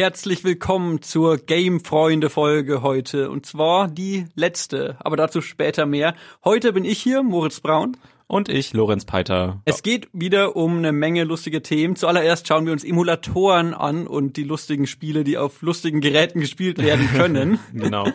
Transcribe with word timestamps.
herzlich 0.00 0.44
willkommen 0.44 1.02
zur 1.02 1.36
Game-Freunde-Folge 1.36 2.80
heute. 2.80 3.30
Und 3.30 3.44
zwar 3.44 3.86
die 3.86 4.24
letzte, 4.34 4.96
aber 4.98 5.18
dazu 5.18 5.42
später 5.42 5.84
mehr. 5.84 6.14
Heute 6.42 6.72
bin 6.72 6.86
ich 6.86 7.02
hier, 7.02 7.22
Moritz 7.22 7.60
Braun. 7.60 7.98
Und 8.26 8.48
ich, 8.48 8.72
Lorenz 8.72 9.04
Peiter. 9.04 9.60
Es 9.66 9.82
geht 9.82 10.08
wieder 10.14 10.56
um 10.56 10.78
eine 10.78 10.92
Menge 10.92 11.24
lustige 11.24 11.60
Themen. 11.60 11.96
Zuallererst 11.96 12.48
schauen 12.48 12.64
wir 12.64 12.72
uns 12.72 12.82
Emulatoren 12.82 13.74
an 13.74 14.06
und 14.06 14.38
die 14.38 14.44
lustigen 14.44 14.86
Spiele, 14.86 15.22
die 15.22 15.36
auf 15.36 15.60
lustigen 15.60 16.00
Geräten 16.00 16.40
gespielt 16.40 16.78
werden 16.78 17.06
können. 17.14 17.58
genau. 17.74 18.08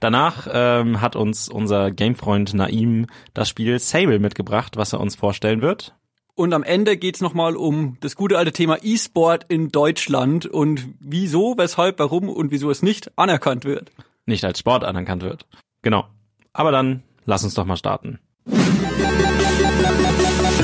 Danach 0.00 0.48
ähm, 0.50 1.00
hat 1.00 1.14
uns 1.14 1.48
unser 1.48 1.92
Gamefreund 1.92 2.52
Naim 2.52 3.06
das 3.32 3.48
Spiel 3.48 3.78
Sable 3.78 4.18
mitgebracht, 4.18 4.76
was 4.76 4.92
er 4.92 4.98
uns 4.98 5.14
vorstellen 5.14 5.62
wird. 5.62 5.94
Und 6.38 6.54
am 6.54 6.62
Ende 6.62 6.96
geht's 6.96 7.20
nochmal 7.20 7.56
um 7.56 7.96
das 7.98 8.14
gute 8.14 8.38
alte 8.38 8.52
Thema 8.52 8.78
E-Sport 8.80 9.46
in 9.48 9.70
Deutschland 9.70 10.46
und 10.46 10.86
wieso, 11.00 11.58
weshalb, 11.58 11.98
warum 11.98 12.28
und 12.28 12.52
wieso 12.52 12.70
es 12.70 12.80
nicht 12.80 13.10
anerkannt 13.18 13.64
wird. 13.64 13.90
Nicht 14.24 14.44
als 14.44 14.60
Sport 14.60 14.84
anerkannt 14.84 15.24
wird. 15.24 15.46
Genau. 15.82 16.06
Aber 16.52 16.70
dann 16.70 17.02
lass 17.24 17.42
uns 17.42 17.54
doch 17.54 17.64
mal 17.64 17.76
starten. 17.76 18.20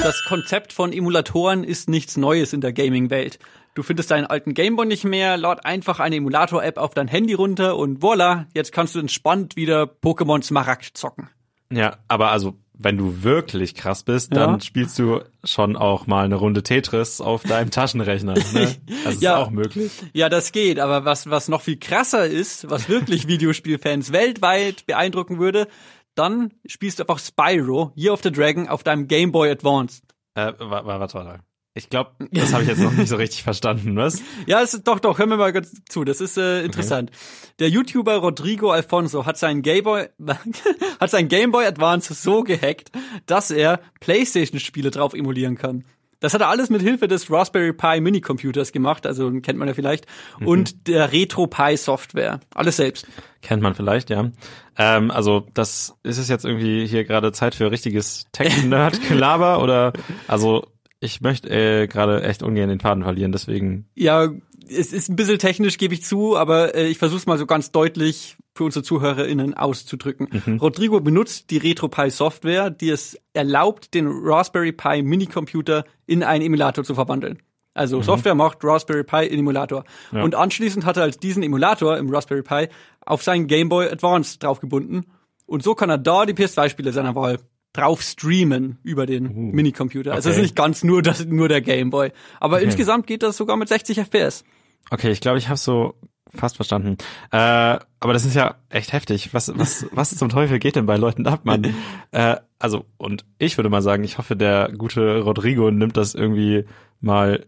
Das 0.05 0.23
Konzept 0.29 0.73
von 0.73 0.93
Emulatoren 0.93 1.65
ist 1.65 1.89
nichts 1.89 2.17
Neues 2.17 2.53
in 2.53 2.61
der 2.61 2.73
Gaming-Welt. 2.73 3.41
Du 3.75 3.83
findest 3.83 4.13
deinen 4.13 4.27
alten 4.27 4.55
Gameboy 4.55 4.87
nicht 4.87 5.03
mehr, 5.03 5.37
lad 5.37 5.67
einfach 5.67 5.99
eine 5.99 6.15
Emulator-App 6.15 6.79
auf 6.79 6.95
dein 6.95 7.09
Handy 7.09 7.35
runter 7.35 7.77
und 7.77 8.01
voila, 8.01 8.47
jetzt 8.55 8.71
kannst 8.71 8.95
du 8.95 9.01
entspannt 9.01 9.57
wieder 9.57 9.83
Pokémon 9.83 10.41
Smaragd 10.41 10.97
zocken. 10.97 11.31
Ja, 11.73 11.97
aber 12.07 12.31
also 12.31 12.55
wenn 12.77 12.99
du 12.99 13.23
wirklich 13.23 13.75
krass 13.75 14.03
bist, 14.03 14.35
dann 14.35 14.55
ja. 14.55 14.61
spielst 14.61 14.99
du 14.99 15.21
schon 15.45 15.77
auch 15.77 16.07
mal 16.07 16.25
eine 16.25 16.35
Runde 16.35 16.63
Tetris 16.63 17.21
auf 17.21 17.45
deinem 17.45 17.71
Taschenrechner. 17.71 18.35
Ne? 18.35 18.75
Das 19.05 19.21
ja, 19.21 19.39
ist 19.39 19.47
auch 19.47 19.51
möglich. 19.51 19.93
Ja, 20.13 20.29
das 20.29 20.51
geht. 20.51 20.81
Aber 20.81 21.05
was, 21.05 21.29
was 21.29 21.49
noch 21.49 21.61
viel 21.61 21.77
krasser 21.79 22.27
ist, 22.27 22.71
was 22.71 22.89
wirklich 22.89 23.29
Videospielfans 23.29 24.13
weltweit 24.13 24.87
beeindrucken 24.87 25.39
würde, 25.39 25.69
dann 26.15 26.53
spielst 26.67 26.99
du 26.99 27.03
einfach 27.05 27.19
Spyro, 27.19 27.93
Year 27.97 28.13
of 28.13 28.23
the 28.23 28.33
Dragon, 28.33 28.69
auf 28.69 28.83
deinem 28.83 29.09
Game 29.09 29.31
Boy 29.31 29.51
Advance. 29.51 30.03
Äh, 30.35 30.53
warte, 30.59 30.87
warte, 30.87 31.15
warte. 31.15 31.41
Ich 31.77 31.91
glaube, 31.91 32.13
das 32.31 32.53
habe 32.53 32.63
ich 32.63 32.69
jetzt 32.69 32.81
noch 32.81 32.93
nicht 32.93 33.09
so 33.09 33.17
richtig 33.17 33.43
verstanden, 33.43 33.97
was? 33.97 34.23
Ja, 34.47 34.63
es 34.63 34.75
ist, 34.75 34.87
doch, 34.87 35.01
doch, 35.01 35.19
hören 35.19 35.31
wir 35.31 35.37
mal 35.37 35.53
ganz 35.53 35.73
zu. 35.89 36.05
Das 36.05 36.21
ist 36.21 36.39
äh, 36.39 36.63
interessant. 36.63 37.11
Okay. 37.11 37.55
Der 37.59 37.69
YouTuber 37.69 38.17
Rodrigo 38.19 38.71
Alfonso 38.71 39.27
hat 39.27 39.39
seinen 39.39 39.63
Gameboy 39.63 40.09
hat 41.01 41.11
sein 41.11 41.27
Gameboy 41.27 41.67
Advance 41.67 42.15
so 42.15 42.45
gehackt, 42.45 42.93
dass 43.27 43.51
er 43.51 43.81
PlayStation-Spiele 43.99 44.93
drauf 44.93 45.15
emulieren 45.15 45.57
kann. 45.57 45.85
Das 46.21 46.33
hat 46.33 46.41
er 46.41 46.49
alles 46.49 46.71
mit 46.71 46.81
Hilfe 46.81 47.09
des 47.09 47.31
Raspberry 47.31 47.73
Pi 47.73 48.01
Mini-Computers 48.01 48.71
gemacht, 48.71 49.07
also 49.07 49.31
kennt 49.43 49.59
man 49.59 49.67
ja 49.69 49.75
vielleicht, 49.75 50.07
mhm. 50.39 50.47
und 50.47 50.89
der 50.89 51.13
Retro 51.13 51.49
Pi 51.49 51.77
Software. 51.77 52.41
Alles 52.55 52.77
selbst. 52.77 53.07
Kennt 53.43 53.63
man 53.63 53.75
vielleicht, 53.75 54.11
ja. 54.11 54.31
Ähm, 54.79 55.11
also 55.11 55.47
das 55.55 55.97
ist 56.03 56.19
es 56.19 56.29
jetzt 56.29 56.45
irgendwie 56.45 56.87
hier 56.87 57.05
gerade 57.05 57.33
Zeit 57.33 57.57
für 57.57 57.71
richtiges 57.71 58.27
Tech-Nerd-Gelaber 58.33 59.61
oder 59.63 59.93
also 60.29 60.65
ich 61.05 61.21
möchte 61.21 61.51
äh, 61.51 61.87
gerade 61.87 62.23
echt 62.23 62.43
ungern 62.43 62.69
den 62.69 62.81
Faden 62.81 63.03
verlieren, 63.03 63.33
deswegen. 63.33 63.87
Ja, 63.95 64.31
es 64.69 64.93
ist 64.93 65.09
ein 65.09 65.17
bisschen 65.17 65.39
technisch, 65.39 65.79
gebe 65.79 65.95
ich 65.95 66.03
zu, 66.03 66.37
aber 66.37 66.75
äh, 66.75 66.87
ich 66.87 66.99
versuche 66.99 67.19
es 67.19 67.27
mal 67.27 67.39
so 67.39 67.47
ganz 67.47 67.71
deutlich 67.71 68.37
für 68.55 68.65
unsere 68.65 68.83
ZuhörerInnen 68.83 69.55
auszudrücken. 69.55 70.29
Mhm. 70.47 70.59
Rodrigo 70.59 71.01
benutzt 71.01 71.51
die 71.51 71.59
RetroPie 71.59 72.11
Software, 72.11 72.71
die 72.71 72.89
es 72.89 73.19
erlaubt, 73.33 73.95
den 73.95 74.07
Raspberry 74.09 74.73
Pi 74.73 75.03
Minicomputer 75.03 75.85
in 76.07 76.23
einen 76.23 76.45
Emulator 76.45 76.85
zu 76.85 76.95
verwandeln. 76.95 77.39
Also 77.75 77.99
mhm. 77.99 78.03
Software 78.05 78.37
macht 78.37 78.59
Raspberry 78.63 79.03
Pi 79.05 79.27
in 79.27 79.41
Emulator. 79.41 79.85
Ja. 80.13 80.23
Und 80.23 80.37
anschließend 80.37 80.85
hat 80.85 80.97
er 80.97 81.03
halt 81.03 81.23
diesen 81.23 81.43
Emulator 81.43 81.99
im 81.99 82.09
Raspberry 82.09 82.43
Pi 82.43 82.69
auf 83.05 83.23
seinen 83.23 83.49
Game 83.49 83.69
Boy 83.69 83.89
Advance 83.89 84.39
draufgebunden. 84.39 85.07
Und 85.47 85.63
so 85.63 85.75
kann 85.75 85.91
er 85.91 85.99
da 85.99 86.25
die 86.25 86.33
PS2-Spiele 86.33 86.93
seiner 86.93 87.15
Wahl 87.15 87.39
drauf 87.75 88.01
streamen 88.01 88.79
über 88.83 89.05
den 89.05 89.27
uh, 89.27 89.53
Minicomputer. 89.53 90.11
Okay. 90.11 90.17
Also 90.17 90.31
es 90.31 90.37
ist 90.37 90.43
nicht 90.43 90.57
ganz 90.57 90.83
nur 90.83 91.03
das, 91.03 91.27
nur 91.27 91.49
der 91.49 91.61
Gameboy. 91.61 92.13
Aber 92.41 92.57
okay. 92.57 92.65
insgesamt 92.65 93.07
geht 93.07 93.23
das 93.23 93.37
sogar 93.37 93.57
mit 93.59 93.69
60 93.69 93.99
FPS. 93.99 94.45
Okay, 94.91 95.11
ich 95.11 95.21
glaube, 95.21 95.39
ich 95.39 95.49
habe 95.49 95.59
so 95.59 95.95
fast 96.35 96.57
verstanden. 96.57 96.97
Äh, 97.31 97.37
aber 97.37 98.13
das 98.13 98.25
ist 98.25 98.35
ja 98.35 98.57
echt 98.69 98.93
heftig. 98.93 99.35
Was, 99.35 99.57
was, 99.59 99.87
was 99.93 100.17
zum 100.17 100.29
Teufel 100.29 100.59
geht 100.59 100.77
denn 100.77 100.87
bei 100.87 100.97
Leuten 100.97 101.27
ab, 101.27 101.41
Mann? 101.45 101.75
äh, 102.13 102.37
also, 102.59 102.87
und 102.97 103.27
ich 103.39 103.59
würde 103.59 103.69
mal 103.69 103.83
sagen, 103.83 104.05
ich 104.05 104.19
hoffe, 104.19 104.37
der 104.37 104.73
gute 104.77 105.21
Rodrigo 105.21 105.71
nimmt 105.71 105.97
das 105.97 106.15
irgendwie 106.15 106.65
mal 107.01 107.47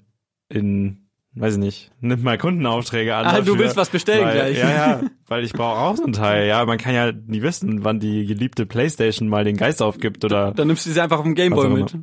in 0.48 1.05
weiß 1.36 1.54
ich 1.54 1.58
nicht, 1.58 1.90
nimm 2.00 2.22
mal 2.22 2.38
Kundenaufträge 2.38 3.14
an. 3.14 3.26
Ah, 3.26 3.40
du 3.40 3.58
willst 3.58 3.76
was 3.76 3.90
bestellen 3.90 4.24
weil, 4.24 4.34
gleich. 4.34 4.58
Ja, 4.58 4.70
ja, 4.70 5.00
weil 5.26 5.44
ich 5.44 5.52
brauche 5.52 5.78
auch 5.78 5.96
so 5.96 6.04
ein 6.04 6.12
Teil. 6.12 6.46
Ja, 6.46 6.64
man 6.64 6.78
kann 6.78 6.94
ja 6.94 7.12
nie 7.12 7.42
wissen, 7.42 7.84
wann 7.84 8.00
die 8.00 8.26
geliebte 8.26 8.66
Playstation 8.66 9.28
mal 9.28 9.44
den 9.44 9.56
Geist 9.56 9.82
aufgibt 9.82 10.24
oder. 10.24 10.52
Dann 10.52 10.68
nimmst 10.68 10.86
du 10.86 10.90
sie 10.90 11.00
einfach 11.00 11.18
auf 11.18 11.24
dem 11.24 11.34
Gameboy 11.34 11.68
mit. 11.68 11.96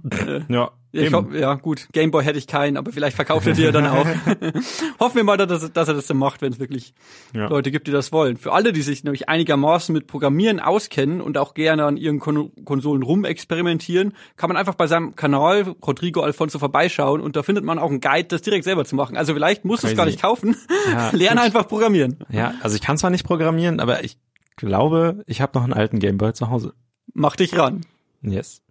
ja. 0.49 0.71
Ich 0.95 1.07
glaub, 1.07 1.33
ja, 1.33 1.55
gut. 1.55 1.87
Gameboy 1.91 2.23
hätte 2.23 2.37
ich 2.37 2.45
keinen, 2.45 2.77
aber 2.77 2.91
vielleicht 2.91 3.15
verkauft 3.15 3.47
er 3.47 3.53
dir 3.53 3.71
dann 3.71 3.87
auch. 3.87 4.05
Hoffen 4.99 5.15
wir 5.15 5.23
mal, 5.23 5.37
dass, 5.37 5.73
dass 5.73 5.87
er 5.87 5.95
das 5.95 6.05
dann 6.05 6.17
macht, 6.17 6.43
wenn 6.43 6.53
es 6.53 6.59
wirklich 6.59 6.93
ja. 7.33 7.47
Leute 7.47 7.71
gibt, 7.71 7.87
die 7.87 7.91
das 7.91 8.11
wollen. 8.11 8.37
Für 8.37 8.53
alle, 8.53 8.73
die 8.73 8.83
sich 8.83 9.03
nämlich 9.03 9.27
einigermaßen 9.27 9.91
mit 9.91 10.05
Programmieren 10.05 10.59
auskennen 10.59 11.19
und 11.19 11.39
auch 11.39 11.55
gerne 11.55 11.85
an 11.85 11.97
ihren 11.97 12.19
Kon 12.19 12.51
Konsolen 12.63 13.01
rumexperimentieren, 13.01 14.13
kann 14.37 14.49
man 14.49 14.57
einfach 14.57 14.75
bei 14.75 14.85
seinem 14.85 15.15
Kanal 15.15 15.75
Rodrigo 15.85 16.21
Alfonso 16.21 16.59
vorbeischauen 16.59 17.21
und 17.21 17.35
da 17.35 17.41
findet 17.41 17.63
man 17.63 17.79
auch 17.79 17.89
einen 17.89 17.99
Guide, 17.99 18.27
das 18.27 18.43
direkt 18.43 18.63
selber 18.63 18.85
zu 18.85 18.95
machen. 18.95 19.17
Also 19.17 19.33
vielleicht 19.33 19.65
musst 19.65 19.83
du 19.83 19.87
es 19.87 19.95
gar 19.95 20.05
nicht 20.05 20.21
kaufen. 20.21 20.55
Ja, 20.91 21.09
Lerne 21.13 21.41
einfach 21.41 21.67
programmieren. 21.67 22.19
Ja, 22.29 22.53
also 22.61 22.75
ich 22.75 22.81
kann 22.81 22.99
zwar 22.99 23.09
nicht 23.09 23.25
programmieren, 23.25 23.79
aber 23.79 24.03
ich 24.03 24.17
glaube, 24.57 25.23
ich 25.25 25.41
habe 25.41 25.57
noch 25.57 25.63
einen 25.63 25.73
alten 25.73 25.97
Gameboy 25.97 26.33
zu 26.33 26.51
Hause. 26.51 26.73
Mach 27.13 27.35
dich 27.35 27.57
ran. 27.57 27.81
Yes. 28.21 28.61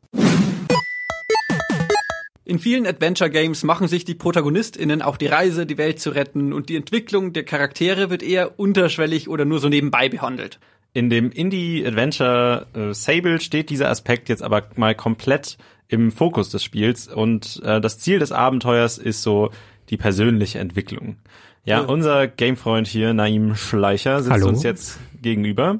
In 2.44 2.58
vielen 2.58 2.86
Adventure 2.88 3.30
Games 3.30 3.62
machen 3.62 3.86
sich 3.86 4.04
die 4.04 4.16
ProtagonistInnen 4.16 5.00
auch 5.00 5.16
die 5.16 5.26
Reise, 5.26 5.64
die 5.64 5.78
Welt 5.78 6.00
zu 6.00 6.10
retten 6.10 6.52
und 6.52 6.68
die 6.68 6.76
Entwicklung 6.76 7.32
der 7.32 7.44
Charaktere 7.44 8.10
wird 8.10 8.22
eher 8.22 8.58
unterschwellig 8.58 9.28
oder 9.28 9.44
nur 9.44 9.60
so 9.60 9.68
nebenbei 9.68 10.08
behandelt. 10.08 10.58
In 10.92 11.08
dem 11.08 11.30
Indie-Adventure 11.30 12.66
äh, 12.74 12.94
Sable 12.94 13.40
steht 13.40 13.70
dieser 13.70 13.90
Aspekt 13.90 14.28
jetzt 14.28 14.42
aber 14.42 14.64
mal 14.74 14.94
komplett 14.94 15.56
im 15.86 16.10
Fokus 16.10 16.50
des 16.50 16.64
Spiels 16.64 17.06
und 17.06 17.62
äh, 17.64 17.80
das 17.80 17.98
Ziel 17.98 18.18
des 18.18 18.32
Abenteuers 18.32 18.98
ist 18.98 19.22
so 19.22 19.50
die 19.88 19.96
persönliche 19.96 20.58
Entwicklung. 20.58 21.16
Ja, 21.64 21.80
ja. 21.80 21.86
unser 21.86 22.26
Gamefreund 22.26 22.88
hier, 22.88 23.14
Naim 23.14 23.54
Schleicher, 23.54 24.20
sitzt 24.20 24.32
Hallo. 24.32 24.48
uns 24.48 24.64
jetzt 24.64 24.98
gegenüber 25.20 25.78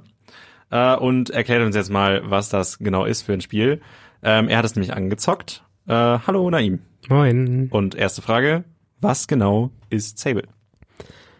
äh, 0.70 0.94
und 0.94 1.30
erklärt 1.30 1.62
uns 1.62 1.74
jetzt 1.74 1.90
mal, 1.90 2.22
was 2.24 2.50
das 2.50 2.78
genau 2.78 3.04
ist 3.04 3.22
für 3.22 3.32
ein 3.32 3.40
Spiel. 3.40 3.80
Ähm, 4.22 4.48
er 4.48 4.58
hat 4.58 4.64
es 4.64 4.76
nämlich 4.76 4.94
angezockt 4.94 5.64
äh, 5.86 6.18
hallo 6.26 6.50
Naim. 6.50 6.80
Moin. 7.08 7.68
Und 7.70 7.94
erste 7.94 8.22
Frage, 8.22 8.64
was 9.00 9.26
genau 9.26 9.70
ist 9.90 10.18
Sable? 10.18 10.44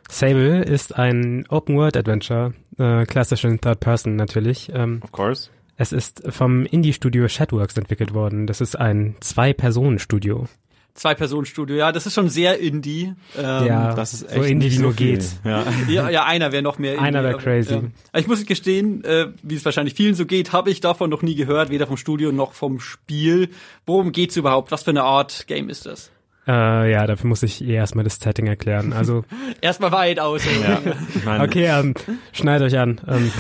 Sable 0.09 0.63
ist 0.63 0.95
ein 0.97 1.47
Open-World-Adventure, 1.49 2.53
äh, 2.79 3.07
klassisch 3.07 3.45
in 3.45 3.61
Third 3.61 3.81
Person 3.81 4.17
natürlich. 4.17 4.71
Ähm, 4.75 5.01
of 5.03 5.13
course. 5.13 5.49
Es 5.77 5.93
ist 5.93 6.23
vom 6.33 6.67
Indie-Studio 6.67 7.29
Shadworks 7.29 7.77
entwickelt 7.77 8.13
worden. 8.13 8.47
Das 8.47 8.61
ist 8.61 8.77
ein 8.77 9.17
Zwei-Personen-Studio. 9.21 10.49
Zwei-Personen-Studio, 10.95 11.77
ja, 11.77 11.91
das 11.91 12.07
ist 12.07 12.15
schon 12.15 12.29
sehr 12.29 12.59
Indie. 12.59 13.15
Ähm, 13.37 13.67
ja, 13.67 13.95
das 13.95 14.13
ist 14.13 14.25
echt 14.25 14.35
so 14.35 14.43
Indie, 14.43 14.73
wie 14.73 14.79
nur 14.79 14.93
geht. 14.93 15.25
Ja. 15.45 15.65
ja, 15.89 16.11
ja, 16.11 16.25
einer 16.25 16.53
wäre 16.53 16.63
noch 16.63 16.79
mehr 16.79 16.93
Indie. 16.95 17.05
Einer 17.05 17.23
wäre 17.25 17.39
crazy. 17.39 17.75
Ja. 17.75 17.83
Ich 18.19 18.27
muss 18.27 18.45
gestehen, 18.45 19.03
äh, 19.05 19.29
wie 19.43 19.55
es 19.55 19.65
wahrscheinlich 19.65 19.95
vielen 19.95 20.15
so 20.15 20.27
geht, 20.27 20.53
habe 20.53 20.71
ich 20.71 20.81
davon 20.81 21.09
noch 21.09 21.23
nie 21.23 21.35
gehört, 21.35 21.71
weder 21.71 21.87
vom 21.87 21.97
Studio 21.97 22.31
noch 22.31 22.53
vom 22.53 22.79
Spiel. 22.79 23.49
Worum 23.87 24.13
geht's 24.13 24.37
überhaupt? 24.37 24.71
Was 24.71 24.83
für 24.83 24.91
eine 24.91 25.03
Art 25.03 25.47
Game 25.47 25.71
ist 25.71 25.87
das? 25.87 26.11
Äh, 26.47 26.91
ja, 26.91 27.07
dafür 27.07 27.29
muss 27.29 27.43
ich 27.43 27.63
eh 27.65 27.75
erstmal 27.75 28.05
das 28.05 28.17
Setting 28.17 28.47
erklären. 28.47 28.93
Also 28.93 29.25
erstmal 29.61 29.93
weit 29.93 30.19
aus. 30.19 30.43
Ja, 30.45 31.43
okay, 31.43 31.67
ähm, 31.67 31.95
schneidet 32.33 32.67
euch 32.67 32.79
an. 32.79 33.01
Ähm. 33.09 33.33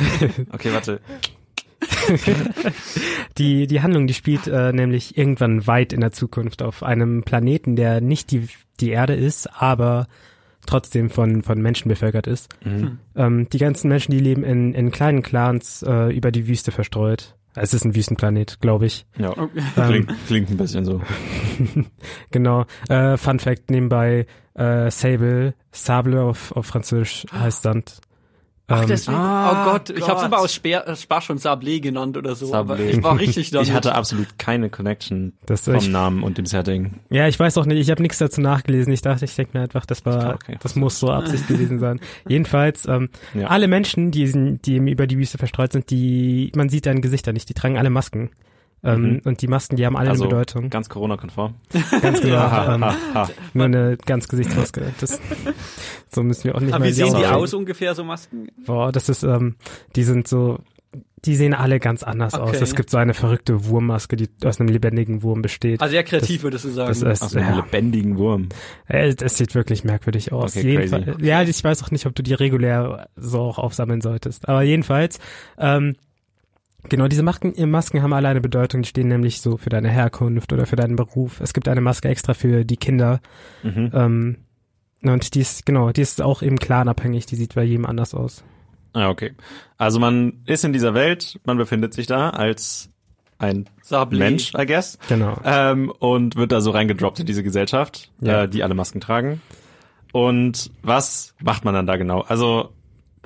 okay, 0.52 0.72
warte. 0.72 1.00
die, 3.38 3.66
die 3.66 3.82
Handlung, 3.82 4.06
die 4.06 4.14
spielt 4.14 4.46
äh, 4.46 4.72
nämlich 4.72 5.16
irgendwann 5.16 5.66
weit 5.66 5.92
in 5.92 6.00
der 6.00 6.12
Zukunft 6.12 6.62
auf 6.62 6.82
einem 6.82 7.22
Planeten, 7.22 7.76
der 7.76 8.00
nicht 8.00 8.30
die, 8.30 8.48
die 8.80 8.90
Erde 8.90 9.14
ist, 9.14 9.48
aber 9.60 10.06
trotzdem 10.66 11.10
von, 11.10 11.42
von 11.42 11.60
Menschen 11.60 11.88
bevölkert 11.88 12.26
ist. 12.26 12.48
Mhm. 12.64 12.98
Ähm, 13.16 13.48
die 13.48 13.58
ganzen 13.58 13.88
Menschen, 13.88 14.12
die 14.12 14.20
leben 14.20 14.44
in, 14.44 14.74
in 14.74 14.90
kleinen 14.90 15.22
Clans 15.22 15.82
äh, 15.82 16.14
über 16.14 16.30
die 16.30 16.46
Wüste 16.46 16.70
verstreut. 16.72 17.34
Es 17.54 17.74
ist 17.74 17.84
ein 17.84 17.94
Wüstenplanet, 17.94 18.60
glaube 18.60 18.86
ich. 18.86 19.04
Ja, 19.18 19.30
okay. 19.30 19.62
ähm, 19.76 19.86
klingt, 19.86 20.26
klingt 20.26 20.50
ein 20.50 20.56
bisschen 20.56 20.84
so. 20.84 21.02
genau. 22.30 22.64
Äh, 22.88 23.18
Fun 23.18 23.38
Fact 23.40 23.70
nebenbei, 23.70 24.26
äh, 24.54 24.90
Sable, 24.90 25.54
Sable 25.70 26.22
auf, 26.22 26.52
auf 26.52 26.66
Französisch 26.66 27.26
heißt 27.32 27.64
dann 27.66 27.84
Ach, 28.68 28.82
Ähm, 28.82 28.88
deswegen. 28.88 29.16
ah, 29.18 29.50
oh 29.66 29.72
Gott, 29.72 29.90
ich 29.90 30.00
habe 30.02 30.12
es 30.12 30.16
Gott. 30.18 30.26
immer 30.26 30.38
aus 30.38 30.54
Speer, 30.54 30.86
äh, 30.88 30.96
Spaß 30.96 31.24
schon 31.24 31.38
Sablé 31.38 31.80
genannt 31.80 32.16
oder 32.16 32.34
so. 32.34 32.54
Aber 32.54 32.76
Sablé. 32.76 32.90
ich 32.90 33.02
war 33.02 33.18
richtig 33.18 33.50
damit. 33.52 33.68
Ich 33.68 33.74
hatte 33.74 33.94
absolut 33.94 34.38
keine 34.38 34.70
Connection 34.70 35.32
Das 35.46 35.64
vom 35.64 35.74
ich- 35.74 35.88
Namen 35.88 36.22
und 36.22 36.38
dem 36.38 36.46
Setting. 36.46 37.00
Ja, 37.10 37.26
ich 37.28 37.38
weiß 37.38 37.58
auch 37.58 37.66
nicht, 37.66 37.78
ich 37.80 37.90
habe 37.90 38.00
nichts 38.00 38.18
dazu 38.18 38.40
nachgelesen. 38.40 38.92
Ich 38.92 39.02
dachte, 39.02 39.24
ich 39.24 39.34
denke 39.34 39.58
mir 39.58 39.64
einfach, 39.64 39.84
das 39.84 40.06
war, 40.06 40.34
Okay. 40.36 40.56
das 40.62 40.76
muss 40.76 40.98
so 41.00 41.08
Absicht 41.10 41.48
gewesen 41.48 41.80
sein. 41.80 42.00
Jedenfalls, 42.28 42.86
ähm, 42.86 43.10
Ja. 43.34 43.48
alle 43.48 43.66
Menschen, 43.68 44.10
die, 44.12 44.26
sind, 44.28 44.64
die 44.64 44.76
über 44.76 45.06
die 45.06 45.18
Wüste 45.18 45.38
verstreut 45.38 45.72
sind, 45.72 45.90
die, 45.90 46.52
man 46.54 46.68
sieht 46.68 46.86
deren 46.86 47.02
Gesichter 47.02 47.32
nicht, 47.32 47.48
die 47.48 47.54
tragen 47.54 47.76
alle 47.78 47.90
Masken. 47.90 48.30
Ähm, 48.84 49.02
Mhm. 49.02 49.20
Und 49.24 49.42
die 49.42 49.46
Masken, 49.48 49.76
die 49.76 49.86
haben 49.86 49.96
alle 49.96 50.10
Also 50.10 50.24
eine 50.24 50.30
Bedeutung. 50.30 50.68
ganz 50.70 50.88
Corona-konform. 50.88 51.54
Ganz 52.02 52.20
genau. 52.20 52.36
Ha, 52.50 52.74
ähm, 52.74 52.84
ha, 52.84 52.96
ha. 53.14 53.30
nur 53.54 53.66
eine 53.66 53.96
ganz 53.96 54.26
Gesichtsmaske. 54.28 54.92
Das, 55.00 55.20
so 56.08 56.22
müssen 56.24 56.44
wir 56.44 56.56
auch 56.56 56.60
nicht 56.60 56.72
Aber 56.74 56.84
mal 56.84 56.88
wie 56.88 56.92
sehen 56.92 57.14
die 57.16 57.24
aus 57.26 57.54
ungefähr, 57.54 57.94
so 57.94 58.02
Masken? 58.04 58.48
Boah, 58.66 58.90
das 58.90 59.08
ist, 59.08 59.22
ähm, 59.22 59.54
die 59.94 60.02
sind 60.02 60.26
so, 60.26 60.58
die 61.24 61.36
sehen 61.36 61.54
alle 61.54 61.78
ganz 61.78 62.02
anders 62.02 62.34
aus. 62.34 62.48
Okay. 62.48 62.58
Es 62.60 62.74
gibt 62.74 62.90
so 62.90 62.96
eine 62.98 63.14
verrückte 63.14 63.66
Wurmmaske, 63.66 64.16
die 64.16 64.28
aus 64.44 64.58
einem 64.58 64.68
lebendigen 64.68 65.22
Wurm 65.22 65.40
besteht. 65.42 65.80
Also 65.80 65.92
sehr 65.92 66.02
kreativ, 66.02 66.42
würdest 66.42 66.64
du 66.64 66.70
sagen. 66.70 66.88
das 66.88 67.02
ist- 67.02 67.22
Aus 67.22 67.36
einem 67.36 67.48
Ja. 67.48 67.56
lebendigen 67.56 68.18
Wurm. 68.18 68.48
Äh, 68.88 69.14
Das 69.14 69.36
sieht 69.36 69.54
wirklich 69.54 69.84
merkwürdig 69.84 70.32
aus. 70.32 70.56
Okay, 70.56 70.72
Jedenfalls, 70.72 71.04
crazy. 71.04 71.24
ja, 71.24 71.42
ich 71.42 71.62
weiß 71.62 71.84
auch 71.84 71.92
nicht, 71.92 72.06
ob 72.06 72.16
du 72.16 72.24
die 72.24 72.34
regulär 72.34 73.08
so 73.14 73.38
auch 73.42 73.58
aufsammeln 73.58 74.00
solltest. 74.00 74.48
Aber 74.48 74.62
jedenfalls, 74.62 75.20
ähm, 75.58 75.94
genau, 76.88 77.08
diese 77.08 77.22
Masken, 77.22 77.54
Masken 77.70 78.02
haben 78.02 78.12
alle 78.12 78.28
eine 78.28 78.40
Bedeutung. 78.40 78.82
Die 78.82 78.88
stehen 78.88 79.08
nämlich 79.08 79.40
so 79.40 79.56
für 79.56 79.70
deine 79.70 79.88
Herkunft 79.90 80.52
oder 80.52 80.66
für 80.66 80.76
deinen 80.76 80.96
Beruf. 80.96 81.40
Es 81.40 81.52
gibt 81.54 81.68
eine 81.68 81.80
Maske 81.80 82.08
extra 82.08 82.34
für 82.34 82.64
die 82.64 82.76
Kinder. 82.76 83.20
Mhm. 83.62 83.90
Ähm, 83.94 84.36
und 85.02 85.34
die 85.34 85.40
ist, 85.40 85.66
genau, 85.66 85.90
die 85.90 86.00
ist 86.00 86.22
auch 86.22 86.42
eben 86.42 86.58
clanabhängig. 86.58 87.26
Die 87.26 87.36
sieht 87.36 87.54
bei 87.54 87.64
jedem 87.64 87.86
anders 87.86 88.14
aus. 88.14 88.44
Ah, 88.92 89.08
okay. 89.08 89.32
Also 89.78 89.98
man 89.98 90.42
ist 90.46 90.64
in 90.64 90.72
dieser 90.72 90.94
Welt, 90.94 91.40
man 91.44 91.56
befindet 91.56 91.94
sich 91.94 92.06
da 92.06 92.30
als 92.30 92.90
ein 93.38 93.68
Sablé. 93.82 94.18
Mensch, 94.18 94.52
I 94.56 94.66
guess, 94.66 94.98
Genau. 95.08 95.36
ähm, 95.44 95.90
und 95.98 96.36
wird 96.36 96.52
da 96.52 96.60
so 96.60 96.70
reingedroppt 96.70 97.18
in 97.20 97.26
diese 97.26 97.42
Gesellschaft, 97.42 98.12
Ja. 98.20 98.42
äh, 98.44 98.48
die 98.48 98.62
alle 98.62 98.74
Masken 98.74 99.00
tragen. 99.00 99.40
Und 100.12 100.70
was 100.82 101.34
macht 101.42 101.64
man 101.64 101.74
dann 101.74 101.86
da 101.86 101.96
genau? 101.96 102.20
Also 102.20 102.68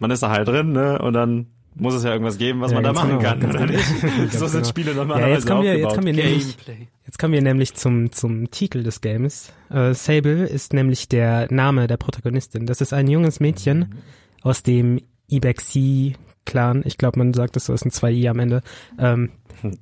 man 0.01 0.11
ist 0.11 0.23
da 0.23 0.31
halt 0.31 0.49
drin, 0.49 0.73
ne? 0.73 0.99
Und 1.01 1.13
dann 1.15 1.49
muss 1.79 1.95
es 1.95 2.03
ja 2.05 2.13
irgendwas 2.13 2.39
geben, 2.39 2.61
was 2.61 2.71
Ja, 2.73 2.77
man 2.81 2.85
da 2.85 2.93
machen 2.93 3.19
genau, 3.19 3.23
kann. 3.23 3.45
oder 3.51 3.67
nicht? 3.67 3.85
So 4.33 4.47
sind 4.47 4.61
genau. 4.63 4.65
Spiele 4.69 4.91
Ja, 4.93 4.97
normalerweise 4.97 5.33
jetzt 5.35 5.47
kommen 5.47 5.63
wir, 5.63 5.79
jetzt 5.79 5.95
kommen 5.95 6.07
wir 6.07 6.13
nämlich 6.15 6.57
Gameplay. 6.67 6.89
Jetzt 7.05 7.19
kommen 7.19 7.33
wir 7.35 7.43
nämlich 7.43 7.75
zum, 7.75 8.13
zum 8.13 8.51
Titel 8.51 8.83
des 8.83 9.01
Games. 9.01 9.53
Äh, 9.71 9.95
Sable 9.95 10.47
ist 10.47 10.73
nämlich 10.73 11.09
der 11.09 11.47
Name 11.53 11.87
der 11.87 11.97
Protagonistin. 11.99 12.67
Das 12.67 12.81
ist 12.81 12.93
ein 12.93 13.07
junges 13.09 13.39
Mädchen 13.41 13.95
aus 14.43 14.63
dem 14.63 15.01
Ibexi-Clan. 15.29 16.83
Ich 16.85 16.99
glaube, 16.99 17.19
man 17.19 17.35
sagt 17.35 17.57
es 17.57 17.67
so, 17.67 17.73
es 17.73 17.81
sind 17.81 17.93
zwei 17.93 18.13
I 18.13 18.29
am 18.29 18.39
Ende. 18.39 18.63
Ähm, 18.99 19.31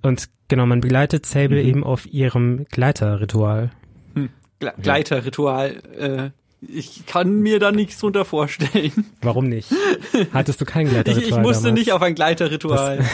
und 0.03 0.29
genau, 0.49 0.67
man 0.67 0.81
begleitet 0.81 1.27
Sable 1.27 1.63
Mhm. 1.63 1.69
eben 1.69 1.85
auf 1.85 2.07
ihrem 2.07 2.65
Gleiterritual. 2.71 3.71
Gle 4.61 4.73
Gleiterritual. 4.81 5.83
Äh, 5.99 6.31
ich 6.69 7.07
kann 7.07 7.41
mir 7.41 7.59
da 7.59 7.73
nichts 7.73 7.99
drunter 7.99 8.25
vorstellen. 8.25 9.07
Warum 9.23 9.49
nicht? 9.49 9.71
Hattest 10.33 10.61
du 10.61 10.65
kein 10.65 10.87
Ich, 10.87 10.93
Gleiterritual 10.93 11.29
ich 11.29 11.37
musste 11.39 11.65
damals? 11.65 11.81
nicht 11.81 11.93
auf 11.93 12.03
ein 12.03 12.15
Gleiterritual. 12.15 13.05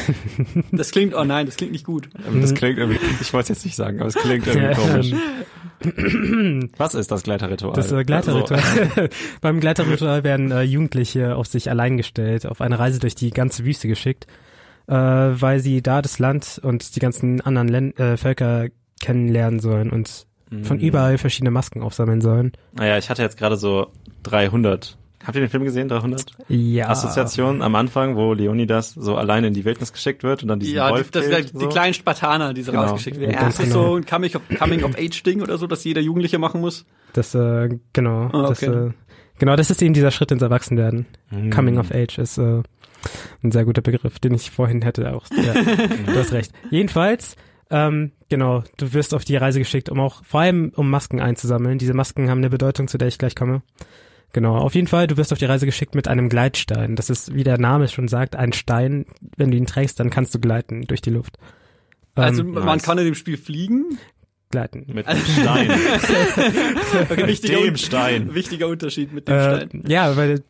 Das, 0.72 0.90
klingt, 0.92 1.14
oh 1.14 1.24
nein, 1.24 1.46
das 1.46 1.56
klingt 1.56 1.72
nicht 1.72 1.84
gut. 1.84 2.08
Das 2.40 2.54
klingt 2.54 2.78
irgendwie, 2.78 2.98
ich 3.20 3.32
wollte 3.32 3.52
es 3.52 3.58
jetzt 3.58 3.64
nicht 3.64 3.76
sagen, 3.76 4.00
aber 4.00 4.08
es 4.08 4.14
klingt 4.14 4.46
irgendwie 4.46 4.74
komisch. 4.74 5.12
Ähm, 5.12 6.70
Was 6.76 6.94
ist 6.94 7.10
das 7.10 7.22
Gleiterritual? 7.22 7.72
Das 7.74 7.90
äh, 7.92 8.04
Gleiterritual. 8.04 8.60
Beim 9.40 9.60
Gleiterritual 9.60 10.24
werden 10.24 10.50
äh, 10.50 10.62
Jugendliche 10.62 11.36
auf 11.36 11.46
sich 11.46 11.70
allein 11.70 11.96
gestellt, 11.96 12.46
auf 12.46 12.60
eine 12.60 12.78
Reise 12.78 12.98
durch 12.98 13.14
die 13.14 13.30
ganze 13.30 13.64
Wüste 13.64 13.88
geschickt, 13.88 14.26
äh, 14.88 14.94
weil 14.94 15.60
sie 15.60 15.82
da 15.82 16.02
das 16.02 16.18
Land 16.18 16.60
und 16.62 16.96
die 16.96 17.00
ganzen 17.00 17.40
anderen 17.40 17.68
Län 17.68 17.96
äh, 17.96 18.16
Völker 18.16 18.68
kennenlernen 19.00 19.60
sollen 19.60 19.90
und 19.90 20.26
von 20.62 20.78
Mhm. 20.78 20.82
überall 20.82 21.18
verschiedene 21.18 21.50
Masken 21.50 21.82
aufsammeln 21.82 22.20
sollen. 22.20 22.52
Naja, 22.72 22.98
ich 22.98 23.08
hatte 23.10 23.22
jetzt 23.22 23.38
gerade 23.38 23.56
so 23.56 23.88
300. 24.24 24.96
Habt 25.22 25.36
ihr 25.36 25.42
den 25.42 25.50
Film 25.50 25.64
gesehen, 25.64 25.86
300? 25.88 26.32
Ja. 26.48 26.88
Assoziation 26.88 27.60
am 27.60 27.74
Anfang, 27.74 28.16
wo 28.16 28.32
Leonidas 28.32 28.94
so 28.94 29.16
allein 29.16 29.44
in 29.44 29.52
die 29.52 29.66
Wildnis 29.66 29.92
geschickt 29.92 30.22
wird 30.22 30.42
und 30.42 30.48
dann 30.48 30.60
diesen 30.60 30.76
Ja, 30.76 30.90
Wolf 30.90 31.10
das 31.10 31.26
killt, 31.28 31.48
sind 31.48 31.60
die 31.60 31.64
so. 31.64 31.68
kleinen 31.68 31.92
Spartaner, 31.92 32.54
die 32.54 32.62
so 32.62 32.72
Genau. 32.72 32.84
rausgeschickt 32.84 33.20
werden. 33.20 33.32
Ja, 33.34 33.44
das 33.44 33.58
ist 33.60 33.64
genau. 33.72 33.90
so 33.90 33.96
ein 33.96 34.06
Coming 34.06 34.34
of, 34.34 34.42
Coming 34.58 34.82
of 34.82 34.96
Age 34.98 35.22
Ding 35.22 35.42
oder 35.42 35.58
so, 35.58 35.66
dass 35.66 35.84
jeder 35.84 36.00
Jugendliche 36.00 36.38
machen 36.38 36.62
muss. 36.62 36.86
Das, 37.12 37.34
äh, 37.34 37.68
genau. 37.92 38.30
Ah, 38.32 38.48
das, 38.48 38.62
okay. 38.62 38.72
äh, 38.86 38.90
genau, 39.38 39.56
das 39.56 39.70
ist 39.70 39.82
eben 39.82 39.92
dieser 39.92 40.10
Schritt 40.10 40.30
ins 40.32 40.40
Erwachsenwerden. 40.42 41.04
Mhm. 41.30 41.50
Coming 41.50 41.76
of 41.78 41.90
Age 41.92 42.16
ist 42.18 42.38
äh, 42.38 42.62
ein 43.42 43.52
sehr 43.52 43.66
guter 43.66 43.82
Begriff, 43.82 44.18
den 44.20 44.32
ich 44.32 44.50
vorhin 44.50 44.80
hätte 44.80 45.12
auch. 45.14 45.26
Ja, 45.30 45.52
du 46.06 46.18
hast 46.18 46.32
recht. 46.32 46.50
Jedenfalls, 46.70 47.36
ähm, 47.70 48.12
genau, 48.28 48.62
du 48.76 48.92
wirst 48.92 49.14
auf 49.14 49.24
die 49.24 49.36
Reise 49.36 49.58
geschickt, 49.58 49.88
um 49.88 50.00
auch 50.00 50.24
vor 50.24 50.40
allem 50.40 50.72
um 50.76 50.90
Masken 50.90 51.20
einzusammeln. 51.20 51.78
Diese 51.78 51.94
Masken 51.94 52.28
haben 52.30 52.38
eine 52.38 52.50
Bedeutung, 52.50 52.88
zu 52.88 52.98
der 52.98 53.08
ich 53.08 53.18
gleich 53.18 53.34
komme. 53.36 53.62
Genau, 54.32 54.56
auf 54.58 54.74
jeden 54.76 54.86
Fall, 54.86 55.06
du 55.08 55.16
wirst 55.16 55.32
auf 55.32 55.38
die 55.38 55.44
Reise 55.46 55.66
geschickt 55.66 55.94
mit 55.96 56.06
einem 56.06 56.28
Gleitstein. 56.28 56.94
Das 56.94 57.10
ist, 57.10 57.34
wie 57.34 57.42
der 57.42 57.58
Name 57.58 57.88
schon 57.88 58.06
sagt, 58.06 58.36
ein 58.36 58.52
Stein. 58.52 59.06
Wenn 59.36 59.50
du 59.50 59.56
ihn 59.56 59.66
trägst, 59.66 59.98
dann 59.98 60.10
kannst 60.10 60.34
du 60.34 60.38
gleiten 60.38 60.82
durch 60.86 61.00
die 61.02 61.10
Luft. 61.10 61.36
Also 62.14 62.42
Ähm, 62.42 62.52
man 62.52 62.64
nice. 62.64 62.82
kann 62.82 62.98
in 62.98 63.04
dem 63.06 63.14
Spiel 63.16 63.36
fliegen. 63.36 63.98
gleiten. 64.50 64.84
Mit 64.92 65.08
dem 65.08 65.16
Stein. 65.18 65.70
Okay, 67.10 67.26
wichtiger, 67.26 67.60
dem 67.62 67.76
Stein. 67.76 68.34
wichtiger 68.34 68.68
Unterschied 68.68 69.12
mit 69.12 69.26
dem 69.28 69.34
Äh, 69.34 69.56
Stein. 69.66 69.84
ja, 69.86 70.16
weil 70.16 70.42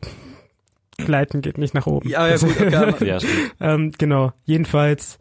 Gleiten 0.97 1.41
geht 1.41 1.57
nicht 1.57 1.73
nach 1.73 1.87
oben. 1.87 2.07
Ja, 2.09 2.27
ja 2.27 2.37
gut, 2.37 2.49
okay, 2.61 3.05
Ja. 3.07 3.17
Ähm, 3.59 3.91
genau, 3.97 4.33
jedenfalls, 4.45 5.17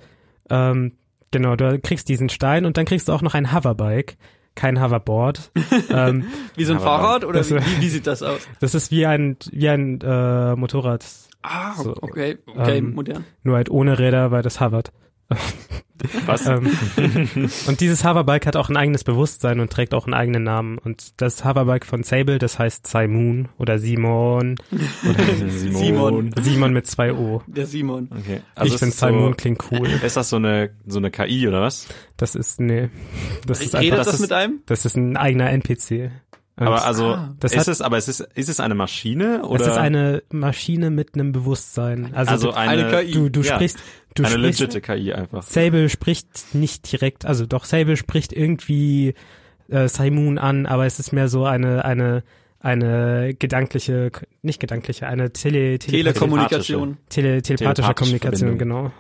ähm, 0.50 0.92
genau, 1.30 1.56
du 1.56 1.78
kriegst 1.78 2.08
diesen 2.08 2.28
Stein 2.28 2.64
und 2.66 2.76
dann 2.76 2.84
kriegst 2.86 3.08
du 3.08 3.12
auch 3.12 3.22
noch 3.22 3.34
ein 3.34 3.52
Hoverbike, 3.54 4.16
kein 4.54 4.82
Hoverboard. 4.82 5.50
ähm, 5.90 6.24
wie 6.56 6.64
so 6.64 6.72
ein 6.74 6.80
Fahrrad 6.80 7.24
oder 7.24 7.38
das- 7.38 7.50
wie, 7.50 7.56
wie, 7.56 7.82
wie 7.82 7.88
sieht 7.88 8.06
das 8.06 8.22
aus? 8.22 8.40
das 8.60 8.74
ist 8.74 8.90
wie 8.90 9.06
ein, 9.06 9.36
wie 9.50 9.68
ein 9.68 10.00
äh, 10.00 10.56
Motorrad, 10.56 11.04
Ah, 11.42 11.72
So, 11.74 11.94
okay, 12.02 12.36
okay, 12.46 12.78
ähm, 12.78 12.94
modern. 12.94 13.24
nur 13.44 13.56
halt 13.56 13.70
ohne 13.70 13.98
Räder, 13.98 14.30
weil 14.30 14.42
das 14.42 14.60
hovert. 14.60 14.92
Was? 16.26 16.46
Ähm, 16.46 16.70
und 17.66 17.80
dieses 17.80 18.04
Hoverbike 18.04 18.46
hat 18.46 18.56
auch 18.56 18.70
ein 18.70 18.76
eigenes 18.78 19.04
Bewusstsein 19.04 19.60
und 19.60 19.70
trägt 19.70 19.92
auch 19.92 20.06
einen 20.06 20.14
eigenen 20.14 20.44
Namen. 20.44 20.78
Und 20.78 21.20
das 21.20 21.44
Hoverbike 21.44 21.84
von 21.84 22.02
Sable, 22.04 22.38
das 22.38 22.58
heißt 22.58 22.86
Simon 22.86 23.48
oder 23.58 23.78
Simon. 23.78 24.54
Simon. 25.48 26.32
Simon 26.40 26.72
mit 26.72 26.86
zwei 26.86 27.12
O. 27.12 27.42
Der 27.46 27.66
Simon. 27.66 28.08
Okay. 28.10 28.40
ich 28.64 28.74
es 28.74 28.78
finde 28.80 28.94
Simon 28.96 29.30
so, 29.32 29.34
klingt 29.36 29.62
cool. 29.70 29.86
Ist 30.02 30.16
das 30.16 30.30
so 30.30 30.36
eine, 30.36 30.70
so 30.86 30.98
eine 30.98 31.10
KI 31.10 31.46
oder 31.46 31.60
was? 31.60 31.86
Das 32.16 32.34
ist, 32.34 32.60
nee, 32.60 32.88
das 33.46 33.60
ist 33.60 33.74
einfach, 33.74 33.96
das, 33.98 34.06
das 34.06 34.14
ist- 34.16 34.20
mit 34.22 34.32
einem? 34.32 34.60
das 34.66 34.84
ist 34.86 34.96
ein 34.96 35.16
eigener 35.16 35.50
NPC. 35.50 36.10
Und 36.56 36.66
Aber 36.66 36.84
also, 36.84 37.06
Ah. 37.06 37.34
Das 37.40 37.52
ist 37.52 37.60
hat- 37.60 37.68
es, 37.68 37.80
aber 37.80 37.96
es 37.96 38.08
ist, 38.08 38.20
ist 38.20 38.48
es 38.50 38.60
eine 38.60 38.74
Maschine 38.74 39.46
oder? 39.46 39.58
Das 39.64 39.68
ist 39.68 39.78
eine 39.78 40.22
Maschine 40.30 40.90
mit 40.90 41.14
einem 41.14 41.32
Bewusstsein. 41.32 42.10
Also, 42.14 42.32
also 42.32 42.50
du, 42.50 42.56
eine, 42.56 43.06
du, 43.06 43.30
du 43.30 43.40
ja, 43.40 43.54
sprichst, 43.54 43.78
du 44.14 44.24
eine 44.24 44.32
sprichst, 44.32 44.60
legitime 44.60 44.80
KI 44.80 45.12
einfach. 45.12 45.42
Sable 45.42 45.88
spricht 45.88 46.54
nicht 46.54 46.90
direkt, 46.90 47.24
also 47.24 47.46
doch 47.46 47.64
Sable 47.64 47.96
spricht 47.96 48.32
irgendwie 48.32 49.14
äh, 49.68 49.88
Simon 49.88 50.38
an, 50.38 50.66
aber 50.66 50.86
es 50.86 50.98
ist 50.98 51.12
mehr 51.12 51.28
so 51.28 51.44
eine, 51.44 51.84
eine, 51.84 52.22
eine 52.58 53.34
gedankliche, 53.38 54.10
nicht 54.42 54.60
gedankliche, 54.60 55.06
eine 55.06 55.32
Tele, 55.32 55.78
Tele, 55.78 56.04
Telekommunikation. 56.04 56.98
Tele, 57.08 57.42
telepathische 57.42 57.42
Telepathische 57.42 57.94
Kommunikation, 57.94 58.48
Verbindung. 58.56 58.58
genau. 58.58 58.92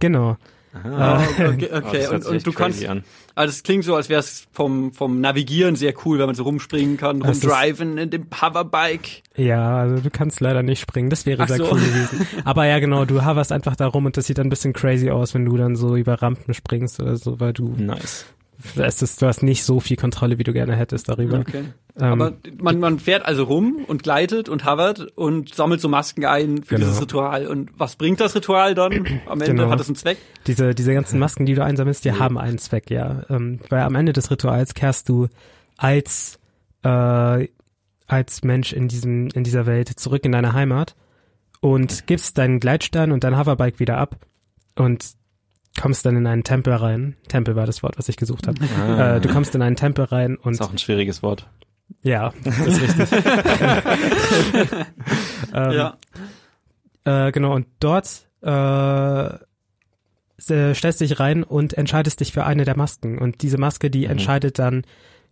Genau. 0.00 0.36
Ah, 0.74 1.22
okay, 1.22 1.46
okay. 1.48 1.68
Oh, 1.70 1.80
das 1.80 1.84
okay. 1.84 2.00
hört 2.02 2.12
Und, 2.12 2.26
und 2.26 2.46
du 2.46 2.52
kannst, 2.52 2.86
an. 2.86 3.04
also 3.34 3.50
es 3.50 3.62
klingt 3.62 3.84
so, 3.84 3.94
als 3.94 4.08
wäre 4.08 4.20
es 4.20 4.46
vom, 4.52 4.92
vom 4.92 5.20
Navigieren 5.20 5.76
sehr 5.76 5.92
cool, 6.04 6.18
wenn 6.18 6.26
man 6.26 6.34
so 6.34 6.44
rumspringen 6.44 6.96
kann, 6.96 7.20
rumdriven 7.22 7.98
in 7.98 8.10
dem 8.10 8.26
Hoverbike. 8.40 9.22
Ja, 9.36 9.78
also 9.80 9.96
du 10.02 10.10
kannst 10.10 10.40
leider 10.40 10.62
nicht 10.62 10.80
springen. 10.80 11.10
Das 11.10 11.26
wäre 11.26 11.42
Ach 11.42 11.48
sehr 11.48 11.58
so. 11.58 11.64
cool 11.72 11.80
gewesen. 11.80 12.26
Aber 12.44 12.66
ja, 12.66 12.78
genau, 12.78 13.04
du 13.04 13.24
hoverst 13.24 13.52
einfach 13.52 13.76
da 13.76 13.86
rum 13.86 14.06
und 14.06 14.16
das 14.16 14.26
sieht 14.26 14.38
dann 14.38 14.46
ein 14.46 14.50
bisschen 14.50 14.72
crazy 14.72 15.10
aus, 15.10 15.34
wenn 15.34 15.44
du 15.44 15.56
dann 15.56 15.76
so 15.76 15.96
über 15.96 16.20
Rampen 16.22 16.54
springst 16.54 17.00
oder 17.00 17.16
so, 17.16 17.38
weil 17.38 17.52
du, 17.52 17.74
Nice. 17.76 18.26
Es 18.76 19.02
ist, 19.02 19.20
du 19.22 19.26
hast 19.26 19.42
nicht 19.42 19.64
so 19.64 19.80
viel 19.80 19.96
Kontrolle, 19.96 20.38
wie 20.38 20.44
du 20.44 20.52
gerne 20.52 20.76
hättest 20.76 21.08
darüber. 21.08 21.40
Okay. 21.40 21.64
Ähm, 22.00 22.12
Aber 22.22 22.32
man, 22.58 22.78
man 22.80 22.98
fährt 22.98 23.24
also 23.24 23.44
rum 23.44 23.84
und 23.86 24.02
gleitet 24.02 24.48
und 24.48 24.64
hovert 24.64 25.00
und 25.16 25.54
sammelt 25.54 25.80
so 25.80 25.88
Masken 25.88 26.24
ein 26.24 26.62
für 26.62 26.76
Genau. 26.76 26.86
dieses 26.86 27.02
Ritual. 27.02 27.46
Und 27.46 27.70
was 27.76 27.96
bringt 27.96 28.20
das 28.20 28.34
Ritual 28.34 28.74
dann? 28.74 28.92
Am 29.26 29.40
Ende 29.40 29.54
Genau. 29.54 29.70
hat 29.70 29.80
es 29.80 29.88
einen 29.88 29.96
Zweck. 29.96 30.18
diese, 30.46 30.74
diese 30.74 30.94
ganzen 30.94 31.18
Masken, 31.18 31.44
die 31.46 31.54
du 31.54 31.62
einsammelst, 31.64 32.04
die 32.04 32.12
haben 32.12 32.38
einen 32.38 32.58
Zweck, 32.58 32.90
ja. 32.90 33.24
Ähm, 33.28 33.60
weil 33.68 33.82
am 33.82 33.94
Ende 33.94 34.12
des 34.12 34.30
Rituals 34.30 34.74
kehrst 34.74 35.08
du 35.08 35.28
als, 35.76 36.38
äh, 36.82 37.48
als 38.06 38.42
Mensch 38.42 38.72
in 38.72 38.88
diesem, 38.88 39.28
in 39.34 39.44
dieser 39.44 39.66
Welt 39.66 39.88
zurück 39.88 40.24
in 40.24 40.32
deine 40.32 40.52
Heimat 40.52 40.94
und 41.60 42.06
gibst 42.06 42.38
deinen 42.38 42.58
Gleitstein 42.60 43.12
und 43.12 43.24
dein 43.24 43.38
Hoverbike 43.38 43.80
wieder 43.80 43.98
ab 43.98 44.16
und 44.76 45.12
kommst 45.80 46.04
dann 46.06 46.16
in 46.16 46.26
einen 46.26 46.44
Tempel 46.44 46.74
rein. 46.74 47.16
Tempel 47.28 47.56
war 47.56 47.66
das 47.66 47.82
Wort, 47.82 47.98
was 47.98 48.08
ich 48.08 48.16
gesucht 48.16 48.46
habe. 48.46 48.58
Ah. 48.78 49.16
Äh, 49.16 49.20
du 49.20 49.28
kommst 49.28 49.54
in 49.54 49.62
einen 49.62 49.76
Tempel 49.76 50.04
rein 50.04 50.36
und 50.36 50.52
ist 50.54 50.60
auch 50.62 50.70
ein 50.72 50.78
schwieriges 50.78 51.22
Wort. 51.22 51.48
ja, 52.02 52.32
das 52.44 52.58
ist 52.58 52.80
richtig. 52.82 53.12
ähm, 55.54 55.72
ja. 55.72 55.96
Äh, 57.04 57.32
genau, 57.32 57.54
und 57.54 57.66
dort 57.80 58.26
äh, 58.42 59.26
äh, 60.52 60.74
stellst 60.74 61.00
dich 61.00 61.18
rein 61.20 61.42
und 61.42 61.74
entscheidest 61.74 62.20
dich 62.20 62.32
für 62.32 62.44
eine 62.44 62.64
der 62.64 62.76
Masken. 62.76 63.18
Und 63.18 63.42
diese 63.42 63.58
Maske, 63.58 63.90
die 63.90 64.04
Mhm. 64.04 64.12
entscheidet 64.12 64.58
dann 64.58 64.82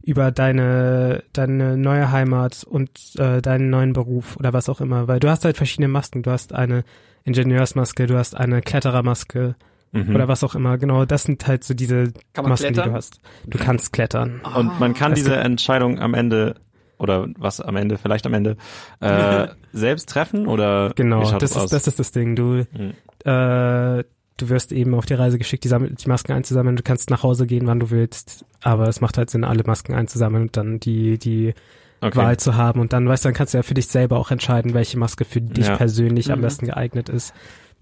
über 0.03 0.31
deine, 0.33 1.23
deine 1.33 1.77
neue 1.77 2.11
Heimat 2.11 2.65
und 2.65 2.91
äh, 3.19 3.43
deinen 3.43 3.69
neuen 3.71 3.93
Beruf 3.93 4.37
oder 4.37 4.53
was 4.53 4.69
auch 4.69 4.81
immer. 4.81 5.09
Weil 5.09 5.21
du 5.21 5.29
hast 5.29 5.45
halt 5.45 5.57
verschiedene 5.57 5.89
Masken. 5.89 6.23
Du 6.23 6.31
hast 6.31 6.55
eine 6.55 6.85
Ingenieursmaske, 7.25 8.07
du 8.07 8.17
hast 8.17 8.35
eine 8.35 8.63
Kletterermaske 8.63 9.57
Mhm. 9.93 10.15
oder 10.15 10.29
was 10.29 10.45
auch 10.45 10.55
immer. 10.55 10.79
Genau, 10.79 11.05
das 11.05 11.25
sind 11.25 11.47
halt 11.47 11.65
so 11.65 11.75
diese 11.75 12.13
Masken, 12.37 12.69
die 12.69 12.73
klettern? 12.75 12.91
du 12.91 12.97
hast. 12.97 13.21
Du 13.47 13.59
kannst 13.59 13.93
klettern. 13.93 14.41
Und 14.55 14.79
man 14.79 14.95
kann 14.95 15.13
Es 15.13 15.19
diese 15.21 15.37
Entscheidung 15.37 15.99
am 15.99 16.15
Ende 16.15 16.55
oder 16.99 17.29
was 17.39 17.61
am 17.61 17.77
Ende, 17.77 17.97
vielleicht 17.99 18.27
am 18.27 18.35
Ende, 18.35 18.57
äh, 19.01 19.49
selbst 19.73 20.09
treffen 20.11 20.47
oder 20.47 20.93
Genau, 20.95 21.23
das 21.23 21.39
das 21.39 21.51
ist, 21.53 21.57
aus? 21.57 21.71
das 21.71 21.87
ist 21.87 21.99
das 21.99 22.13
Ding. 22.13 22.37
Du, 22.37 22.65
Mhm. 22.73 22.93
äh, 23.25 24.05
du 24.37 24.49
wirst 24.49 24.73
eben 24.73 24.95
auf 24.95 25.07
die 25.07 25.15
Reise 25.15 25.39
geschickt, 25.39 25.65
die, 25.65 25.69
die 25.69 26.09
Masken 26.09 26.33
einzusammeln. 26.33 26.77
Du 26.77 26.83
kannst 26.83 27.11
nach 27.11 27.23
Hause 27.23 27.47
gehen, 27.47 27.67
wann 27.67 27.81
du 27.81 27.91
willst. 27.91 28.45
Aber 28.63 28.87
es 28.89 29.01
macht 29.01 29.19
halt 29.19 29.29
Sinn, 29.31 29.45
alle 29.45 29.65
Masken 29.65 29.95
einzusammeln 29.95 30.45
und 30.45 30.57
dann 30.57 30.79
die, 30.81 31.19
die 31.19 31.55
okay. 32.01 32.17
Wahl 32.17 32.37
zu 32.39 32.55
haben. 32.57 32.81
Und 32.81 32.93
dann, 32.93 33.09
weißt 33.09 33.25
du, 33.25 33.29
dann 33.29 33.35
kannst 33.35 33.55
du 33.55 33.59
ja 33.59 33.63
für 33.63 33.75
dich 33.75 33.89
selber 33.89 34.19
auch 34.19 34.31
entscheiden, 34.31 34.73
welche 34.75 34.99
Maske 34.99 35.25
für 35.25 35.41
dich 35.41 35.67
Ja. 35.69 35.77
persönlich 35.77 36.31
am 36.33 36.39
Mhm. 36.39 36.43
besten 36.43 36.67
geeignet 36.67 37.09
ist. 37.09 37.35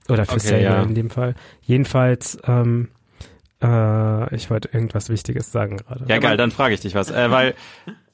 Oder 0.09 0.25
für 0.27 0.33
Okay, 0.33 0.41
selber 0.49 0.63
ja. 0.77 0.83
in 0.83 0.95
dem 0.95 1.11
Fall. 1.11 1.35
Jedenfalls, 1.63 2.39
ähm, 2.47 2.89
äh, 3.63 4.35
ich 4.35 4.51
wollte 4.51 4.69
irgendwas 4.73 5.09
Wichtiges 5.11 5.53
sagen 5.53 5.77
gerade. 5.79 6.05
Ja, 6.09 6.19
geil, 6.19 6.37
dann 6.37 6.51
frage 6.51 6.75
ich 6.75 6.81
dich 6.81 6.95
was. 6.95 7.11
Äh, 7.11 7.31
weil 7.31 7.55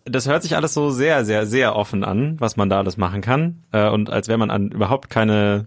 das 0.04 0.28
hört 0.28 0.42
sich 0.42 0.56
alles 0.56 0.74
so 0.74 0.90
sehr, 0.90 1.24
sehr, 1.24 1.46
sehr 1.46 1.76
offen 1.76 2.04
an, 2.04 2.36
was 2.40 2.56
man 2.56 2.68
da 2.68 2.78
alles 2.78 2.96
machen 2.96 3.20
kann. 3.20 3.62
Äh, 3.72 3.88
und 3.88 4.10
als 4.10 4.28
wäre 4.28 4.38
man 4.38 4.50
an 4.50 4.70
überhaupt 4.70 5.08
keine 5.10 5.66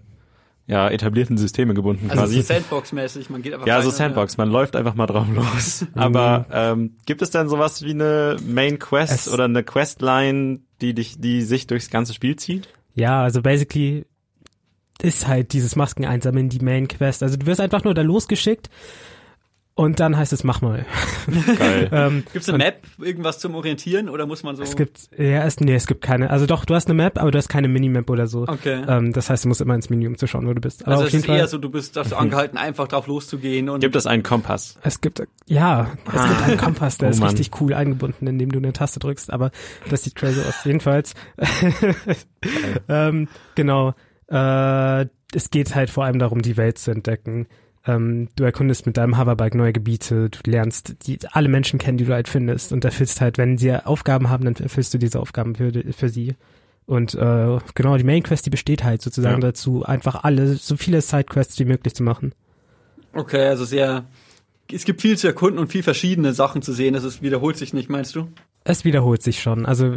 ja, 0.66 0.90
etablierten 0.90 1.38
Systeme 1.38 1.72
gebunden 1.72 2.10
Also 2.10 2.24
quasi. 2.24 2.42
so 2.42 2.42
Sandbox-mäßig, 2.42 3.30
man 3.30 3.40
geht 3.40 3.54
einfach 3.54 3.66
Ja, 3.66 3.80
so 3.80 3.88
Sandbox, 3.90 4.36
man 4.36 4.50
läuft 4.50 4.76
einfach 4.76 4.94
mal 4.94 5.06
drauf 5.06 5.26
los. 5.34 5.86
Aber 5.94 6.44
ähm, 6.52 6.96
gibt 7.06 7.22
es 7.22 7.30
denn 7.30 7.48
sowas 7.48 7.82
wie 7.82 7.92
eine 7.92 8.36
Main 8.46 8.78
Quest 8.78 9.12
Es- 9.12 9.32
oder 9.32 9.44
eine 9.44 9.64
Questline, 9.64 10.60
die 10.82 10.92
dich, 10.92 11.18
die 11.20 11.40
sich 11.40 11.66
durchs 11.66 11.88
ganze 11.88 12.12
Spiel 12.12 12.36
zieht? 12.36 12.68
Ja, 12.94 13.22
also 13.22 13.40
basically 13.40 14.04
ist 15.02 15.26
halt 15.28 15.52
dieses 15.52 15.76
Masken 15.76 16.04
einsammeln 16.04 16.48
die 16.48 16.60
Main 16.60 16.88
Quest. 16.88 17.22
Also 17.22 17.36
du 17.36 17.46
wirst 17.46 17.60
einfach 17.60 17.84
nur 17.84 17.94
da 17.94 18.02
losgeschickt 18.02 18.68
und 19.78 20.00
dann 20.00 20.16
heißt 20.16 20.32
es 20.32 20.42
mach 20.42 20.60
mal. 20.60 20.84
Geil. 21.56 21.88
ähm, 21.92 22.24
Gibt's 22.32 22.48
eine 22.48 22.58
Map, 22.58 22.82
irgendwas 23.00 23.38
zum 23.38 23.54
Orientieren 23.54 24.08
oder 24.08 24.26
muss 24.26 24.42
man 24.42 24.56
so? 24.56 24.64
es 24.64 24.74
gibt 24.74 25.08
ja 25.16 25.44
es, 25.44 25.60
nee, 25.60 25.72
es 25.72 25.86
gibt 25.86 26.02
keine. 26.02 26.30
Also 26.30 26.46
doch, 26.46 26.64
du 26.64 26.74
hast 26.74 26.88
eine 26.88 26.94
Map, 26.94 27.16
aber 27.16 27.30
du 27.30 27.38
hast 27.38 27.48
keine 27.48 27.68
Minimap 27.68 28.10
oder 28.10 28.26
so. 28.26 28.42
Okay. 28.42 28.82
Ähm, 28.88 29.12
das 29.12 29.30
heißt, 29.30 29.44
du 29.44 29.48
musst 29.48 29.60
immer 29.60 29.76
ins 29.76 29.88
Menü, 29.88 30.08
um 30.08 30.18
zu 30.18 30.26
schauen, 30.26 30.48
wo 30.48 30.52
du 30.52 30.60
bist. 30.60 30.82
Aber 30.82 30.94
also 30.96 31.02
auf 31.02 31.06
es 31.06 31.12
jeden 31.12 31.22
ist 31.22 31.26
Fall. 31.28 31.38
eher 31.38 31.46
so, 31.46 31.58
du 31.58 31.70
bist 31.70 31.96
dazu 31.96 32.16
angehalten, 32.16 32.58
einfach 32.58 32.88
drauf 32.88 33.06
loszugehen 33.06 33.68
und 33.68 33.78
Gibt 33.78 33.94
es 33.94 34.08
einen 34.08 34.24
Kompass? 34.24 34.78
Es 34.82 35.00
gibt, 35.00 35.22
ja, 35.46 35.92
es 36.12 36.26
gibt 36.26 36.42
einen 36.42 36.56
Kompass, 36.58 36.98
der 36.98 37.10
Oh 37.10 37.12
ist 37.12 37.20
Mann. 37.20 37.28
richtig 37.30 37.60
cool 37.60 37.72
eingebunden, 37.72 38.26
indem 38.26 38.50
du 38.50 38.58
eine 38.58 38.72
Taste 38.72 38.98
drückst, 38.98 39.32
aber 39.32 39.52
das 39.88 40.02
sieht 40.02 40.16
crazy 40.16 40.40
aus. 40.40 40.64
Jedenfalls, 40.64 41.14
ähm, 42.88 43.28
genau, 43.54 43.94
äh, 44.28 45.06
es 45.34 45.50
geht 45.50 45.74
halt 45.74 45.90
vor 45.90 46.04
allem 46.04 46.18
darum, 46.18 46.42
die 46.42 46.56
Welt 46.56 46.78
zu 46.78 46.90
entdecken. 46.90 47.46
Ähm, 47.86 48.28
du 48.36 48.44
erkundest 48.44 48.86
mit 48.86 48.96
deinem 48.96 49.18
Hoverbike 49.18 49.54
neue 49.54 49.72
Gebiete, 49.72 50.30
du 50.30 50.50
lernst 50.50 51.06
die, 51.06 51.18
alle 51.32 51.48
Menschen 51.48 51.78
kennen, 51.78 51.98
die 51.98 52.04
du 52.04 52.12
halt 52.12 52.28
findest 52.28 52.72
und 52.72 52.84
erfüllst 52.84 53.20
halt, 53.20 53.38
wenn 53.38 53.56
sie 53.58 53.72
Aufgaben 53.74 54.28
haben, 54.30 54.44
dann 54.44 54.56
erfüllst 54.56 54.92
du 54.94 54.98
diese 54.98 55.20
Aufgaben 55.20 55.54
für, 55.54 55.72
für 55.92 56.08
sie. 56.08 56.34
Und 56.86 57.14
äh, 57.14 57.58
genau, 57.74 57.96
die 57.98 58.04
Main 58.04 58.22
Quest, 58.22 58.46
die 58.46 58.50
besteht 58.50 58.82
halt 58.84 59.02
sozusagen 59.02 59.42
Ja. 59.42 59.48
dazu, 59.48 59.84
einfach 59.84 60.24
alle, 60.24 60.54
so 60.54 60.76
viele 60.76 61.00
Sidequests 61.02 61.58
wie 61.58 61.66
möglich 61.66 61.94
zu 61.94 62.02
machen. 62.02 62.32
okay, 63.12 63.46
also 63.46 63.64
sehr. 63.64 64.04
Es 64.70 64.84
gibt 64.84 65.00
viel 65.00 65.16
zu 65.16 65.26
erkunden 65.26 65.58
und 65.58 65.68
viel 65.72 65.82
verschiedene 65.82 66.32
Sachen 66.34 66.60
zu 66.62 66.72
sehen. 66.72 66.92
Das 66.94 67.04
ist, 67.04 67.22
wiederholt 67.22 67.56
sich 67.56 67.72
nicht, 67.72 67.88
meinst 67.88 68.14
du? 68.14 68.28
es 68.64 68.84
wiederholt 68.84 69.22
sich 69.22 69.40
schon. 69.40 69.64
Also 69.64 69.96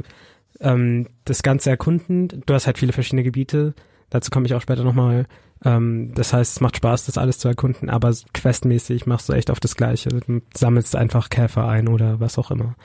ähm, 0.62 1.08
das 1.26 1.44
ganze 1.44 1.70
Erkunden, 1.70 2.30
du 2.46 2.54
hast 2.54 2.68
halt 2.68 2.78
viele 2.78 2.94
verschiedene 2.94 3.24
Gebiete, 3.24 3.74
dazu 4.12 4.30
komme 4.30 4.46
ich 4.46 4.54
auch 4.54 4.62
später 4.62 4.84
nochmal. 4.84 5.26
Ähm, 5.66 6.12
das 6.14 6.34
heißt, 6.34 6.54
es 6.54 6.62
macht 6.62 6.78
Spaß, 6.78 7.06
das 7.08 7.18
alles 7.18 7.40
zu 7.40 7.48
erkunden, 7.48 7.90
aber 7.90 8.14
questmäßig 8.34 9.08
machst 9.08 9.28
du 9.30 9.34
echt 9.34 9.50
auf 9.52 9.60
das 9.60 9.76
Gleiche. 9.76 10.10
Du 10.10 10.42
sammelst 10.56 10.96
einfach 10.96 11.30
Käfer 11.30 11.68
ein 11.68 11.88
oder 11.88 12.20
was 12.20 12.38
auch 12.38 12.52
immer. 12.52 12.76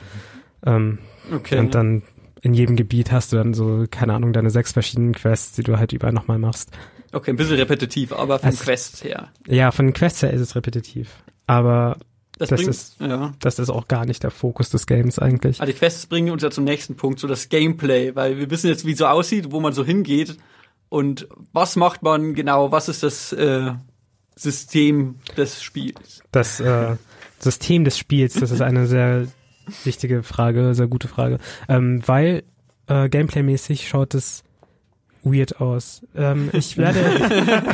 Ähm, 0.65 0.99
Okay. 1.33 1.59
Und 1.59 1.75
dann 1.75 2.03
in 2.41 2.55
jedem 2.55 2.77
Gebiet 2.77 3.11
hast 3.11 3.33
du 3.33 3.37
dann 3.37 3.53
so, 3.53 3.85
keine 3.91 4.15
Ahnung, 4.15 4.33
deine 4.33 4.51
sechs 4.51 4.71
verschiedenen 4.73 5.13
Quests, 5.13 5.57
die 5.57 5.65
du 5.65 5.77
halt 5.77 5.93
überall 5.93 6.13
nochmal 6.13 6.39
machst. 6.39 6.71
okay, 7.13 7.31
ein 7.33 7.37
bisschen 7.37 7.57
repetitiv, 7.57 8.13
aber 8.13 8.39
vom 8.39 8.51
Es- 8.51 8.61
Quest 8.61 9.03
her. 9.03 9.29
Ja, 9.49 9.73
von 9.73 9.93
Quests 9.93 10.23
her 10.23 10.33
ist 10.33 10.41
es 10.41 10.55
repetitiv. 10.55 11.11
Aber 11.49 11.97
Das, 12.39 12.51
das 12.51 12.59
bringt, 12.61 12.71
ist- 12.71 13.01
ja. 13.01 13.33
das 13.41 13.59
ist 13.59 13.71
auch 13.71 13.89
gar 13.89 14.05
nicht 14.07 14.23
der 14.23 14.31
Fokus 14.31 14.71
des 14.71 14.87
Games 14.87 15.19
eigentlich. 15.19 15.61
Ah, 15.61 15.67
die 15.67 15.73
Quests 15.73 16.07
bringen 16.07 16.31
uns 16.31 16.45
ja 16.45 16.51
zum 16.53 16.63
nächsten 16.63 16.95
Punkt, 16.95 17.19
so 17.19 17.27
das 17.27 17.49
Gameplay, 17.49 18.15
weil 18.15 18.39
wir 18.39 18.49
wissen 18.51 18.69
jetzt, 18.69 18.87
wie 18.87 18.93
es 18.93 18.99
so 18.99 19.07
aussieht, 19.07 19.51
wo 19.51 19.59
man 19.59 19.73
so 19.73 19.85
hingeht 19.85 20.37
und 20.89 21.29
was 21.53 21.77
macht 21.77 22.03
man 22.03 22.35
genau, 22.35 22.73
was 22.73 22.89
ist 22.89 23.03
das 23.03 23.33
äh, 23.33 23.73
System 24.37 25.17
des 25.37 25.63
Spiels. 25.63 26.23
Das 26.31 26.61
äh, 26.61 26.97
System 27.39 27.85
des 27.85 27.99
Spiels, 27.99 28.35
das 28.35 28.51
ist 28.51 28.61
eine 28.61 28.87
sehr 28.87 29.27
wichtige 29.85 30.23
Frage, 30.23 30.75
sehr 30.75 30.87
gute 30.87 31.09
Frage. 31.09 31.39
Ähm, 31.69 32.03
weil 32.07 32.45
äh, 32.87 33.09
gameplaymäßig 33.09 33.89
schaut 33.89 34.15
es 34.15 34.45
weird 35.31 35.61
aus. 35.61 36.07
Ähm, 36.17 36.51
ich 36.53 36.77
werde, 36.79 37.01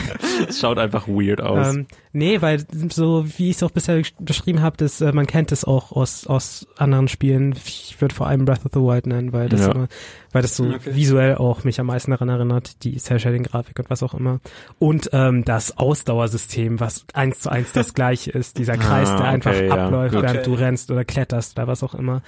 Es 0.48 0.58
schaut 0.60 0.78
einfach 0.78 1.06
weird 1.06 1.40
aus. 1.40 1.74
ähm, 1.74 1.86
nee, 2.12 2.40
weil 2.42 2.64
so 2.90 3.24
wie 3.36 3.50
ich 3.50 3.56
es 3.56 3.62
auch 3.62 3.70
bisher 3.70 4.02
beschrieben 4.18 4.62
habe, 4.62 4.76
das, 4.78 5.00
äh, 5.00 5.12
man 5.12 5.26
kennt 5.26 5.52
es 5.52 5.64
auch 5.64 5.92
aus 5.92 6.26
aus 6.26 6.66
anderen 6.76 7.08
Spielen. 7.08 7.54
Ich 7.64 7.96
würde 8.00 8.14
vor 8.14 8.26
allem 8.26 8.44
Breath 8.44 8.64
of 8.64 8.72
the 8.72 8.80
Wild 8.80 9.06
nennen, 9.06 9.32
weil 9.32 9.48
das 9.48 9.60
Ja. 9.60 9.72
immer, 9.72 9.88
weil 10.32 10.42
das 10.42 10.56
so 10.56 10.64
Okay. 10.64 10.94
visuell 10.94 11.36
auch 11.36 11.62
mich 11.64 11.78
am 11.78 11.86
meisten 11.86 12.10
daran 12.10 12.28
erinnert, 12.28 12.82
die 12.84 12.96
Cell-Shading-Grafik 12.96 13.78
und 13.78 13.90
was 13.90 14.02
auch 14.02 14.14
immer. 14.14 14.40
Und 14.78 15.10
ähm, 15.12 15.44
das 15.44 15.76
Ausdauersystem, 15.78 16.80
was 16.80 17.04
eins 17.12 17.40
zu 17.40 17.50
eins 17.50 17.72
das 17.72 17.94
gleiche 17.94 18.30
ist, 18.30 18.58
dieser 18.58 18.76
Kreis, 18.78 19.10
Ah, 19.10 19.16
der 19.18 19.26
einfach 19.26 19.50
okay, 19.52 19.68
ja, 19.68 19.84
abläuft, 19.86 20.14
gut. 20.14 20.22
während 20.22 20.40
Okay. 20.40 20.50
du 20.50 20.54
rennst 20.54 20.90
oder 20.90 21.04
kletterst 21.04 21.58
oder 21.58 21.66
was 21.68 21.82
auch 21.82 21.94
immer. 21.94 22.22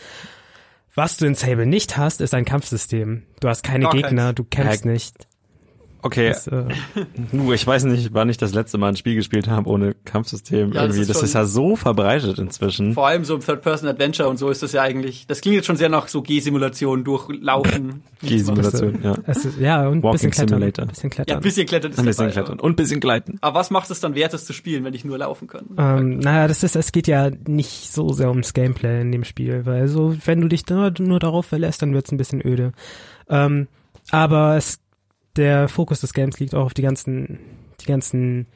Was 0.95 1.17
du 1.17 1.27
in 1.27 1.35
Sable 1.35 1.67
nicht 1.67 1.97
hast, 1.97 2.21
ist 2.21 2.35
ein 2.35 2.45
Kampfsystem. 2.45 3.25
Du 3.41 3.49
hast 3.49 3.63
keine 3.65 3.85
Gar 3.85 3.93
Gegner, 3.93 4.25
keins. 4.27 4.35
du 4.37 4.45
kämpfst 4.45 4.85
Ja, 4.85 4.91
nicht. 4.93 5.29
Okay, 6.04 6.28
Das, 6.28 6.46
äh, 6.46 6.64
Uh, 7.32 7.52
ich 7.52 7.66
weiß 7.66 7.84
nicht, 7.84 8.14
wann 8.14 8.28
ich 8.28 8.37
das 8.37 8.54
letzte 8.54 8.78
Mal 8.78 8.88
ein 8.90 8.96
Spiel 8.96 9.14
gespielt 9.16 9.49
habe 9.49 9.68
ohne 9.68 9.94
Kampfsystem. 10.04 10.68
Ja, 10.73 10.75
das 10.75 10.82
Irgendwie, 10.96 11.00
ist 11.00 11.08
das 11.11 11.16
schon- 11.18 11.25
ist 11.25 11.34
ja 11.34 11.44
so 11.44 11.75
verbreitet 11.76 12.38
inzwischen. 12.38 12.92
Vor 12.94 13.06
allem 13.08 13.25
so 13.25 13.34
im 13.34 13.40
Third-Person-Adventure 13.40 14.28
und 14.28 14.37
so 14.38 14.50
ist 14.50 14.62
das 14.62 14.73
ja 14.73 14.82
eigentlich, 14.82 15.26
das 15.26 15.40
klingt 15.40 15.56
jetzt 15.56 15.66
schon 15.66 15.76
sehr 15.76 15.88
nach 15.88 16.06
so 16.08 16.23
G-Simulationen 16.23 17.04
durchlaufen. 17.04 18.02
G-Simulation, 18.23 19.00
ja. 19.02 19.16
es 19.26 19.44
ist, 19.44 19.58
ja, 19.58 19.88
und 19.88 20.04
ein 20.04 20.11
bisschen 20.12 20.30
klettern. 20.30 20.49
Simulator. 20.61 20.84
Ein 20.84 20.88
bisschen 20.88 21.11
Ja, 21.11 21.14
klettern. 21.14 21.37
ein 21.37 21.42
bisschen 21.42 21.66
klettern 21.66 21.90
ist 21.92 21.99
Ein 21.99 22.04
bisschen 22.06 22.25
dabei, 22.28 22.32
klettern 22.32 22.61
und 22.61 22.73
ein 22.73 22.76
bisschen 22.76 23.00
gleiten. 23.00 23.38
Aber, 23.40 23.50
aber 23.54 23.61
was 23.61 23.70
macht 23.70 23.90
es 23.90 24.00
dann 24.00 24.14
wert, 24.14 24.34
es 24.34 24.44
zu 24.44 24.52
spielen, 24.52 24.84
wenn 24.84 24.94
ich 24.94 25.04
nur 25.04 25.18
laufen 25.18 25.49
kann? 25.49 25.66
Ähm, 25.78 26.18
naja, 26.18 26.46
das 26.49 26.62
ist, 26.62 26.76
es 26.76 26.92
geht 26.92 27.06
ja 27.08 27.30
nicht 27.46 27.92
so 27.92 28.12
sehr 28.12 28.28
ums 28.30 28.52
Gameplay 28.52 29.00
in 29.00 29.12
dem 29.12 29.25
Spiel, 29.25 29.64
weil 29.66 29.88
so, 29.88 30.14
wenn 30.25 30.40
du 30.40 30.49
dich 30.49 30.66
nur, 30.68 30.92
nur 30.99 31.18
darauf 31.20 31.46
verlässt, 31.46 31.82
dann 31.82 31.94
wird's 31.94 32.12
ein 32.12 32.16
bisschen 32.18 32.40
öde. 32.46 32.73
Ähm, 33.28 33.68
aber 34.11 34.56
es, 34.56 34.80
der 35.37 35.69
Fokus 35.69 36.00
des 36.00 36.14
Games 36.14 36.38
liegt 36.41 36.55
auch 36.55 36.67
auf 36.67 36.75
die 36.75 36.83
ganzen, 36.83 37.38
die 37.81 37.87
ganzen 37.87 38.47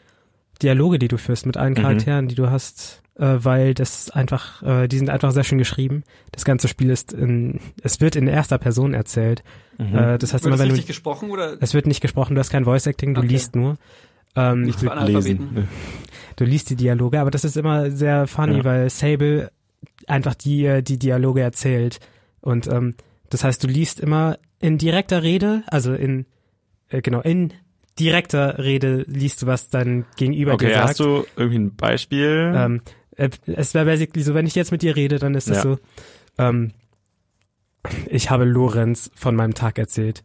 Dialoge, 0.62 0.98
die 0.98 1.08
du 1.08 1.18
führst 1.18 1.46
mit 1.46 1.56
allen 1.56 1.72
Mhm. 1.72 1.76
Charakteren, 1.78 2.28
die 2.28 2.34
du 2.34 2.50
hast, 2.50 3.02
äh, 3.16 3.36
weil 3.38 3.74
das 3.74 4.10
einfach, 4.10 4.62
äh, 4.62 4.88
die 4.88 4.98
sind 4.98 5.10
einfach 5.10 5.30
sehr 5.32 5.44
schön 5.44 5.58
geschrieben. 5.58 6.02
Das 6.32 6.44
ganze 6.44 6.68
Spiel 6.68 6.90
ist 6.90 7.12
in, 7.12 7.60
es 7.82 8.00
wird 8.00 8.16
in 8.16 8.26
erster 8.26 8.58
Person 8.58 8.94
erzählt. 8.94 9.42
Mhm. 9.78 9.94
Äh, 9.96 10.18
das 10.18 10.32
heißt 10.34 10.44
Wird 10.44 10.54
immer, 10.54 10.62
wenn 10.62 10.74
du, 10.74 10.82
gesprochen 10.82 11.30
oder 11.30 11.56
es 11.60 11.74
wird 11.74 11.86
nicht 11.86 12.00
gesprochen, 12.00 12.34
du 12.34 12.40
hast 12.40 12.50
kein 12.50 12.64
Voice 12.64 12.86
Acting, 12.86 13.14
du 13.14 13.20
Okay. 13.20 13.28
liest 13.28 13.54
nur. 13.56 13.76
Ähm, 14.36 14.62
nicht 14.62 14.80
du, 14.82 14.86
für 14.86 14.92
Analphabeten? 14.92 15.54
Lesen. 15.54 15.68
du 16.36 16.44
liest 16.44 16.70
die 16.70 16.76
Dialoge, 16.76 17.18
aber 17.20 17.30
das 17.30 17.44
ist 17.44 17.56
immer 17.56 17.90
sehr 17.90 18.26
funny, 18.26 18.58
Ja. 18.58 18.64
weil 18.64 18.90
Sable 18.90 19.50
einfach 20.06 20.34
die, 20.34 20.64
äh, 20.66 20.82
die 20.82 20.98
Dialoge 20.98 21.40
erzählt. 21.40 21.98
Und 22.40 22.66
ähm, 22.68 22.94
das 23.30 23.42
heißt, 23.44 23.62
du 23.62 23.68
liest 23.68 24.00
immer 24.00 24.38
in 24.60 24.78
direkter 24.78 25.22
Rede, 25.22 25.62
also 25.66 25.92
in, 25.94 26.26
äh, 26.90 27.00
genau, 27.02 27.20
in 27.20 27.52
direkter 27.98 28.58
Rede 28.58 29.04
liest 29.08 29.42
du, 29.42 29.46
was 29.46 29.68
dein 29.70 30.06
Gegenüber 30.16 30.54
Okay, 30.54 30.68
dir 30.68 30.74
sagt. 30.74 30.88
hast 30.90 31.00
du 31.00 31.24
irgendwie 31.36 31.58
ein 31.58 31.76
Beispiel? 31.76 32.52
ähm, 32.54 32.80
äh, 33.16 33.30
es 33.46 33.74
wäre 33.74 33.84
basically 33.86 34.22
so, 34.22 34.34
wenn 34.34 34.46
ich 34.46 34.54
jetzt 34.54 34.70
mit 34.72 34.82
dir 34.82 34.94
rede, 34.96 35.18
dann 35.18 35.34
ist 35.34 35.48
es 35.50 35.56
Ja. 35.58 35.62
so, 35.62 35.78
ähm, 36.38 36.72
ich 38.08 38.30
habe 38.30 38.44
Lorenz 38.44 39.10
von 39.14 39.34
meinem 39.34 39.54
Tag 39.54 39.78
erzählt. 39.78 40.22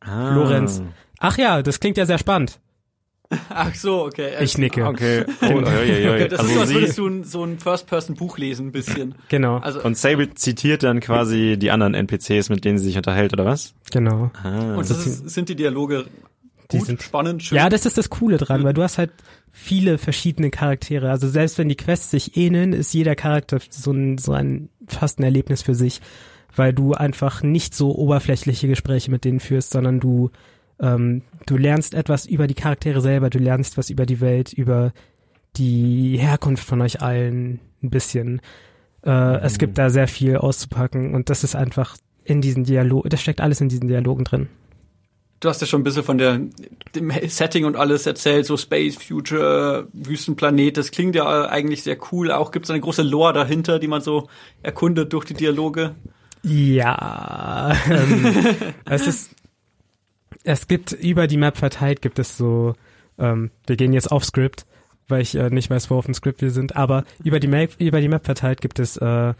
ah. 0.00 0.34
Lorenz. 0.34 0.82
Ach 1.18 1.38
ja, 1.38 1.62
das 1.62 1.78
klingt 1.80 1.96
ja 1.96 2.06
sehr 2.06 2.18
spannend. 2.18 2.60
Ach 3.48 3.74
so, 3.74 4.04
okay. 4.04 4.32
Ich 4.40 4.58
nicke. 4.58 4.84
Okay. 4.86 5.24
Oh. 5.42 5.58
Okay, 5.58 6.28
das 6.28 6.42
ist 6.44 6.54
so, 6.54 6.60
Also 6.60 6.60
als 6.60 6.74
würdest 6.74 6.94
sie 6.96 7.00
du 7.02 7.08
ein, 7.08 7.24
so 7.24 7.44
ein 7.44 7.58
First-Person-Buch 7.58 8.38
lesen, 8.38 8.68
ein 8.68 8.72
bisschen. 8.72 9.14
Genau, 9.28 9.58
Also, 9.58 9.82
und 9.82 9.96
Sable 9.96 10.34
zitiert 10.34 10.82
dann 10.82 11.00
quasi 11.00 11.56
die 11.58 11.70
anderen 11.70 11.94
NPCs, 11.94 12.48
mit 12.48 12.64
denen 12.64 12.78
sie 12.78 12.84
sich 12.84 12.96
unterhält, 12.96 13.32
oder 13.32 13.44
was? 13.44 13.74
genau. 13.90 14.30
Ah. 14.42 14.74
und 14.76 14.88
das 14.88 15.06
ist, 15.06 15.30
sind 15.30 15.48
die 15.48 15.56
Dialoge 15.56 16.06
die 16.70 16.78
Gut, 16.78 16.86
sind 16.86 17.02
spannend, 17.02 17.42
schön. 17.42 17.56
ja, 17.58 17.68
das 17.68 17.84
ist 17.84 17.98
das 17.98 18.08
Coole 18.08 18.38
dran, 18.38 18.64
weil 18.64 18.72
du 18.72 18.82
hast 18.82 18.96
halt 18.96 19.10
viele 19.50 19.98
verschiedene 19.98 20.50
Charaktere. 20.50 21.10
Also 21.10 21.28
selbst 21.28 21.58
wenn 21.58 21.68
die 21.68 21.76
Quests 21.76 22.10
sich 22.10 22.36
ähneln, 22.36 22.72
ist 22.72 22.94
jeder 22.94 23.14
Charakter 23.14 23.58
so 23.68 23.92
ein, 23.92 24.16
so 24.16 24.32
ein 24.32 24.70
fast 24.88 25.18
ein 25.18 25.24
Erlebnis 25.24 25.60
für 25.60 25.74
sich, 25.74 26.00
weil 26.56 26.72
du 26.72 26.94
einfach 26.94 27.42
nicht 27.42 27.74
so 27.74 27.94
oberflächliche 27.94 28.68
Gespräche 28.68 29.10
mit 29.10 29.24
denen 29.24 29.40
führst, 29.40 29.70
sondern 29.72 30.00
du 30.00 30.30
ähm, 30.82 31.22
du 31.46 31.56
lernst 31.56 31.94
etwas 31.94 32.26
über 32.26 32.46
die 32.46 32.54
Charaktere 32.54 33.00
selber, 33.00 33.30
du 33.30 33.38
lernst 33.38 33.78
was 33.78 33.88
über 33.88 34.04
die 34.04 34.20
Welt, 34.20 34.52
über 34.52 34.92
die 35.56 36.18
Herkunft 36.18 36.64
von 36.64 36.80
euch 36.80 37.00
allen 37.00 37.60
ein 37.82 37.90
bisschen. 37.90 38.40
Äh, 39.04 39.38
Es 39.38 39.58
gibt 39.58 39.78
da 39.78 39.90
sehr 39.90 40.08
viel 40.08 40.36
auszupacken 40.36 41.14
und 41.14 41.30
das 41.30 41.44
ist 41.44 41.54
einfach 41.54 41.96
in 42.24 42.40
diesen 42.40 42.64
Dialog, 42.64 43.08
das 43.08 43.20
steckt 43.20 43.40
alles 43.40 43.60
in 43.60 43.68
diesen 43.68 43.88
Dialogen 43.88 44.24
drin. 44.24 44.48
Du 45.40 45.48
hast 45.48 45.60
ja 45.60 45.66
schon 45.66 45.80
ein 45.80 45.84
bisschen 45.84 46.04
von 46.04 46.18
der, 46.18 46.40
dem 46.94 47.10
Setting 47.26 47.64
und 47.64 47.74
alles 47.74 48.06
erzählt, 48.06 48.46
so 48.46 48.56
Space, 48.56 48.94
Future, 48.94 49.88
Wüstenplanet. 49.92 50.76
Das 50.76 50.92
klingt 50.92 51.16
ja 51.16 51.48
eigentlich 51.48 51.82
sehr 51.82 51.96
cool. 52.12 52.30
Auch 52.30 52.52
gibt 52.52 52.66
es 52.66 52.70
eine 52.70 52.80
große 52.80 53.02
Lore 53.02 53.32
dahinter, 53.32 53.80
die 53.80 53.88
man 53.88 54.02
so 54.02 54.28
erkundet 54.62 55.12
durch 55.12 55.24
die 55.24 55.34
Dialoge. 55.34 55.96
Ja, 56.44 57.74
ähm, 57.90 58.36
es 58.84 59.08
ist, 59.08 59.30
es 60.44 60.68
gibt 60.68 60.92
über 60.92 61.26
die 61.26 61.36
Map 61.36 61.56
verteilt 61.56 62.02
gibt 62.02 62.18
es 62.18 62.36
so, 62.36 62.74
ähm, 63.18 63.50
wir 63.66 63.76
gehen 63.76 63.92
jetzt 63.92 64.10
auf 64.10 64.24
Script, 64.24 64.66
weil 65.08 65.22
ich 65.22 65.34
äh, 65.34 65.50
nicht 65.50 65.70
weiß, 65.70 65.90
wo 65.90 65.96
auf 65.96 66.04
dem 66.04 66.14
Script 66.14 66.42
wir 66.42 66.50
sind, 66.50 66.76
aber 66.76 67.04
über 67.22 67.40
die 67.40 67.48
Map, 67.48 67.72
über 67.78 68.00
die 68.00 68.08
Map 68.08 68.24
verteilt 68.24 68.60
gibt 68.60 68.78
es 68.78 68.96
äh, 68.96 69.34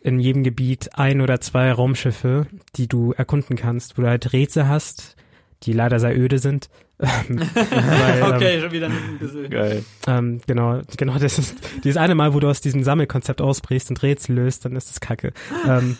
in 0.00 0.20
jedem 0.20 0.44
Gebiet 0.44 0.90
ein 0.98 1.20
oder 1.20 1.40
zwei 1.40 1.72
Raumschiffe, 1.72 2.46
die 2.76 2.88
du 2.88 3.12
erkunden 3.12 3.56
kannst, 3.56 3.96
wo 3.96 4.02
du 4.02 4.08
halt 4.08 4.32
Rätsel 4.32 4.68
hast, 4.68 5.16
die 5.62 5.72
leider 5.72 5.98
sehr 5.98 6.16
öde 6.16 6.38
sind. 6.38 6.68
Ähm, 7.00 7.40
weil, 7.54 8.18
ähm, 8.18 8.32
Okay, 8.34 8.60
schon 8.60 8.72
wieder 8.72 8.86
ein 8.86 9.18
bisschen. 9.18 9.50
Geil. 9.50 9.84
ähm, 10.06 10.40
genau, 10.46 10.82
genau, 10.96 11.18
das 11.18 11.38
ist 11.38 11.56
dieses 11.82 11.96
eine 11.96 12.14
Mal, 12.14 12.34
wo 12.34 12.40
du 12.40 12.48
aus 12.48 12.60
diesem 12.60 12.84
Sammelkonzept 12.84 13.40
ausbrichst 13.40 13.90
und 13.90 14.02
Rätsel 14.02 14.36
löst, 14.36 14.64
dann 14.64 14.76
ist 14.76 14.90
es 14.90 15.00
kacke. 15.00 15.32
Ähm, 15.66 15.96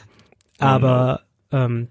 aber 0.58 1.22
ähm, 1.50 1.88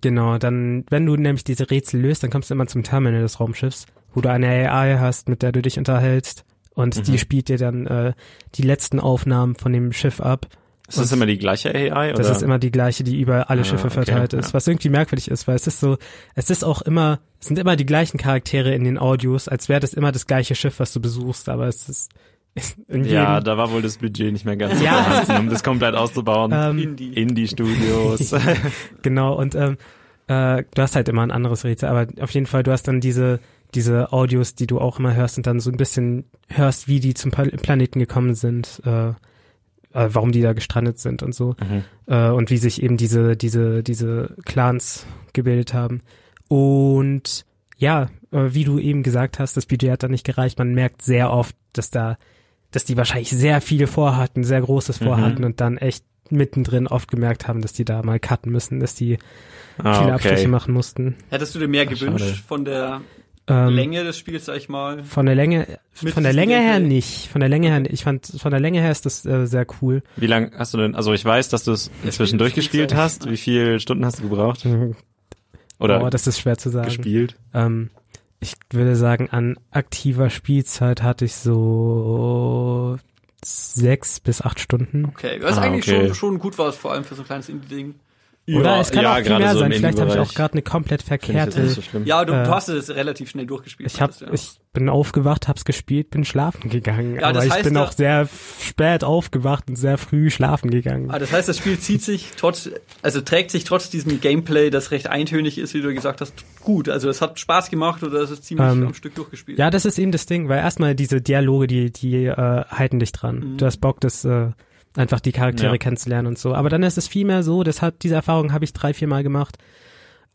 genau, 0.00 0.38
dann, 0.38 0.84
wenn 0.90 1.06
du 1.06 1.16
nämlich 1.16 1.44
diese 1.44 1.70
Rätsel 1.70 2.00
löst, 2.00 2.22
dann 2.22 2.30
kommst 2.30 2.50
du 2.50 2.54
immer 2.54 2.66
zum 2.66 2.82
Terminal 2.82 3.22
des 3.22 3.40
Raumschiffs, 3.40 3.86
wo 4.14 4.20
du 4.20 4.30
eine 4.30 4.70
AI 4.70 4.98
hast, 4.98 5.28
mit 5.28 5.42
der 5.42 5.52
du 5.52 5.62
dich 5.62 5.78
unterhältst 5.78 6.44
und 6.74 7.06
die 7.06 7.18
spielt 7.18 7.48
dir 7.48 7.58
dann 7.58 7.86
äh, 7.86 8.12
die 8.54 8.62
letzten 8.62 9.00
Aufnahmen 9.00 9.54
von 9.54 9.72
dem 9.72 9.92
Schiff 9.92 10.20
ab. 10.20 10.46
Ist 10.86 10.98
das 10.98 11.12
immer 11.12 11.24
die 11.24 11.38
gleiche 11.38 11.74
AI? 11.74 12.12
Das 12.12 12.26
oder? 12.26 12.36
ist 12.36 12.42
immer 12.42 12.58
die 12.58 12.70
gleiche, 12.70 13.04
die 13.04 13.18
über 13.18 13.48
alle 13.48 13.62
Ah, 13.62 13.64
Schiffe 13.64 13.86
okay, 13.86 14.04
verteilt 14.04 14.34
ist, 14.34 14.48
ja. 14.48 14.54
was 14.54 14.66
irgendwie 14.66 14.90
merkwürdig 14.90 15.30
ist, 15.30 15.48
weil 15.48 15.56
es 15.56 15.66
ist 15.66 15.80
so, 15.80 15.96
es 16.34 16.50
ist 16.50 16.62
auch 16.62 16.82
immer, 16.82 17.20
es 17.40 17.46
sind 17.46 17.58
immer 17.58 17.76
die 17.76 17.86
gleichen 17.86 18.18
Charaktere 18.18 18.74
in 18.74 18.84
den 18.84 18.98
Audios, 18.98 19.48
als 19.48 19.70
wäre 19.70 19.80
das 19.80 19.94
immer 19.94 20.12
das 20.12 20.26
gleiche 20.26 20.54
Schiff, 20.54 20.80
was 20.80 20.92
du 20.92 21.00
besuchst, 21.00 21.48
aber 21.48 21.68
es 21.68 21.88
ist 21.88 22.10
ja, 22.88 23.40
da 23.40 23.56
war 23.56 23.70
wohl 23.72 23.82
das 23.82 23.98
Budget 23.98 24.32
nicht 24.32 24.44
mehr 24.44 24.56
ganz 24.56 24.78
so 24.78 24.84
Ja. 24.84 25.02
vorhanden, 25.02 25.46
um 25.46 25.50
das 25.50 25.62
komplett 25.62 25.94
auszubauen. 25.94 26.52
ähm, 26.54 26.78
Indie. 26.78 27.12
Indie-Studios. 27.12 28.34
Genau, 29.02 29.34
und 29.34 29.54
ähm, 29.54 29.76
äh, 30.28 30.62
du 30.74 30.82
hast 30.82 30.96
halt 30.96 31.08
immer 31.08 31.22
ein 31.22 31.30
anderes 31.30 31.64
Rätsel, 31.64 31.88
aber 31.88 32.06
auf 32.22 32.30
jeden 32.30 32.46
Fall, 32.46 32.62
du 32.62 32.70
hast 32.72 32.84
dann 32.88 33.00
diese, 33.00 33.40
diese 33.74 34.12
Audios, 34.12 34.54
die 34.54 34.66
du 34.66 34.80
auch 34.80 34.98
immer 34.98 35.14
hörst 35.14 35.36
und 35.36 35.46
dann 35.46 35.60
so 35.60 35.70
ein 35.70 35.76
bisschen 35.76 36.24
hörst, 36.48 36.86
wie 36.88 37.00
die 37.00 37.14
zum 37.14 37.30
Pla- 37.32 37.50
Planeten 37.60 37.98
gekommen 37.98 38.34
sind, 38.34 38.80
äh, 38.86 39.08
äh, 39.08 39.14
warum 39.92 40.32
die 40.32 40.40
da 40.40 40.52
gestrandet 40.52 40.98
sind 40.98 41.22
und 41.22 41.34
so. 41.34 41.56
Mhm. 41.60 41.84
Äh, 42.06 42.30
und 42.30 42.50
wie 42.50 42.56
sich 42.58 42.82
eben 42.82 42.96
diese, 42.96 43.36
diese, 43.36 43.82
diese 43.82 44.36
Clans 44.44 45.06
gebildet 45.32 45.74
haben. 45.74 46.02
Und 46.48 47.44
ja, 47.76 48.04
äh, 48.30 48.50
wie 48.54 48.64
du 48.64 48.78
eben 48.78 49.02
gesagt 49.02 49.38
hast, 49.38 49.56
das 49.56 49.66
Budget 49.66 49.90
hat 49.90 50.02
da 50.04 50.08
nicht 50.08 50.24
gereicht. 50.24 50.58
Man 50.58 50.72
merkt 50.74 51.02
sehr 51.02 51.30
oft, 51.32 51.56
dass 51.72 51.90
da, 51.90 52.16
dass 52.74 52.84
die 52.84 52.96
wahrscheinlich 52.96 53.30
sehr 53.30 53.60
viele 53.60 53.86
vorhatten, 53.86 54.44
sehr 54.44 54.60
großes 54.60 55.00
Mhm. 55.00 55.04
vorhatten 55.04 55.44
und 55.44 55.60
dann 55.60 55.78
echt 55.78 56.04
mittendrin 56.30 56.86
oft 56.86 57.10
gemerkt 57.10 57.46
haben, 57.48 57.60
dass 57.62 57.72
die 57.72 57.84
da 57.84 58.02
mal 58.02 58.18
cutten 58.18 58.50
müssen, 58.50 58.80
dass 58.80 58.94
die 58.94 59.18
Ah, 59.78 59.94
viele 59.94 60.06
okay. 60.14 60.28
Abstriche 60.28 60.48
machen 60.48 60.72
mussten. 60.72 61.16
Hättest 61.30 61.54
du 61.54 61.58
dir 61.58 61.68
mehr 61.68 61.84
Ach, 61.86 61.90
gewünscht 61.92 62.24
schade. 62.24 62.38
von 62.46 62.64
der 62.64 63.00
Ähm, 63.46 63.74
Länge 63.74 64.04
des 64.04 64.16
Spiels, 64.16 64.46
sag 64.46 64.56
ich 64.56 64.68
mal? 64.70 65.02
Von 65.04 65.26
der 65.26 65.34
Länge, 65.34 65.66
von 65.92 66.22
der 66.22 66.32
Länge 66.32 66.54
her 66.58 66.80
nicht. 66.80 67.28
Von 67.28 67.40
der 67.40 67.50
Länge 67.50 67.68
her, 67.68 67.82
ich 67.90 68.02
fand, 68.02 68.26
von 68.38 68.50
der 68.50 68.58
Länge 68.60 68.80
her 68.80 68.90
ist 68.90 69.04
das 69.04 69.26
äh, 69.26 69.46
sehr 69.46 69.66
cool. 69.82 70.02
Wie 70.16 70.26
lang 70.26 70.52
hast 70.56 70.72
du 70.72 70.78
denn, 70.78 70.94
also 70.94 71.12
ich 71.12 71.22
weiß, 71.24 71.50
dass 71.50 71.64
du 71.64 71.72
es 71.72 71.90
inzwischen 72.04 72.38
durchgespielt 72.38 72.94
hast. 72.94 73.28
Wie 73.30 73.36
viele 73.36 73.80
Stunden 73.80 74.04
hast 74.06 74.20
du 74.20 74.22
gebraucht? 74.22 74.66
Oder 75.78 76.02
oh, 76.04 76.08
das 76.08 76.26
ist 76.26 76.38
schwer 76.40 76.56
zu 76.56 76.70
sagen. 76.70 76.86
gespielt? 76.86 77.36
Ähm, 77.52 77.90
ich 78.44 78.54
würde 78.70 78.94
sagen, 78.94 79.28
an 79.30 79.56
aktiver 79.70 80.28
Spielzeit 80.30 81.02
hatte 81.02 81.24
ich 81.24 81.34
so 81.36 82.98
sechs 83.44 84.20
bis 84.20 84.42
acht 84.42 84.60
Stunden. 84.60 85.06
Okay, 85.06 85.38
das 85.38 85.52
ist 85.52 85.58
Ah, 85.58 85.62
eigentlich 85.62 85.88
okay. 85.88 86.06
schon, 86.08 86.14
schon 86.14 86.38
gut 86.38 86.58
was, 86.58 86.76
vor 86.76 86.92
allem 86.92 87.04
für 87.04 87.14
so 87.14 87.22
ein 87.22 87.26
kleines 87.26 87.48
Indie-Ding. 87.48 87.94
Oder 88.46 88.78
es 88.80 88.90
kann 88.90 89.06
auch 89.06 89.16
viel 89.16 89.38
mehr 89.38 89.52
so 89.54 89.60
sein. 89.60 89.72
Vielleicht 89.72 89.98
habe 90.00 90.10
ich 90.10 90.18
auch 90.18 90.34
gerade 90.34 90.52
eine 90.52 90.62
komplett 90.62 91.02
verkehrte. 91.02 91.60
nicht 91.62 91.90
so. 91.90 91.98
Ja, 92.04 92.24
du, 92.26 92.34
Äh, 92.34 92.44
du 92.44 92.50
hast 92.50 92.68
es 92.68 92.90
relativ 92.90 93.30
schnell 93.30 93.46
durchgespielt. 93.46 93.90
Ich 93.90 94.00
hab, 94.02 94.20
ja. 94.20 94.26
ich 94.32 94.60
bin 94.74 94.90
aufgewacht, 94.90 95.48
hab's 95.48 95.64
gespielt, 95.64 96.10
bin 96.10 96.24
schlafen 96.26 96.68
gegangen. 96.68 97.14
Ja, 97.16 97.22
aber 97.28 97.32
das 97.34 97.46
ich 97.46 97.52
heißt 97.52 97.64
bin 97.64 97.74
ja- 97.76 97.84
auch 97.84 97.92
sehr 97.92 98.28
spät 98.60 99.02
aufgewacht 99.02 99.64
und 99.68 99.76
sehr 99.76 99.96
früh 99.96 100.28
schlafen 100.30 100.70
gegangen. 100.70 101.10
Ah, 101.10 101.18
das 101.18 101.32
heißt, 101.32 101.48
das 101.48 101.56
Spiel 101.58 101.78
zieht 101.78 102.02
sich 102.02 102.32
trotz, 102.36 102.68
also 103.00 103.20
trägt 103.22 103.50
sich 103.50 103.64
trotz 103.64 103.88
diesem 103.88 104.20
Gameplay, 104.20 104.68
das 104.68 104.90
recht 104.90 105.06
eintönig 105.06 105.56
ist, 105.56 105.72
wie 105.72 105.80
du 105.80 105.94
gesagt 105.94 106.20
hast, 106.20 106.34
gut. 106.60 106.88
Also 106.90 107.08
es 107.08 107.22
hat 107.22 107.38
Spaß 107.38 107.70
gemacht 107.70 108.02
oder 108.02 108.20
es 108.20 108.30
ist 108.30 108.44
ziemlich 108.44 108.66
Ähm, 108.68 108.88
am 108.88 108.94
Stück 108.94 109.14
durchgespielt. 109.14 109.58
Ja, 109.58 109.70
das 109.70 109.86
ist 109.86 109.98
eben 109.98 110.12
das 110.12 110.26
Ding, 110.26 110.48
weil 110.50 110.58
erstmal 110.58 110.94
diese 110.94 111.22
Dialoge, 111.22 111.66
die, 111.66 111.90
die 111.90 112.26
äh, 112.26 112.36
halten 112.68 112.98
dich 112.98 113.12
dran. 113.12 113.52
Mhm. 113.52 113.56
Du 113.58 113.64
hast 113.64 113.78
Bock, 113.78 114.00
das 114.00 114.24
äh, 114.26 114.48
einfach 114.96 115.20
die 115.20 115.32
Charaktere 115.32 115.72
Ja. 115.72 115.78
kennenzulernen 115.78 116.26
und 116.28 116.38
so. 116.38 116.54
Aber 116.54 116.68
dann 116.68 116.82
ist 116.82 116.98
es 116.98 117.08
vielmehr 117.08 117.42
so, 117.42 117.62
das 117.62 117.82
hat 117.82 118.02
diese 118.02 118.14
Erfahrung 118.14 118.52
habe 118.52 118.64
ich 118.64 118.72
drei, 118.72 118.94
vier 118.94 119.08
Mal 119.08 119.22
gemacht, 119.22 119.58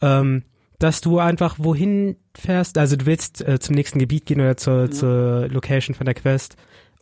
ähm, 0.01 0.43
dass 0.79 1.01
du 1.01 1.19
einfach 1.19 1.55
wohin 1.59 2.15
fährst, 2.37 2.77
also 2.77 2.95
du 2.95 3.05
willst 3.05 3.45
äh, 3.47 3.59
zum 3.59 3.75
nächsten 3.75 3.99
Gebiet 3.99 4.25
gehen 4.25 4.39
oder 4.39 4.55
zur, 4.57 4.83
Ja. 4.85 4.91
zur 4.91 5.47
Location 5.49 5.93
von 5.95 6.05
der 6.05 6.13
Quest 6.15 6.55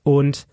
und 0.04 0.48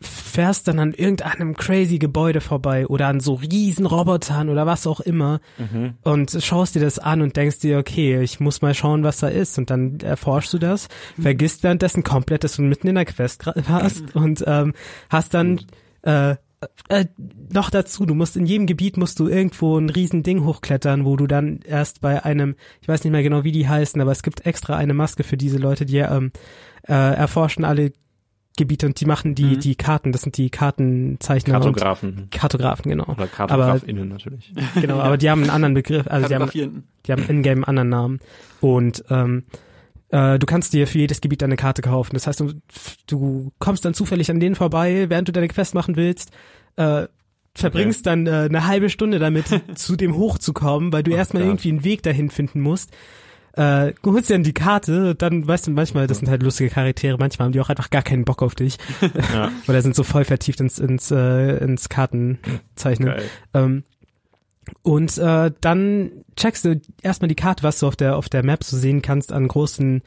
fährst 0.00 0.68
dann 0.68 0.80
an 0.80 0.92
irgendeinem 0.92 1.56
crazy 1.56 1.98
Gebäude 1.98 2.40
vorbei 2.42 2.86
oder 2.86 3.06
an 3.06 3.20
so 3.20 3.34
riesen 3.34 3.86
Robotern 3.86 4.50
oder 4.50 4.66
was 4.66 4.86
auch 4.86 5.00
immer 5.00 5.40
Mhm. 5.58 5.94
und 6.02 6.36
schaust 6.42 6.74
dir 6.74 6.80
das 6.80 6.98
an 6.98 7.22
und 7.22 7.36
denkst 7.36 7.60
dir, 7.60 7.78
okay, 7.78 8.20
ich 8.20 8.38
muss 8.40 8.60
mal 8.60 8.74
schauen, 8.74 9.02
was 9.02 9.18
da 9.18 9.28
ist 9.28 9.56
und 9.56 9.70
dann 9.70 10.00
erforschst 10.00 10.52
du 10.52 10.58
das, 10.58 10.88
vergisst 11.18 11.62
währenddessen 11.62 12.02
komplett, 12.02 12.44
dass 12.44 12.56
du 12.56 12.62
mitten 12.62 12.88
in 12.88 12.96
der 12.96 13.06
Quest 13.06 13.46
warst 13.46 14.14
und 14.14 14.44
ähm, 14.46 14.74
hast 15.08 15.32
dann 15.32 15.60
äh, 16.04 16.36
äh, 16.88 17.06
noch 17.52 17.70
dazu, 17.70 18.06
du 18.06 18.14
musst 18.14 18.36
in 18.36 18.46
jedem 18.46 18.66
Gebiet 18.66 18.96
musst 18.96 19.20
du 19.20 19.28
irgendwo 19.28 19.76
ein 19.78 19.90
riesen 19.90 20.22
Ding 20.22 20.44
hochklettern, 20.44 21.04
wo 21.04 21.16
du 21.16 21.26
dann 21.26 21.60
erst 21.66 22.00
bei 22.00 22.24
einem, 22.24 22.56
ich 22.80 22.88
weiß 22.88 23.04
nicht 23.04 23.12
mehr 23.12 23.22
genau, 23.22 23.44
wie 23.44 23.52
die 23.52 23.68
heißen, 23.68 24.00
aber 24.00 24.12
es 24.12 24.22
gibt 24.22 24.46
extra 24.46 24.76
eine 24.76 24.94
Maske 24.94 25.24
für 25.24 25.36
diese 25.36 25.58
Leute, 25.58 25.84
die 25.84 25.98
ähm, 25.98 26.32
äh, 26.88 26.92
erforschen 26.92 27.64
alle 27.64 27.92
Gebiete 28.56 28.86
und 28.86 29.00
die 29.00 29.04
machen 29.04 29.34
die 29.34 29.56
Mhm. 29.56 29.60
die 29.60 29.74
Karten, 29.74 30.12
das 30.12 30.22
sind 30.22 30.36
die 30.36 30.48
Kartenzeichner 30.48 31.54
Kartografen. 31.54 32.18
und 32.18 32.30
Kartografen, 32.30 32.88
genau. 32.88 33.06
Oder 33.06 33.26
Kartografinnen 33.26 34.08
natürlich. 34.08 34.52
Genau, 34.80 35.00
aber 35.00 35.16
die 35.16 35.28
haben 35.28 35.40
einen 35.42 35.50
anderen 35.50 35.74
Begriff, 35.74 36.06
also 36.06 36.28
die 36.28 36.34
haben 36.36 36.84
die 37.06 37.12
haben 37.12 37.24
in-game 37.28 37.64
einen 37.64 37.64
anderen 37.64 37.88
Namen. 37.88 38.20
Und 38.60 39.04
ähm, 39.10 39.42
äh, 40.14 40.38
du 40.38 40.46
kannst 40.46 40.72
dir 40.72 40.86
für 40.86 40.98
jedes 40.98 41.20
Gebiet 41.20 41.42
eine 41.42 41.56
Karte 41.56 41.82
kaufen. 41.82 42.14
Das 42.14 42.26
heißt, 42.28 42.38
du, 42.40 42.52
du 43.08 43.52
kommst 43.58 43.84
dann 43.84 43.94
zufällig 43.94 44.30
an 44.30 44.38
denen 44.38 44.54
vorbei, 44.54 45.06
während 45.08 45.26
du 45.26 45.32
deine 45.32 45.48
Quest 45.48 45.74
machen 45.74 45.96
willst, 45.96 46.30
äh, 46.76 47.06
verbringst 47.56 48.06
dann 48.06 48.26
äh, 48.28 48.46
eine 48.48 48.66
halbe 48.66 48.90
Stunde 48.90 49.18
damit, 49.18 49.46
zu 49.74 49.96
dem 49.96 50.14
hochzukommen, 50.16 50.92
weil 50.92 51.02
du 51.02 51.12
Oh 51.12 51.16
erstmal 51.16 51.42
Gott. 51.42 51.50
irgendwie 51.50 51.68
einen 51.70 51.84
Weg 51.84 52.02
dahin 52.04 52.30
finden 52.30 52.60
musst. 52.60 52.92
Äh, 53.56 53.92
du 54.02 54.12
holst 54.12 54.30
dir 54.30 54.34
dann 54.34 54.42
die 54.42 54.52
Karte, 54.52 55.14
dann 55.14 55.46
weißt 55.46 55.68
du 55.68 55.70
manchmal, 55.72 56.06
das 56.08 56.18
sind 56.18 56.28
halt 56.28 56.42
lustige 56.42 56.70
Charaktere, 56.70 57.16
manchmal 57.18 57.46
haben 57.46 57.52
die 57.52 57.60
auch 57.60 57.68
einfach 57.68 57.90
gar 57.90 58.02
keinen 58.02 58.24
Bock 58.24 58.42
auf 58.42 58.54
dich. 58.54 58.78
Ja, 59.32 59.50
Oder 59.68 59.82
sind 59.82 59.94
so 59.94 60.02
voll 60.02 60.24
vertieft 60.24 60.60
ins, 60.60 60.78
ins, 60.80 61.10
äh, 61.12 61.58
ins 61.58 61.88
Kartenzeichnen. 61.88 63.14
Ähm, 63.52 63.84
und 64.82 65.16
äh, 65.18 65.50
dann 65.60 66.10
checkst 66.36 66.64
du 66.64 66.80
erstmal 67.02 67.28
die 67.28 67.34
Karte, 67.34 67.62
was 67.62 67.78
du 67.80 67.86
auf 67.86 67.96
der 67.96 68.16
auf 68.16 68.28
der 68.28 68.44
Map 68.44 68.64
so 68.64 68.76
sehen 68.76 69.02
kannst 69.02 69.32
an 69.32 69.48
großen 69.48 70.02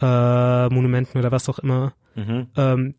äh, 0.00 0.68
Monumenten 0.68 1.18
oder 1.18 1.30
was 1.32 1.48
auch 1.48 1.58
immer. 1.60 1.92
Mhm. 2.14 2.46
Ähm, 2.56 2.94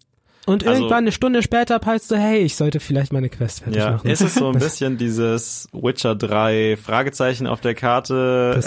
und 0.46 0.66
Also- 0.68 0.82
irgendwann 0.82 1.04
eine 1.06 1.12
Stunde 1.14 1.42
später 1.42 1.80
peilst 1.80 2.12
du, 2.12 2.16
hey, 2.18 2.40
ich 2.40 2.56
sollte 2.58 2.80
vielleicht 2.82 3.14
meine 3.14 3.30
Quest 3.30 3.62
fertig 3.62 3.78
Ja, 3.82 3.92
machen. 3.92 4.10
ist 4.10 4.20
es 4.22 4.36
so 4.36 4.48
ein 4.50 4.54
bisschen 4.60 4.98
dieses 4.98 5.70
Witcher 5.72 6.16
3 6.16 6.78
Fragezeichen 6.82 7.48
auf 7.48 7.62
der 7.62 7.76
Karte 7.76 8.60
äh, 8.62 8.66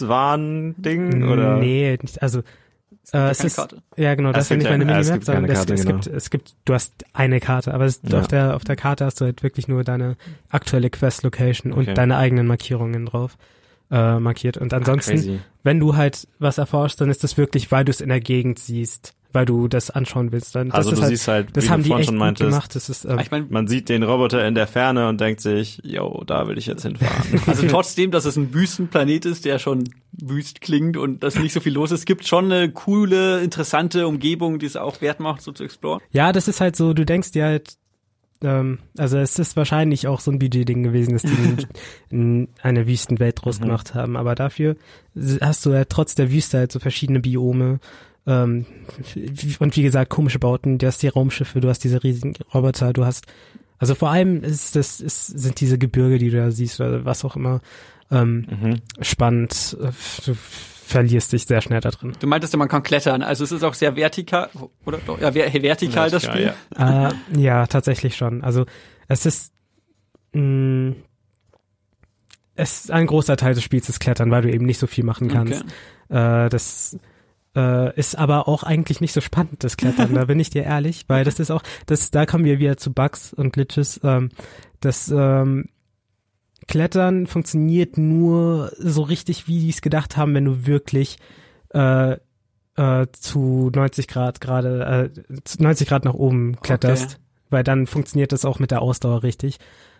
Erkundungswahn-Ding 0.00 1.28
oder? 1.30 1.56
Nee, 1.56 1.98
nicht, 3.02 3.14
also 3.14 3.16
äh, 3.16 3.20
Ja, 3.26 3.30
es 3.30 3.38
keine 3.38 3.46
ist 3.46 3.56
Karte. 3.56 3.82
ja 3.96 4.14
genau, 4.14 4.28
Es 4.30 4.34
das 4.34 4.44
ist 4.44 4.50
ja 4.50 4.56
gibt 4.56 4.62
nicht 4.62 4.78
meine 4.78 4.92
ja- 4.92 4.98
es 5.00 5.06
Minimap, 5.06 5.20
gibt 5.20 5.26
keine 5.26 5.36
sondern 5.36 5.50
es, 5.52 5.58
Karte, 5.58 5.74
es 5.74 5.80
genau. 5.84 5.94
gibt 5.98 6.06
es 6.16 6.30
gibt 6.30 6.54
du 6.64 6.74
hast 6.74 7.04
eine 7.12 7.40
Karte, 7.40 7.74
aber 7.74 7.84
es, 7.84 8.00
Ja. 8.08 8.20
auf 8.20 8.28
der 8.28 8.56
auf 8.56 8.64
der 8.64 8.76
Karte 8.76 9.04
hast 9.04 9.20
du 9.20 9.24
halt 9.24 9.42
wirklich 9.42 9.68
nur 9.68 9.84
deine 9.84 10.16
aktuelle 10.48 10.90
Quest 10.90 11.22
Location 11.22 11.72
und 11.72 11.82
Okay. 11.82 11.94
deine 11.94 12.16
eigenen 12.16 12.46
Markierungen 12.46 13.06
drauf. 13.06 13.36
äh, 13.92 14.20
markiert. 14.20 14.56
Und 14.56 14.72
ansonsten, 14.72 15.14
Crazy. 15.16 15.40
wenn 15.64 15.80
du 15.80 15.96
halt 15.96 16.28
was 16.38 16.58
erforschst, 16.58 17.00
dann 17.00 17.10
ist 17.10 17.24
das 17.24 17.36
wirklich, 17.36 17.72
weil 17.72 17.84
du 17.84 17.90
es 17.90 18.00
in 18.00 18.08
der 18.08 18.20
Gegend 18.20 18.60
siehst, 18.60 19.14
weil 19.32 19.46
du 19.46 19.66
das 19.66 19.90
anschauen 19.90 20.30
willst. 20.30 20.54
Dann, 20.54 20.68
das 20.68 20.76
Also 20.76 20.90
ist 20.90 20.96
du 20.98 21.02
halt, 21.02 21.10
siehst 21.10 21.26
halt, 21.26 21.56
das 21.56 21.64
wie 21.64 21.70
haben 21.70 21.78
du 21.80 21.82
die 21.82 21.88
vorhin 21.88 22.06
schon 22.06 22.16
meintest, 22.16 22.50
gemacht. 22.50 22.76
Das 22.76 22.88
ist, 22.88 23.04
ähm, 23.04 23.18
Ich 23.18 23.32
meine, 23.32 23.46
man 23.50 23.66
sieht 23.66 23.88
den 23.88 24.04
Roboter 24.04 24.46
in 24.46 24.54
der 24.54 24.68
Ferne 24.68 25.08
und 25.08 25.20
denkt 25.20 25.40
sich, 25.40 25.80
yo, 25.82 26.22
da 26.24 26.46
will 26.46 26.56
ich 26.56 26.66
jetzt 26.66 26.82
hinfahren. 26.84 27.40
also 27.48 27.66
trotzdem, 27.66 28.12
dass 28.12 28.26
es 28.26 28.36
ein 28.36 28.54
Wüstenplanet 28.54 29.24
ist, 29.26 29.44
der 29.44 29.58
schon 29.58 29.82
wüst 30.28 30.60
klingt 30.60 30.96
und 30.96 31.22
dass 31.22 31.38
nicht 31.38 31.52
so 31.52 31.60
viel 31.60 31.72
los 31.72 31.92
ist, 31.92 32.06
gibt 32.06 32.26
schon 32.26 32.46
eine 32.46 32.70
coole, 32.70 33.40
interessante 33.40 34.06
Umgebung, 34.06 34.58
die 34.58 34.66
es 34.66 34.76
auch 34.76 35.00
wert 35.00 35.20
macht, 35.20 35.42
so 35.42 35.52
zu 35.52 35.64
exploren. 35.64 36.00
Ja, 36.10 36.32
das 36.32 36.48
ist 36.48 36.60
halt 36.60 36.76
so, 36.76 36.92
du 36.94 37.04
denkst 37.04 37.32
dir 37.32 37.44
halt, 37.44 37.76
ähm, 38.42 38.78
also 38.96 39.18
es 39.18 39.38
ist 39.38 39.56
wahrscheinlich 39.56 40.06
auch 40.06 40.20
so 40.20 40.30
ein 40.30 40.38
Budgetding 40.38 40.82
gewesen, 40.82 41.12
dass 41.12 41.22
die 41.22 41.28
ein, 41.30 41.66
ein, 42.12 42.48
eine 42.62 42.86
Wüstenwelt 42.86 43.44
draus 43.44 43.60
gemacht 43.60 43.94
haben, 43.94 44.16
aber 44.16 44.34
dafür 44.34 44.76
hast 45.40 45.66
du 45.66 45.72
halt 45.72 45.90
trotz 45.90 46.14
der 46.14 46.30
Wüste 46.30 46.58
halt 46.58 46.72
so 46.72 46.78
verschiedene 46.78 47.20
Biome 47.20 47.80
ähm, 48.26 48.66
und 49.58 49.76
wie 49.76 49.82
gesagt 49.82 50.10
komische 50.10 50.38
Bauten, 50.38 50.78
du 50.78 50.86
hast 50.86 51.02
die 51.02 51.08
Raumschiffe, 51.08 51.60
du 51.60 51.68
hast 51.68 51.84
diese 51.84 52.02
riesigen 52.02 52.34
Roboter, 52.52 52.92
du 52.92 53.04
hast 53.04 53.26
also 53.78 53.94
vor 53.94 54.10
allem 54.10 54.44
ist 54.44 54.76
das 54.76 55.00
ist, 55.00 55.26
sind 55.26 55.58
diese 55.60 55.78
Gebirge, 55.78 56.18
die 56.18 56.30
du 56.30 56.36
da 56.36 56.50
siehst 56.50 56.80
oder 56.80 57.04
was 57.06 57.24
auch 57.24 57.34
immer 57.34 57.60
ähm, 58.10 58.46
mhm. 58.48 58.80
spannend. 59.02 59.76
Du 60.26 60.34
verlierst 60.34 61.32
dich 61.32 61.46
sehr 61.46 61.60
schnell 61.60 61.80
da 61.80 61.90
drin. 61.90 62.12
Du 62.18 62.26
meintest 62.26 62.52
ja, 62.52 62.58
man 62.58 62.68
kann 62.68 62.82
klettern, 62.82 63.22
also 63.22 63.44
es 63.44 63.52
ist 63.52 63.62
auch 63.62 63.74
sehr 63.74 63.94
vertikal, 63.96 64.50
oder 64.84 64.98
doch, 65.06 65.20
ja, 65.20 65.32
ver- 65.32 65.62
vertikal 65.62 66.10
das 66.10 66.24
Spiel. 66.24 66.52
Ja. 66.76 67.08
äh, 67.08 67.12
ja, 67.36 67.66
tatsächlich 67.66 68.16
schon. 68.16 68.42
Also 68.42 68.66
es 69.06 69.24
ist 69.24 69.52
mh, 70.32 70.94
es 72.56 72.84
ist 72.84 72.90
ein 72.90 73.06
großer 73.06 73.36
Teil 73.36 73.54
des 73.54 73.62
Spiels 73.62 73.88
ist 73.88 74.00
Klettern, 74.00 74.30
weil 74.30 74.42
du 74.42 74.52
eben 74.52 74.66
nicht 74.66 74.78
so 74.78 74.86
viel 74.86 75.04
machen 75.04 75.28
kannst. 75.28 75.64
Äh, 76.08 76.48
das 76.48 76.98
äh, 77.56 77.96
ist 77.98 78.18
aber 78.18 78.48
auch 78.48 78.62
eigentlich 78.64 79.00
nicht 79.00 79.12
so 79.12 79.20
spannend, 79.20 79.64
das 79.64 79.76
Klettern, 79.76 80.14
da 80.14 80.24
bin 80.26 80.40
ich 80.40 80.50
dir 80.50 80.64
ehrlich, 80.64 81.04
weil 81.08 81.24
das 81.24 81.40
ist 81.40 81.50
auch, 81.50 81.62
das, 81.86 82.10
da 82.10 82.26
kommen 82.26 82.44
wir 82.44 82.58
wieder 82.58 82.76
zu 82.76 82.92
Bugs 82.92 83.32
und 83.32 83.52
Glitches. 83.52 84.00
Ähm, 84.02 84.30
das 84.80 85.10
ähm, 85.14 85.68
Klettern 86.70 87.26
funktioniert 87.26 87.98
nur 87.98 88.72
so 88.78 89.02
richtig, 89.02 89.48
wie 89.48 89.58
die 89.60 89.68
es 89.70 89.82
gedacht 89.82 90.16
haben, 90.16 90.34
wenn 90.34 90.44
du 90.44 90.66
wirklich 90.66 91.18
äh, 91.74 92.12
äh, 92.76 93.06
zu 93.12 93.70
90 93.74 94.08
Grad 94.08 94.40
gerade, 94.40 95.10
äh, 95.28 95.40
zu 95.44 95.62
90 95.62 95.88
Grad 95.88 96.04
nach 96.04 96.14
oben 96.14 96.56
kletterst, 96.62 97.14
Okay. 97.16 97.20
weil 97.50 97.64
dann 97.64 97.86
funktioniert 97.86 98.32
das 98.32 98.44
auch 98.44 98.58
mit 98.60 98.70
der 98.70 98.82
Ausdauer 98.82 99.22
richtig. 99.24 99.58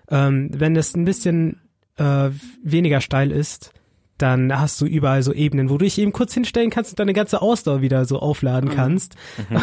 Ähm, 0.09 0.51
wenn 0.53 0.77
es 0.77 0.95
ein 0.97 1.05
bisschen 1.05 1.61
äh, 1.97 2.31
weniger 2.63 3.01
steil 3.01 3.33
ist, 3.33 3.73
dann 4.19 4.57
hast 4.59 4.81
du 4.81 4.87
überall 4.87 5.23
so 5.23 5.33
Ebenen, 5.33 5.71
wo 5.71 5.79
du 5.79 5.85
dich 5.87 5.99
eben 5.99 6.13
kurz 6.13 6.35
hinstellen 6.35 6.69
kannst 6.71 6.93
und 6.93 6.99
deine 7.01 7.15
ganze 7.15 7.41
Ausdauer 7.43 7.81
wieder 7.81 8.05
so 8.05 8.19
aufladen 8.19 8.71
Mhm. 8.71 8.75
kannst 8.75 9.15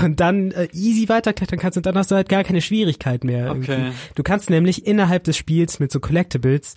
und 0.04 0.20
dann 0.20 0.52
äh, 0.52 0.68
easy 0.74 1.08
weiterklettern 1.10 1.60
kannst 1.60 1.78
und 1.78 1.86
dann 1.86 1.96
hast 1.96 2.12
du 2.12 2.16
halt 2.16 2.28
gar 2.28 2.44
keine 2.44 2.62
Schwierigkeit 2.62 3.24
mehr. 3.24 3.52
Okay. 3.52 3.72
irgendwie. 3.72 3.92
Du 4.16 4.24
kannst 4.24 4.50
nämlich 4.50 4.86
innerhalb 4.88 5.24
des 5.26 5.38
Spiels 5.38 5.80
mit 5.80 5.92
so 5.92 6.00
Collectibles, 6.00 6.74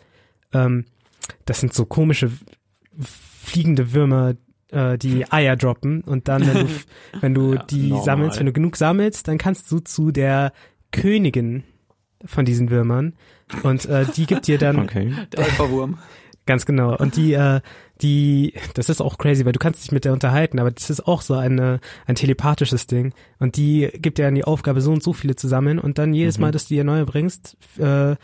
ähm, 0.52 0.84
das 1.46 1.60
sind 1.60 1.72
so 1.74 1.84
komische 1.84 2.30
fliegende 3.42 3.92
Würmer, 3.92 4.34
äh, 4.70 4.98
die 4.98 5.30
Eier 5.30 5.56
droppen 5.56 6.02
und 6.02 6.28
dann, 6.28 6.46
wenn 6.46 6.66
du, 6.66 6.72
wenn 7.20 7.34
du 7.34 7.54
Ja, 7.54 7.62
die 7.64 7.88
normal. 7.90 8.04
sammelst, 8.04 8.38
wenn 8.38 8.46
du 8.46 8.52
genug 8.52 8.76
sammelst, 8.76 9.28
dann 9.28 9.38
kannst 9.38 9.70
du 9.70 9.80
zu 9.80 10.10
der 10.12 10.52
Königin 10.92 11.64
von 12.24 12.44
diesen 12.44 12.70
Würmern 12.70 13.14
und 13.62 13.86
äh, 13.86 14.04
die 14.16 14.26
gibt 14.26 14.46
dir 14.46 14.58
dann 14.58 14.78
Okay. 14.84 15.12
Der 15.32 15.40
Alpha-Wurm. 15.44 15.98
Ganz 16.46 16.66
genau. 16.66 16.96
Und 16.96 17.16
die, 17.16 17.32
äh, 17.34 17.60
die, 18.02 18.54
das 18.74 18.88
ist 18.88 19.00
auch 19.00 19.18
crazy, 19.18 19.44
weil 19.44 19.52
du 19.52 19.58
kannst 19.60 19.84
dich 19.84 19.92
mit 19.92 20.04
der 20.04 20.12
unterhalten, 20.12 20.58
aber 20.58 20.70
das 20.70 20.90
ist 20.90 21.06
auch 21.06 21.22
so 21.22 21.34
eine, 21.34 21.80
ein 22.06 22.16
telepathisches 22.16 22.86
Ding. 22.88 23.12
Und 23.38 23.56
die 23.56 23.88
gibt 23.94 24.18
dir 24.18 24.24
dann 24.24 24.34
die 24.34 24.44
Aufgabe, 24.44 24.80
so 24.80 24.90
und 24.90 25.02
so 25.02 25.12
viele 25.12 25.36
zu 25.36 25.46
sammeln 25.46 25.78
und 25.78 25.98
dann 25.98 26.12
jedes 26.12 26.38
Mhm. 26.38 26.42
Mal, 26.42 26.50
dass 26.52 26.66
du 26.66 26.74
ihr 26.74 26.82
neue 26.82 27.04
bringst, 27.06 27.56
äh, 27.78 28.16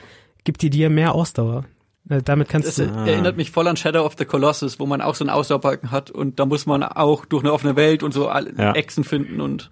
gibt 0.44 0.62
die 0.62 0.70
dir 0.70 0.90
mehr 0.90 1.14
Ausdauer. 1.14 1.66
Äh, 2.08 2.22
damit 2.22 2.48
kannst 2.48 2.68
Das 2.68 2.76
du. 2.76 2.84
Ah. 2.92 3.06
erinnert 3.06 3.36
mich 3.36 3.50
voll 3.50 3.66
an 3.68 3.76
Shadow 3.76 4.04
of 4.04 4.14
the 4.18 4.24
Colossus, 4.24 4.78
wo 4.78 4.86
man 4.86 5.00
auch 5.00 5.14
so 5.14 5.24
einen 5.24 5.30
Ausdauerbalken 5.30 5.90
hat 5.90 6.10
und 6.10 6.38
da 6.38 6.46
muss 6.46 6.66
man 6.66 6.82
auch 6.82 7.24
durch 7.24 7.42
eine 7.42 7.52
offene 7.52 7.74
Welt 7.76 8.02
und 8.02 8.12
so 8.14 8.26
Ja. 8.28 8.72
Echsen 8.72 9.04
finden 9.04 9.40
und 9.40 9.70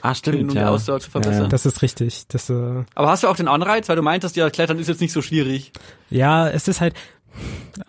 Ah, 0.00 0.14
finden, 0.14 0.48
um 0.48 0.54
die 0.54 0.60
Ausdauer 0.60 1.00
zu 1.00 1.10
verbessern. 1.10 1.34
Ja, 1.36 1.42
ja. 1.42 1.48
Das 1.48 1.66
ist 1.66 1.82
richtig. 1.82 2.26
Das, 2.28 2.48
äh, 2.48 2.84
Aber 2.94 3.08
hast 3.10 3.22
du 3.24 3.28
auch 3.28 3.36
den 3.36 3.46
Anreiz, 3.46 3.88
weil 3.90 3.96
du 3.96 4.02
meintest, 4.02 4.34
ja, 4.34 4.48
Klettern 4.48 4.78
ist 4.78 4.88
jetzt 4.88 5.02
nicht 5.02 5.12
so 5.12 5.20
schwierig. 5.20 5.70
ja, 6.10 6.48
es 6.48 6.66
ist 6.66 6.80
halt. 6.80 6.94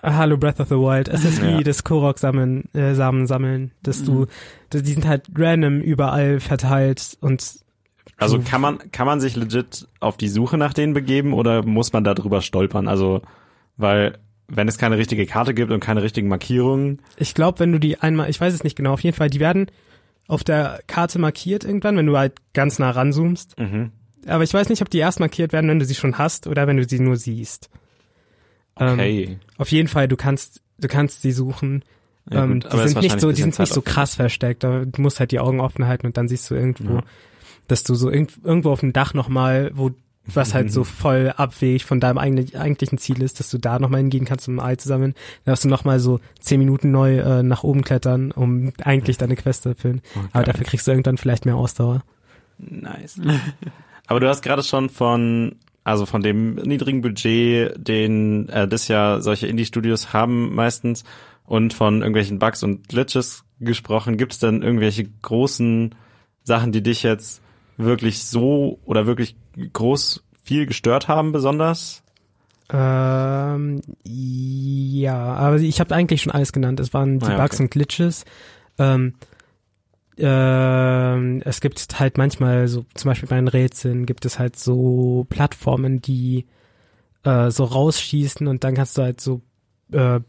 Hallo 0.03 0.35
Breath 0.37 0.59
of 0.59 0.67
the 0.67 0.75
Wild. 0.75 1.07
Es 1.07 1.23
ist 1.23 1.41
wie 1.41 1.51
Ja. 1.51 1.61
das 1.61 1.83
Korok 1.85 2.19
sammeln, 2.19 2.65
äh, 2.73 2.93
Samen 2.93 3.25
sammeln, 3.27 3.71
dass 3.83 4.03
du, 4.03 4.11
Mhm. 4.11 4.27
dass 4.69 4.83
die 4.83 4.91
sind 4.93 5.07
halt 5.07 5.23
random 5.35 5.79
überall 5.79 6.39
verteilt 6.41 7.17
und 7.21 7.41
Also 8.17 8.39
kann 8.39 8.59
man, 8.61 8.91
kann 8.91 9.05
man 9.07 9.21
sich 9.21 9.35
legit 9.37 9.87
auf 10.01 10.17
die 10.17 10.27
Suche 10.27 10.57
nach 10.57 10.73
denen 10.73 10.93
begeben 10.93 11.33
oder 11.33 11.63
muss 11.63 11.93
man 11.93 12.03
da 12.03 12.13
drüber 12.13 12.41
stolpern? 12.41 12.89
Also, 12.89 13.21
weil, 13.77 14.17
wenn 14.47 14.67
es 14.67 14.77
keine 14.77 14.97
richtige 14.97 15.25
Karte 15.25 15.53
gibt 15.53 15.71
und 15.71 15.79
keine 15.79 16.01
richtigen 16.03 16.27
Markierungen, 16.27 17.01
Ich 17.17 17.33
glaube, 17.33 17.59
wenn 17.59 17.71
du 17.71 17.79
die 17.79 17.99
einmal, 17.99 18.29
ich 18.29 18.39
weiß 18.39 18.53
es 18.53 18.63
nicht 18.63 18.75
genau, 18.75 18.93
auf 18.93 19.01
jeden 19.01 19.15
Fall, 19.15 19.29
die 19.29 19.39
werden 19.39 19.67
auf 20.27 20.43
der 20.43 20.81
Karte 20.87 21.19
markiert 21.19 21.63
irgendwann, 21.63 21.95
wenn 21.97 22.05
du 22.05 22.17
halt 22.17 22.33
ganz 22.53 22.79
nah 22.79 22.91
ranzoomst. 22.91 23.57
mhm. 23.59 23.91
Aber 24.25 24.43
ich 24.43 24.53
weiß 24.53 24.67
nicht, 24.67 24.81
ob 24.81 24.89
die 24.89 24.97
erst 24.97 25.21
markiert 25.21 25.53
werden, 25.53 25.69
wenn 25.69 25.79
du 25.79 25.85
sie 25.85 25.95
schon 25.95 26.17
hast 26.17 26.47
oder 26.47 26.67
wenn 26.67 26.75
du 26.75 26.85
sie 26.85 26.99
nur 26.99 27.15
siehst. 27.15 27.69
Ähm, 28.77 28.93
okay. 28.93 29.39
auf 29.57 29.71
jeden 29.71 29.87
Fall, 29.87 30.07
du 30.09 30.17
kannst, 30.17 30.61
du 30.79 30.87
kannst 30.89 31.21
sie 31.21 31.31
suchen. 31.31 31.83
Ja, 32.29 32.43
ähm, 32.43 32.59
die 32.59 32.67
sind 32.67 32.73
nicht 32.73 32.95
wahrscheinlich 32.95 33.21
so, 33.21 33.31
die 33.31 33.41
sind 33.41 33.57
nicht 33.57 33.73
so 33.73 33.81
krass 33.81 34.15
versteckt. 34.15 34.65
aber 34.65 34.85
Du 34.85 35.01
musst 35.01 35.21
halt 35.21 35.31
die 35.31 35.39
Augen 35.39 35.61
offen 35.61 35.87
halten 35.87 36.05
und 36.07 36.17
dann 36.17 36.27
siehst 36.27 36.49
du 36.51 36.55
irgendwo, 36.55 36.95
Ja. 36.95 37.03
dass 37.69 37.83
du 37.83 37.95
so 37.95 38.11
irgend, 38.11 38.33
irgendwo 38.43 38.71
auf 38.71 38.81
dem 38.81 38.91
Dach 38.91 39.13
nochmal, 39.13 39.71
wo 39.73 39.91
was 40.33 40.53
halt 40.53 40.71
so 40.71 40.83
voll 40.83 41.33
abwegig 41.35 41.85
von 41.85 41.99
deinem 41.99 42.17
eigentlich, 42.17 42.57
eigentlichen 42.59 42.97
Ziel 42.97 43.21
ist, 43.21 43.39
dass 43.39 43.49
du 43.49 43.57
da 43.57 43.79
nochmal 43.79 44.01
hingehen 44.01 44.25
kannst, 44.25 44.47
um 44.47 44.59
ein 44.59 44.65
Ei 44.65 44.75
zu 44.75 44.87
sammeln. 44.87 45.13
Dann 45.45 45.51
darfst 45.51 45.65
du 45.65 45.69
nochmal 45.69 45.99
so 45.99 46.19
zehn 46.39 46.59
Minuten 46.59 46.91
neu 46.91 47.17
äh, 47.17 47.43
nach 47.43 47.63
oben 47.63 47.83
klettern, 47.83 48.31
um 48.31 48.73
eigentlich 48.83 49.17
deine 49.17 49.35
Quest 49.35 49.63
zu 49.63 49.69
erfüllen. 49.69 50.01
Aber 50.33 50.43
dafür 50.43 50.65
kriegst 50.65 50.87
du 50.87 50.91
irgendwann 50.91 51.17
vielleicht 51.17 51.45
mehr 51.45 51.55
Ausdauer. 51.55 52.03
Nice. 52.57 53.19
Aber 54.07 54.19
du 54.19 54.27
hast 54.27 54.41
gerade 54.41 54.63
schon 54.63 54.89
von, 54.89 55.55
also 55.83 56.05
von 56.05 56.21
dem 56.21 56.55
niedrigen 56.55 57.01
Budget, 57.01 57.75
den 57.77 58.49
äh, 58.49 58.67
das 58.67 58.87
ja 58.87 59.19
solche 59.21 59.47
Indie-Studios 59.47 60.13
haben 60.13 60.55
meistens 60.55 61.03
und 61.45 61.73
von 61.73 61.99
irgendwelchen 61.99 62.39
Bugs 62.39 62.63
und 62.63 62.87
Glitches 62.87 63.43
gesprochen. 63.59 64.17
Gibt 64.17 64.33
es 64.33 64.39
denn 64.39 64.61
irgendwelche 64.61 65.05
großen 65.21 65.95
Sachen, 66.43 66.71
die 66.71 66.81
dich 66.81 67.03
jetzt 67.03 67.41
wirklich 67.77 68.23
so 68.23 68.79
oder 68.85 69.05
wirklich 69.05 69.35
groß 69.73 70.23
viel 70.43 70.65
gestört 70.65 71.07
haben 71.07 71.31
besonders? 71.31 72.03
Ähm, 72.69 73.81
ja, 74.03 75.17
aber 75.17 75.57
ich 75.57 75.79
habe 75.79 75.95
eigentlich 75.95 76.21
schon 76.21 76.33
alles 76.33 76.51
genannt. 76.51 76.79
Es 76.79 76.93
waren 76.93 77.19
die 77.19 77.25
Ah 77.25 77.31
ja, 77.31 77.37
Bugs 77.37 77.55
okay. 77.55 77.63
und 77.63 77.71
Glitches. 77.71 78.25
Ähm, 78.77 79.13
ähm, 80.17 81.41
es 81.45 81.61
gibt 81.61 81.99
halt 81.99 82.17
manchmal 82.17 82.67
so, 82.67 82.85
zum 82.95 83.09
Beispiel 83.09 83.29
bei 83.29 83.35
den 83.35 83.47
Rätseln 83.47 84.05
gibt 84.05 84.25
es 84.25 84.39
halt 84.39 84.57
so 84.57 85.25
Plattformen, 85.29 86.01
die 86.01 86.47
äh, 87.23 87.51
so 87.51 87.63
rausschießen 87.63 88.47
und 88.47 88.63
dann 88.63 88.73
kannst 88.73 88.97
du 88.97 89.03
halt 89.03 89.21
so 89.21 89.41
äh, 89.91 90.19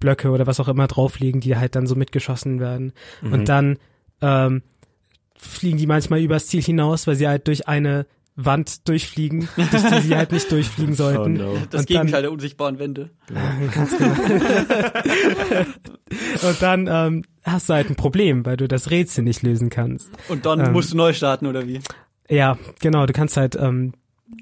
Blöcke 0.00 0.30
oder 0.30 0.46
was 0.46 0.60
auch 0.60 0.68
immer 0.68 0.88
drauflegen, 0.88 1.40
die 1.40 1.56
halt 1.56 1.76
dann 1.76 1.86
so 1.86 1.94
mitgeschossen 1.94 2.58
werden. 2.60 2.92
Mhm. 3.22 3.32
Und 3.32 3.48
dann 3.48 3.78
ähm, 4.20 4.62
fliegen 5.40 5.78
die 5.78 5.86
manchmal 5.86 6.20
übers 6.20 6.46
Ziel 6.46 6.62
hinaus, 6.62 7.06
weil 7.06 7.16
sie 7.16 7.26
halt 7.28 7.46
durch 7.48 7.66
eine 7.68 8.06
Wand 8.36 8.88
durchfliegen, 8.88 9.48
durch 9.56 9.82
die 9.84 10.00
sie 10.00 10.16
halt 10.16 10.32
nicht 10.32 10.50
durchfliegen 10.50 10.94
sollten. 10.96 11.40
Oh 11.40 11.44
no. 11.54 11.58
Das 11.70 11.82
Und 11.82 11.86
Gegenteil 11.88 12.12
dann- 12.12 12.22
der 12.22 12.32
unsichtbaren 12.32 12.78
Wände. 12.78 13.10
Ganz 13.74 13.96
genau. 13.98 14.14
und 16.48 16.62
dann 16.62 16.88
ähm, 16.90 17.24
hast 17.44 17.68
du 17.68 17.74
halt 17.74 17.90
ein 17.90 17.96
Problem, 17.96 18.44
weil 18.46 18.56
du 18.56 18.68
das 18.68 18.90
Rätsel 18.90 19.24
nicht 19.24 19.42
lösen 19.42 19.68
kannst. 19.70 20.10
Und 20.28 20.46
dann 20.46 20.60
Ähm. 20.60 20.72
musst 20.72 20.92
du 20.92 20.96
neu 20.96 21.12
starten, 21.12 21.46
oder 21.46 21.66
wie? 21.66 21.80
Ja, 22.28 22.56
genau, 22.80 23.06
du 23.06 23.12
kannst 23.12 23.36
halt 23.36 23.56
ähm, 23.56 23.92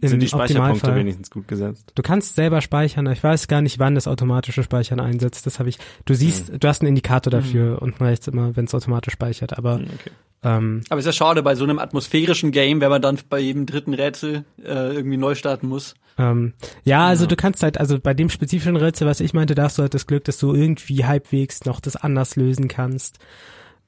im 0.01 0.09
Sind 0.09 0.21
die 0.21 0.29
Speicherpunkte 0.29 0.95
wenigstens 0.95 1.31
gut 1.31 1.49
gesetzt? 1.49 1.93
du 1.95 2.03
kannst 2.03 2.35
selber 2.37 2.61
speichern. 2.61 3.07
Ich 3.11 3.23
weiß 3.23 3.49
gar 3.49 3.61
nicht, 3.63 3.79
wann 3.79 3.95
das 3.95 4.07
automatische 4.07 4.63
Speichern 4.63 5.01
einsetzt. 5.01 5.47
Das 5.47 5.59
habe 5.59 5.69
ich. 5.69 5.79
Du 6.05 6.15
siehst, 6.15 6.53
du 6.61 6.69
hast 6.69 6.83
einen 6.83 6.89
Indikator 6.89 7.31
dafür 7.31 7.83
unten 7.83 8.03
rechts 8.05 8.29
immer, 8.29 8.55
wenn 8.57 8.67
es 8.67 8.75
automatisch 8.75 9.15
speichert. 9.15 9.57
Aber 9.59 9.79
Hm, 9.79 9.85
Okay. 9.95 10.11
ähm, 10.45 10.83
Aber 10.89 11.01
ist 11.01 11.07
ja 11.07 11.13
schade 11.13 11.43
bei 11.43 11.55
so 11.55 11.65
einem 11.65 11.79
atmosphärischen 11.79 12.53
Game, 12.53 12.81
wenn 12.81 12.91
man 12.91 13.03
dann 13.03 13.19
bei 13.29 13.41
jedem 13.41 13.67
dritten 13.67 13.95
Rätsel 13.95 14.45
äh, 14.63 14.95
irgendwie 14.95 15.17
neu 15.17 15.35
starten 15.35 15.67
muss. 15.69 15.95
Ähm, 16.17 16.53
ja, 16.85 17.07
also 17.07 17.27
du 17.27 17.37
kannst 17.37 17.63
halt, 17.63 17.79
also 17.79 17.99
bei 17.99 18.13
dem 18.15 18.29
spezifischen 18.29 18.77
Rätsel, 18.77 19.07
was 19.07 19.21
ich 19.21 19.35
meinte, 19.35 19.55
da 19.55 19.65
hast 19.65 19.79
du 19.79 19.83
halt 19.83 19.95
das 19.95 20.07
Glück, 20.07 20.25
dass 20.25 20.39
du 20.39 20.53
irgendwie 20.55 21.05
halbwegs 21.05 21.65
noch 21.65 21.81
das 21.81 21.97
anders 21.97 22.35
lösen 22.37 22.69
kannst. 22.69 23.19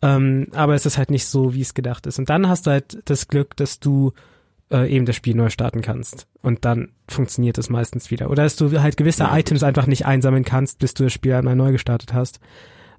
Ähm, 0.02 0.46
aber 0.52 0.74
es 0.74 0.86
ist 0.86 0.96
halt 0.96 1.10
nicht 1.10 1.26
so, 1.26 1.54
wie 1.54 1.60
es 1.60 1.74
gedacht 1.74 2.06
ist. 2.06 2.18
Und 2.18 2.30
dann 2.30 2.48
hast 2.48 2.66
du 2.66 2.70
halt 2.70 2.98
das 3.10 3.28
Glück, 3.28 3.56
dass 3.56 3.80
du 3.80 4.12
äh, 4.72 4.88
eben 4.94 5.04
das 5.06 5.16
Spiel 5.16 5.34
neu 5.34 5.50
starten 5.50 5.80
kannst. 5.82 6.26
Und 6.42 6.64
dann 6.64 6.92
funktioniert 7.08 7.58
es 7.58 7.70
meistens 7.70 8.10
wieder. 8.10 8.30
Oder 8.30 8.44
dass 8.44 8.56
du 8.56 8.80
halt 8.82 8.96
gewisse 8.96 9.24
Ja, 9.24 9.36
Items 9.36 9.62
einfach 9.62 9.86
nicht 9.86 10.06
einsammeln 10.06 10.44
kannst, 10.44 10.78
bis 10.78 10.94
du 10.94 11.04
das 11.04 11.12
Spiel 11.12 11.32
einmal 11.34 11.56
neu 11.56 11.72
gestartet 11.72 12.12
hast. 12.14 12.40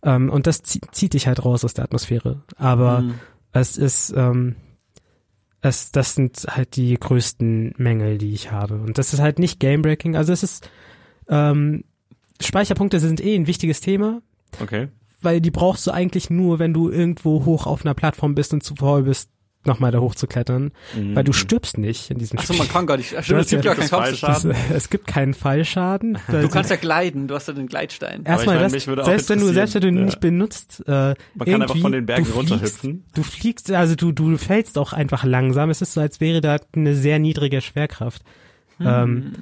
Ähm, 0.03 0.29
und 0.29 0.47
das 0.47 0.63
zie- 0.63 0.81
zieht 0.91 1.13
dich 1.13 1.27
halt 1.27 1.43
raus 1.45 1.63
aus 1.63 1.73
der 1.73 1.85
Atmosphäre. 1.85 2.41
Aber 2.57 3.01
Mhm. 3.01 3.13
es 3.53 3.77
ist, 3.77 4.13
ähm, 4.15 4.55
es, 5.61 5.91
das 5.91 6.15
sind 6.15 6.45
halt 6.49 6.75
die 6.75 6.95
größten 6.95 7.75
Mängel, 7.77 8.17
die 8.17 8.33
ich 8.33 8.51
habe. 8.51 8.75
Und 8.75 8.97
das 8.97 9.13
ist 9.13 9.19
halt 9.19 9.37
nicht 9.39 9.59
Gamebreaking. 9.59 10.15
Also 10.15 10.33
es 10.33 10.43
ist, 10.43 10.69
ähm, 11.29 11.83
Speicherpunkte 12.41 12.99
sind 12.99 13.23
eh 13.23 13.35
ein 13.35 13.45
wichtiges 13.47 13.79
Thema, 13.81 14.21
Okay. 14.59 14.87
weil 15.21 15.39
die 15.39 15.51
brauchst 15.51 15.85
du 15.85 15.91
eigentlich 15.91 16.29
nur, 16.31 16.57
wenn 16.57 16.73
du 16.73 16.89
irgendwo 16.89 17.45
hoch 17.45 17.67
auf 17.67 17.85
einer 17.85 17.93
Plattform 17.93 18.33
bist 18.33 18.53
und 18.53 18.63
zu 18.63 18.75
faul 18.75 19.03
bist, 19.03 19.29
nochmal 19.63 19.91
da 19.91 19.99
hochzuklettern, 19.99 20.71
Mhm. 20.95 21.15
weil 21.15 21.23
du 21.23 21.33
stirbst 21.33 21.77
nicht 21.77 22.09
in 22.09 22.17
diesem 22.17 22.39
Achso, 22.39 22.53
Spiel. 22.53 22.65
man 22.65 22.73
kann 22.73 22.87
gar 22.87 22.97
nicht. 22.97 23.09
Stimmt, 23.23 23.41
es 23.41 23.49
gibt 23.49 23.63
ja 23.65 23.71
ja 23.71 23.75
keinen 23.77 23.89
Kampfsystem. 23.89 24.51
Das, 24.51 24.59
es 24.75 24.89
gibt 24.89 25.07
keinen 25.07 25.33
Fallschaden. 25.33 26.17
Du 26.29 26.49
kannst 26.49 26.69
ja 26.71 26.75
gleiten, 26.77 27.27
du 27.27 27.35
hast 27.35 27.47
ja 27.47 27.53
den 27.53 27.67
Gleitstein. 27.67 28.23
Erstmal 28.25 28.57
das, 28.59 28.71
selbst 28.71 28.87
wenn 29.29 29.39
du, 29.39 29.53
selbst 29.53 29.75
wenn 29.75 29.81
du 29.81 29.87
ihn 29.87 29.97
interessieren, 29.97 30.05
nicht 30.05 30.19
benutzt, 30.19 30.83
äh, 30.87 30.91
Man 30.91 31.15
kann 31.45 31.61
einfach 31.61 31.77
von 31.77 31.91
den 31.91 32.05
Bergen 32.05 32.25
du 32.25 32.31
fliegst, 32.31 32.51
runterhüpfen. 32.51 33.03
Du 33.13 33.23
fliegst, 33.23 33.71
also 33.71 33.95
du, 33.95 34.11
du 34.11 34.37
fällst 34.37 34.77
auch 34.77 34.93
einfach 34.93 35.23
langsam. 35.23 35.69
Es 35.69 35.81
ist 35.81 35.93
so, 35.93 36.01
als 36.01 36.19
wäre 36.19 36.41
da 36.41 36.57
eine 36.75 36.95
sehr 36.95 37.19
niedrige 37.19 37.61
Schwerkraft. 37.61 38.23
Ähm, 38.79 39.33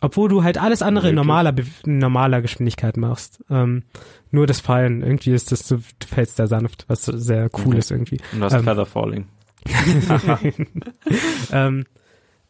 obwohl 0.00 0.28
du 0.28 0.42
halt 0.42 0.58
alles 0.58 0.82
andere 0.82 1.10
in 1.10 1.14
normaler, 1.14 1.54
in 1.84 1.98
normaler 1.98 2.40
Geschwindigkeit 2.42 2.96
machst. 2.96 3.44
Ähm, 3.50 3.82
nur 4.30 4.46
das 4.46 4.58
Fallen, 4.60 5.02
irgendwie 5.02 5.30
ist 5.32 5.52
das 5.52 5.68
so, 5.68 5.76
du 5.76 6.06
fällst 6.06 6.38
da 6.38 6.46
sanft, 6.46 6.86
was 6.88 7.04
sehr 7.04 7.50
cool 7.58 7.74
Mhm. 7.74 7.78
ist 7.78 7.90
irgendwie. 7.90 8.18
Und 8.32 8.40
du 8.40 8.44
hast 8.46 8.54
Ähm, 8.54 8.64
Feather 8.64 8.86
Falling. 8.86 9.26
ähm, 11.52 11.84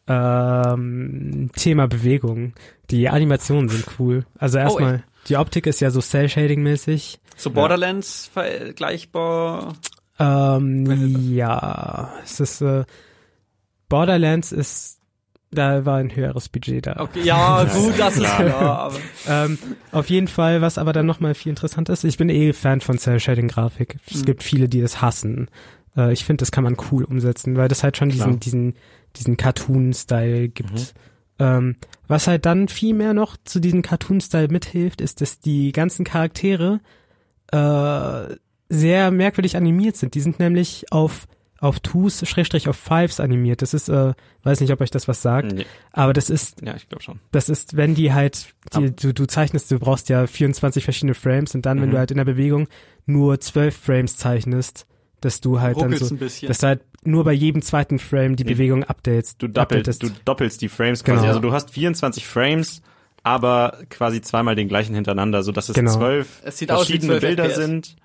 ähm, 0.07 1.49
Thema 1.55 1.87
Bewegung. 1.87 2.53
Die 2.89 3.09
Animationen 3.09 3.69
sind 3.69 3.85
cool. 3.99 4.25
Also 4.37 4.57
erstmal, 4.57 5.03
die 5.27 5.37
Optik 5.37 5.67
ist 5.67 5.79
ja 5.81 5.91
so 5.91 6.01
Cell-Shading-mäßig. 6.01 7.19
So 7.37 7.51
Borderlands 7.51 8.29
vergleichbar. 8.33 9.73
Ähm, 10.19 10.85
ja, 11.33 12.13
es 12.23 12.39
ist, 12.39 12.61
äh, 12.61 12.83
Borderlands 13.89 14.51
ist, 14.51 14.99
da 15.51 15.85
war 15.85 15.97
ein 15.97 16.15
höheres 16.15 16.47
Budget 16.49 16.87
da. 16.87 16.99
Okay, 16.99 17.21
ja, 17.23 17.63
Ja, 17.63 17.73
gut, 17.73 17.99
das 17.99 18.15
ist 18.17 18.23
klar. 18.35 18.93
Ähm, 19.27 19.57
auf 19.91 20.09
jeden 20.09 20.27
Fall, 20.27 20.61
was 20.61 20.77
aber 20.77 20.93
dann 20.93 21.05
nochmal 21.05 21.33
viel 21.33 21.49
interessant 21.49 21.89
ist, 21.89 22.03
ich 22.03 22.17
bin 22.17 22.29
eh 22.29 22.53
Fan 22.53 22.81
von 22.81 22.97
Cell-Shading-Grafik. 22.97 23.97
Es 24.09 24.21
Mhm. 24.21 24.25
gibt 24.25 24.43
viele, 24.43 24.69
die 24.69 24.81
das 24.81 25.01
hassen. 25.01 25.49
Äh, 25.95 26.13
ich 26.13 26.25
finde, 26.25 26.41
das 26.41 26.51
kann 26.51 26.63
man 26.63 26.77
cool 26.91 27.03
umsetzen, 27.03 27.55
weil 27.57 27.67
das 27.67 27.83
halt 27.83 27.97
schon 27.97 28.09
Klar. 28.09 28.27
diesen, 28.27 28.39
diesen, 28.39 28.73
diesen 29.15 29.37
Cartoon-Style 29.37 30.49
gibt. 30.49 30.71
Mhm. 30.73 30.85
Ähm, 31.39 31.75
was 32.07 32.27
halt 32.27 32.45
dann 32.45 32.67
viel 32.67 32.93
mehr 32.93 33.13
noch 33.13 33.35
zu 33.43 33.59
diesem 33.59 33.81
Cartoon-Style 33.81 34.49
mithilft, 34.49 35.01
ist, 35.01 35.21
dass 35.21 35.39
die 35.39 35.71
ganzen 35.71 36.05
Charaktere 36.05 36.79
äh, 37.51 38.35
sehr 38.69 39.11
merkwürdig 39.11 39.57
animiert 39.57 39.97
sind. 39.97 40.15
Die 40.15 40.21
sind 40.21 40.39
nämlich 40.39 40.85
auf 40.91 41.27
auf 41.59 41.79
Twos, 41.79 42.27
Schrägstrich 42.27 42.67
auf 42.67 42.75
Fives 42.75 43.19
animiert. 43.19 43.61
Das 43.61 43.75
ist, 43.75 43.87
äh, 43.87 44.13
weiß 44.41 44.61
nicht, 44.61 44.73
ob 44.73 44.81
euch 44.81 44.89
das 44.89 45.07
was 45.07 45.21
sagt, 45.21 45.51
Nee. 45.51 45.67
aber 45.91 46.11
das 46.11 46.31
ist 46.31 46.59
Ja, 46.63 46.75
ich 46.75 46.89
glaube 46.89 47.03
schon. 47.03 47.19
das 47.31 47.49
ist, 47.49 47.77
wenn 47.77 47.93
die 47.93 48.11
halt, 48.13 48.55
die, 48.75 48.95
du, 48.95 49.13
du 49.13 49.27
zeichnest, 49.27 49.69
du 49.69 49.77
brauchst 49.77 50.09
ja 50.09 50.25
24 50.25 50.83
verschiedene 50.83 51.13
Frames 51.13 51.53
und 51.53 51.63
dann, 51.67 51.79
wenn 51.79 51.89
Mhm. 51.89 51.91
du 51.91 51.97
halt 51.99 52.09
in 52.09 52.17
der 52.17 52.25
Bewegung 52.25 52.67
nur 53.05 53.39
12 53.39 53.77
Frames 53.77 54.17
zeichnest, 54.17 54.87
dass 55.21 55.39
du 55.41 55.61
halt 55.61 55.79
dann 55.81 55.95
so, 55.95 56.15
dass 56.15 56.39
du 56.59 56.67
halt 56.67 56.81
nur 57.03 57.23
bei 57.23 57.33
jedem 57.33 57.61
zweiten 57.61 57.99
Frame 57.99 58.35
die 58.35 58.43
Nee. 58.43 58.53
Bewegung 58.53 58.83
updates. 58.83 59.37
Du 59.37 59.47
doppelst, 59.47 59.87
updatest. 59.89 60.03
du 60.03 60.09
doppelst 60.25 60.61
die 60.61 60.69
Frames 60.69 61.03
quasi. 61.03 61.17
Genau. 61.21 61.27
Also 61.29 61.39
du 61.39 61.51
hast 61.53 61.71
24 61.71 62.27
Frames, 62.27 62.81
aber 63.23 63.77
quasi 63.89 64.21
zweimal 64.21 64.55
den 64.55 64.67
gleichen 64.67 64.93
hintereinander, 64.95 65.43
so 65.43 65.51
dass 65.51 65.69
es 65.69 65.75
Genau. 65.75 65.93
zwölf 65.93 66.41
Es 66.43 66.57
sieht 66.57 66.71
aus 66.71 66.81
wie 66.89 66.93
verschiedene 66.93 67.19
12 67.19 67.21
Bilder 67.21 67.43
FPS. 67.45 67.55
sind, 67.55 67.95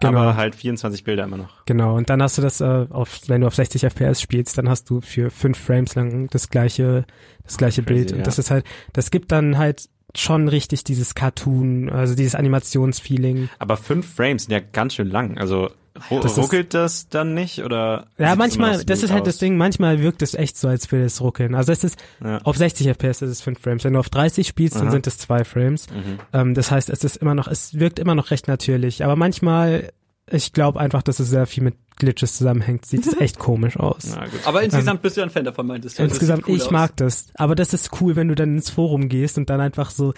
Genau. 0.00 0.18
aber 0.20 0.36
halt 0.36 0.54
24 0.56 1.04
Bilder 1.04 1.24
immer 1.24 1.36
noch. 1.36 1.64
Genau, 1.66 1.96
und 1.96 2.10
dann 2.10 2.20
hast 2.22 2.38
du 2.38 2.42
das 2.42 2.60
äh, 2.60 2.86
auf, 2.90 3.20
wenn 3.28 3.40
du 3.42 3.46
auf 3.46 3.54
60 3.54 3.82
FPS 3.84 4.20
spielst, 4.20 4.58
dann 4.58 4.68
hast 4.68 4.90
du 4.90 5.00
für 5.00 5.30
fünf 5.30 5.56
Frames 5.58 5.94
lang 5.94 6.28
das 6.30 6.50
gleiche, 6.50 7.04
das 7.44 7.56
gleiche 7.58 7.82
Crazy, 7.82 7.94
Bild. 7.94 8.12
Und 8.12 8.18
ja. 8.18 8.24
das 8.24 8.38
ist 8.38 8.50
halt, 8.50 8.64
das 8.92 9.10
gibt 9.12 9.30
dann 9.32 9.56
halt 9.58 9.88
schon 10.16 10.48
richtig 10.48 10.84
dieses 10.84 11.14
Cartoon, 11.14 11.90
also 11.90 12.14
dieses 12.14 12.34
Animationsfeeling. 12.36 13.48
Aber 13.58 13.76
fünf 13.76 14.14
Frames 14.14 14.44
sind 14.44 14.52
ja 14.52 14.60
ganz 14.60 14.94
schön 14.94 15.10
lang. 15.10 15.38
Also 15.38 15.70
ru 16.10 16.20
Das 16.20 16.32
ist- 16.32 16.38
ruckelt 16.38 16.74
das 16.74 17.08
dann 17.08 17.34
nicht 17.34 17.62
oder? 17.62 18.06
Ja, 18.18 18.34
manchmal, 18.36 18.84
das 18.84 19.02
ist 19.02 19.10
halt 19.12 19.22
aus? 19.22 19.26
das 19.28 19.38
Ding, 19.38 19.56
manchmal 19.56 20.00
wirkt 20.00 20.22
es 20.22 20.34
echt 20.34 20.56
so, 20.58 20.68
als 20.68 20.90
würde 20.90 21.04
es 21.06 21.20
ruckeln. 21.20 21.54
Also 21.54 21.72
es 21.72 21.84
ist, 21.84 21.98
Ja. 22.22 22.38
auf 22.38 22.56
60 22.56 22.88
FPS 22.88 23.22
ist 23.22 23.30
es 23.30 23.42
5 23.42 23.60
Frames. 23.60 23.84
Wenn 23.84 23.92
du 23.92 23.98
auf 24.00 24.08
30 24.10 24.46
spielst, 24.48 24.76
dann 24.76 24.84
Aha. 24.84 24.90
sind 24.92 25.06
es 25.06 25.18
2 25.18 25.44
Frames. 25.44 25.86
Mhm. 25.90 26.18
Ähm, 26.32 26.54
das 26.54 26.70
heißt, 26.70 26.90
es 26.90 27.04
ist 27.04 27.16
immer 27.16 27.34
noch, 27.34 27.46
es 27.48 27.78
wirkt 27.78 27.98
immer 27.98 28.14
noch 28.14 28.30
recht 28.30 28.48
natürlich. 28.48 29.04
Aber 29.04 29.14
manchmal, 29.16 29.92
ich 30.30 30.52
glaube 30.52 30.80
einfach, 30.80 31.02
dass 31.02 31.20
es 31.20 31.28
sehr 31.28 31.46
viel 31.46 31.62
mit 31.62 31.74
Glitches 31.96 32.36
zusammenhängt, 32.38 32.86
sieht 32.86 33.06
es 33.06 33.16
echt 33.20 33.38
komisch 33.38 33.76
aus. 33.76 34.14
Na 34.16 34.24
aber 34.46 34.62
insgesamt 34.62 35.00
bist 35.02 35.16
du 35.16 35.22
ein 35.22 35.30
Fan 35.30 35.44
davon, 35.44 35.66
meintest 35.68 35.98
du. 35.98 36.02
Insgesamt, 36.02 36.48
cool 36.48 36.56
ich 36.56 36.62
aus. 36.64 36.70
mag 36.72 36.96
das. 36.96 37.26
Aber 37.34 37.54
das 37.54 37.72
ist 37.72 37.90
cool, 38.00 38.16
wenn 38.16 38.26
du 38.28 38.34
dann 38.34 38.56
ins 38.56 38.68
Forum 38.70 39.08
gehst 39.08 39.38
und 39.38 39.48
dann 39.48 39.60
einfach 39.60 39.90
so 39.90 40.12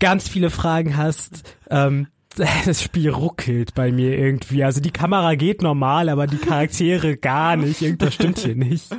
ganz 0.00 0.26
viele 0.28 0.48
Fragen 0.48 0.96
hast. 0.96 1.42
Ähm, 1.70 2.06
das 2.66 2.82
Spiel 2.82 3.10
ruckelt 3.10 3.74
bei 3.74 3.92
mir 3.92 4.16
irgendwie. 4.16 4.64
Also 4.64 4.80
die 4.80 4.90
Kamera 4.90 5.34
geht 5.34 5.62
normal, 5.62 6.08
aber 6.08 6.26
die 6.26 6.36
Charaktere 6.38 7.16
gar 7.16 7.56
nicht. 7.56 7.82
Irgendwas 7.82 8.14
stimmt 8.14 8.38
hier 8.38 8.54
nicht. 8.56 8.86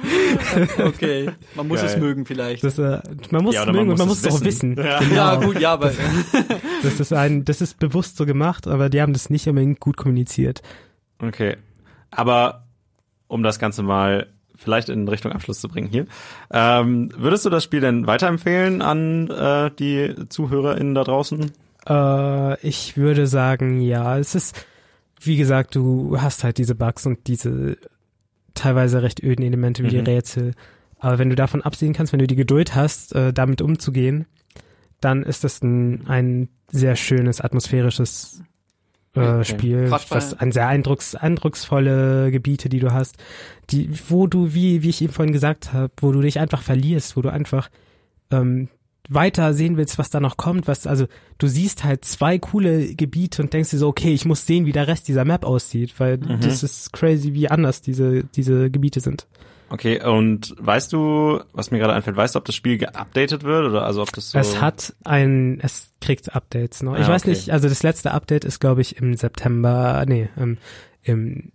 Okay, 0.80 1.30
man 1.56 1.68
muss 1.68 1.82
Geil. 1.82 1.90
es 1.90 1.98
mögen 1.98 2.26
vielleicht. 2.26 2.64
Das, 2.64 2.78
äh, 2.80 3.00
man 3.32 3.44
muss 3.44 3.56
Ja, 3.56 3.62
es 3.62 3.68
man 3.68 3.76
mögen 3.76 3.92
und 3.92 3.98
man 4.00 4.08
muss 4.08 4.22
muss 4.24 4.26
es 4.32 4.36
es 4.36 4.42
auch 4.42 4.46
wissen. 4.46 4.76
wissen. 4.78 4.86
Ja. 4.88 5.00
Genau. 5.00 5.16
Ja, 5.16 5.36
gut, 5.36 5.60
ja, 5.60 5.74
aber 5.74 5.92
Das 6.84 7.00
ist 7.00 7.14
ein, 7.14 7.46
das 7.46 7.62
ist 7.62 7.80
bewusst 7.80 8.18
so 8.18 8.26
gemacht, 8.26 8.68
aber 8.68 8.90
die 8.90 9.02
haben 9.02 9.14
das 9.14 9.30
nicht 9.30 9.48
unbedingt 9.48 9.80
gut 9.80 9.98
kommuniziert. 9.98 10.62
Okay. 11.22 11.58
Aber 12.12 12.66
um 13.28 13.44
das 13.44 13.60
Ganze 13.60 13.84
mal 13.84 14.28
vielleicht 14.56 14.90
in 14.90 15.08
Richtung 15.08 15.32
Abschluss 15.32 15.60
zu 15.60 15.68
bringen 15.68 15.88
hier, 15.90 16.06
ähm, 16.52 17.10
würdest 17.18 17.46
du 17.46 17.50
das 17.50 17.64
Spiel 17.64 17.82
denn 17.82 18.08
weiterempfehlen 18.08 18.82
an 18.82 19.30
äh, 19.30 19.72
die 19.78 20.14
ZuhörerInnen 20.30 20.96
da 20.96 21.04
draußen? 21.04 21.52
Äh, 21.88 22.60
ich 22.68 22.98
würde 22.98 23.28
sagen, 23.28 23.82
ja, 23.82 24.18
es 24.18 24.36
ist, 24.36 24.66
wie 25.22 25.38
gesagt, 25.38 25.76
du 25.76 26.22
hast 26.22 26.44
halt 26.44 26.58
diese 26.58 26.76
Bugs 26.76 27.06
und 27.06 27.28
diese 27.28 27.78
teilweise 28.54 29.02
recht 29.02 29.22
öden 29.24 29.44
Elemente 29.46 29.84
wie 29.84 29.90
die 29.90 29.98
Mhm. 30.00 30.06
Rätsel. 30.06 30.52
Aber 31.00 31.18
wenn 31.20 31.30
du 31.30 31.36
davon 31.36 31.62
absehen 31.62 31.94
kannst, 31.94 32.14
wenn 32.14 32.20
du 32.20 32.28
die 32.28 32.36
Geduld 32.36 32.76
hast, 32.76 33.14
äh, 33.16 33.34
damit 33.34 33.62
umzugehen, 33.62 34.26
dann 35.02 35.24
ist 35.24 35.44
das 35.44 35.62
ein, 35.62 36.08
ein 36.08 36.50
sehr 36.72 36.96
schönes, 36.96 37.42
atmosphärisches 37.42 38.42
äh, 39.16 39.20
Okay. 39.20 39.44
Spiel, 39.44 39.92
was 39.92 40.34
ein 40.34 40.52
sehr 40.52 40.68
eindrucks, 40.68 41.14
eindrucksvolle 41.14 42.32
Gebiete, 42.32 42.68
die 42.70 42.80
du 42.80 42.94
hast, 42.94 43.18
die, 43.70 43.90
wo 44.10 44.26
du, 44.28 44.54
wie, 44.56 44.82
wie 44.82 44.90
ich 44.90 45.02
eben 45.04 45.14
vorhin 45.14 45.34
gesagt 45.34 45.72
habe, 45.74 45.92
wo 45.98 46.12
du 46.12 46.22
dich 46.22 46.40
einfach 46.40 46.62
verlierst, 46.64 47.16
wo 47.16 47.22
du 47.22 47.30
einfach 47.30 47.70
ähm, 48.32 48.70
weiter 49.10 49.54
sehen 49.54 49.76
willst, 49.78 49.98
was 49.98 50.10
da 50.10 50.20
noch 50.20 50.38
kommt, 50.38 50.68
was, 50.68 50.88
also 50.88 51.08
du 51.38 51.48
siehst 51.48 51.84
halt 51.84 52.06
zwei 52.06 52.40
coole 52.40 52.96
Gebiete 52.96 53.42
und 53.42 53.52
denkst 53.54 53.72
dir 53.72 53.78
so, 53.78 53.88
okay, 53.90 54.14
ich 54.14 54.26
muss 54.26 54.46
sehen, 54.46 54.66
wie 54.66 54.72
der 54.72 54.88
Rest 54.88 55.08
dieser 55.08 55.26
Map 55.26 55.44
aussieht, 55.46 56.00
weil 56.00 56.18
Mhm. 56.18 56.40
das 56.42 56.64
ist 56.64 56.94
crazy, 56.94 57.34
wie 57.34 57.50
anders 57.50 57.82
diese, 57.82 58.24
diese 58.24 58.70
Gebiete 58.72 59.00
sind. 59.02 59.28
Okay, 59.70 60.04
und 60.06 60.54
weißt 60.60 60.94
du, 60.94 61.42
was 61.54 61.72
mir 61.72 61.80
gerade 61.80 61.94
einfällt, 61.94 62.16
weißt 62.16 62.36
du, 62.36 62.40
ob 62.40 62.46
das 62.46 62.54
Spiel 62.54 62.78
geupdatet 62.78 63.44
wird 63.44 63.66
oder 63.72 63.84
also 63.86 64.04
ob 64.04 64.12
das 64.14 64.30
so 64.30 64.38
Es 64.38 64.62
hat 64.62 64.94
ein, 65.04 65.60
es 65.62 65.92
kriegt 66.00 66.36
Updates 66.36 66.84
noch. 66.84 66.96
Ich 66.96 67.06
Ah, 67.06 67.10
weiß 67.10 67.24
okay. 67.24 67.32
nicht, 67.32 67.50
also 67.50 67.68
das 67.68 67.82
letzte 67.82 68.12
Update 68.12 68.46
ist, 68.46 68.60
glaube 68.60 68.82
ich, 68.82 68.98
im 68.98 69.16
September, 69.16 70.06
nee, 70.08 70.30
ähm, 70.38 70.58
im 71.02 71.52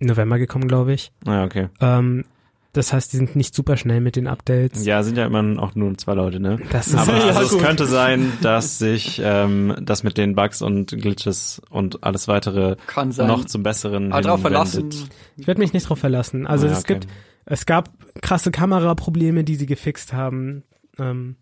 November 0.00 0.38
gekommen, 0.38 0.66
glaube 0.66 0.92
ich. 0.94 1.12
Ah, 1.26 1.44
okay. 1.44 1.68
Ähm, 1.80 2.24
das 2.72 2.92
heißt, 2.92 3.12
die 3.12 3.16
sind 3.16 3.34
nicht 3.34 3.54
super 3.54 3.76
schnell 3.76 4.00
mit 4.00 4.14
den 4.16 4.26
Updates. 4.28 4.84
Ja, 4.86 5.02
sind 5.02 5.18
ja 5.18 5.26
immer 5.26 5.60
auch 5.60 5.74
nur 5.74 5.96
zwei 5.98 6.14
Leute, 6.14 6.38
ne? 6.38 6.58
Das 6.70 6.88
ist 6.88 6.94
Aber 6.96 7.16
Ja, 7.18 7.34
also 7.34 7.56
es 7.56 7.62
könnte 7.62 7.86
sein, 7.86 8.32
dass 8.42 8.78
sich 8.78 9.20
ähm, 9.24 9.74
das 9.82 10.02
mit 10.04 10.16
den 10.16 10.36
Bugs 10.36 10.62
und 10.62 10.90
Glitches 10.92 11.60
und 11.70 12.04
alles 12.04 12.28
weitere 12.28 12.76
kann 12.86 13.10
sein. 13.10 13.26
noch 13.26 13.44
zum 13.44 13.62
Besseren 13.64 14.12
Aber 14.12 14.22
drauf 14.22 14.40
verlassen. 14.40 14.88
ich 15.36 15.46
werde 15.46 15.60
mich 15.60 15.72
nicht 15.72 15.88
drauf 15.88 15.98
verlassen. 15.98 16.46
Also 16.46 16.66
Ja, 16.66 16.72
es 16.72 16.80
okay. 16.80 16.94
gibt, 16.94 17.08
es 17.46 17.66
gab 17.66 17.90
krasse 18.22 18.50
Kameraprobleme, 18.52 19.42
die 19.42 19.56
sie 19.56 19.66
gefixt 19.66 20.12
haben. 20.12 20.62
Ähm, 20.98 21.36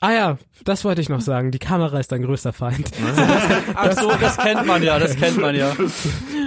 ah 0.00 0.12
ja, 0.12 0.38
das 0.64 0.84
wollte 0.84 1.00
ich 1.00 1.08
noch 1.08 1.20
sagen. 1.20 1.50
Die 1.50 1.58
Kamera 1.58 1.98
ist 1.98 2.12
dein 2.12 2.22
größter 2.22 2.52
Feind. 2.52 2.90
Ach 3.74 3.92
so, 3.92 4.12
das 4.20 4.36
kennt 4.36 4.66
man 4.66 4.82
ja, 4.84 4.98
das 5.00 5.16
kennt 5.16 5.40
man 5.40 5.56
ja. 5.56 5.72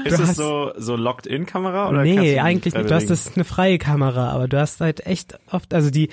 Ist 0.06 0.20
es 0.20 0.36
so 0.36 0.72
so 0.78 0.96
Locked-in-Kamera 0.96 1.90
oder 1.90 2.04
nee, 2.04 2.40
eigentlich 2.40 2.74
nicht. 2.74 2.90
Du 2.90 2.94
hast 2.96 3.10
das 3.10 3.34
eine 3.36 3.44
freie 3.44 3.78
Kamera, 3.78 4.30
aber 4.32 4.48
du 4.48 4.60
hast 4.60 4.82
halt 4.82 5.06
echt 5.06 5.38
oft, 5.52 5.74
also 5.74 5.90
die 5.90 6.10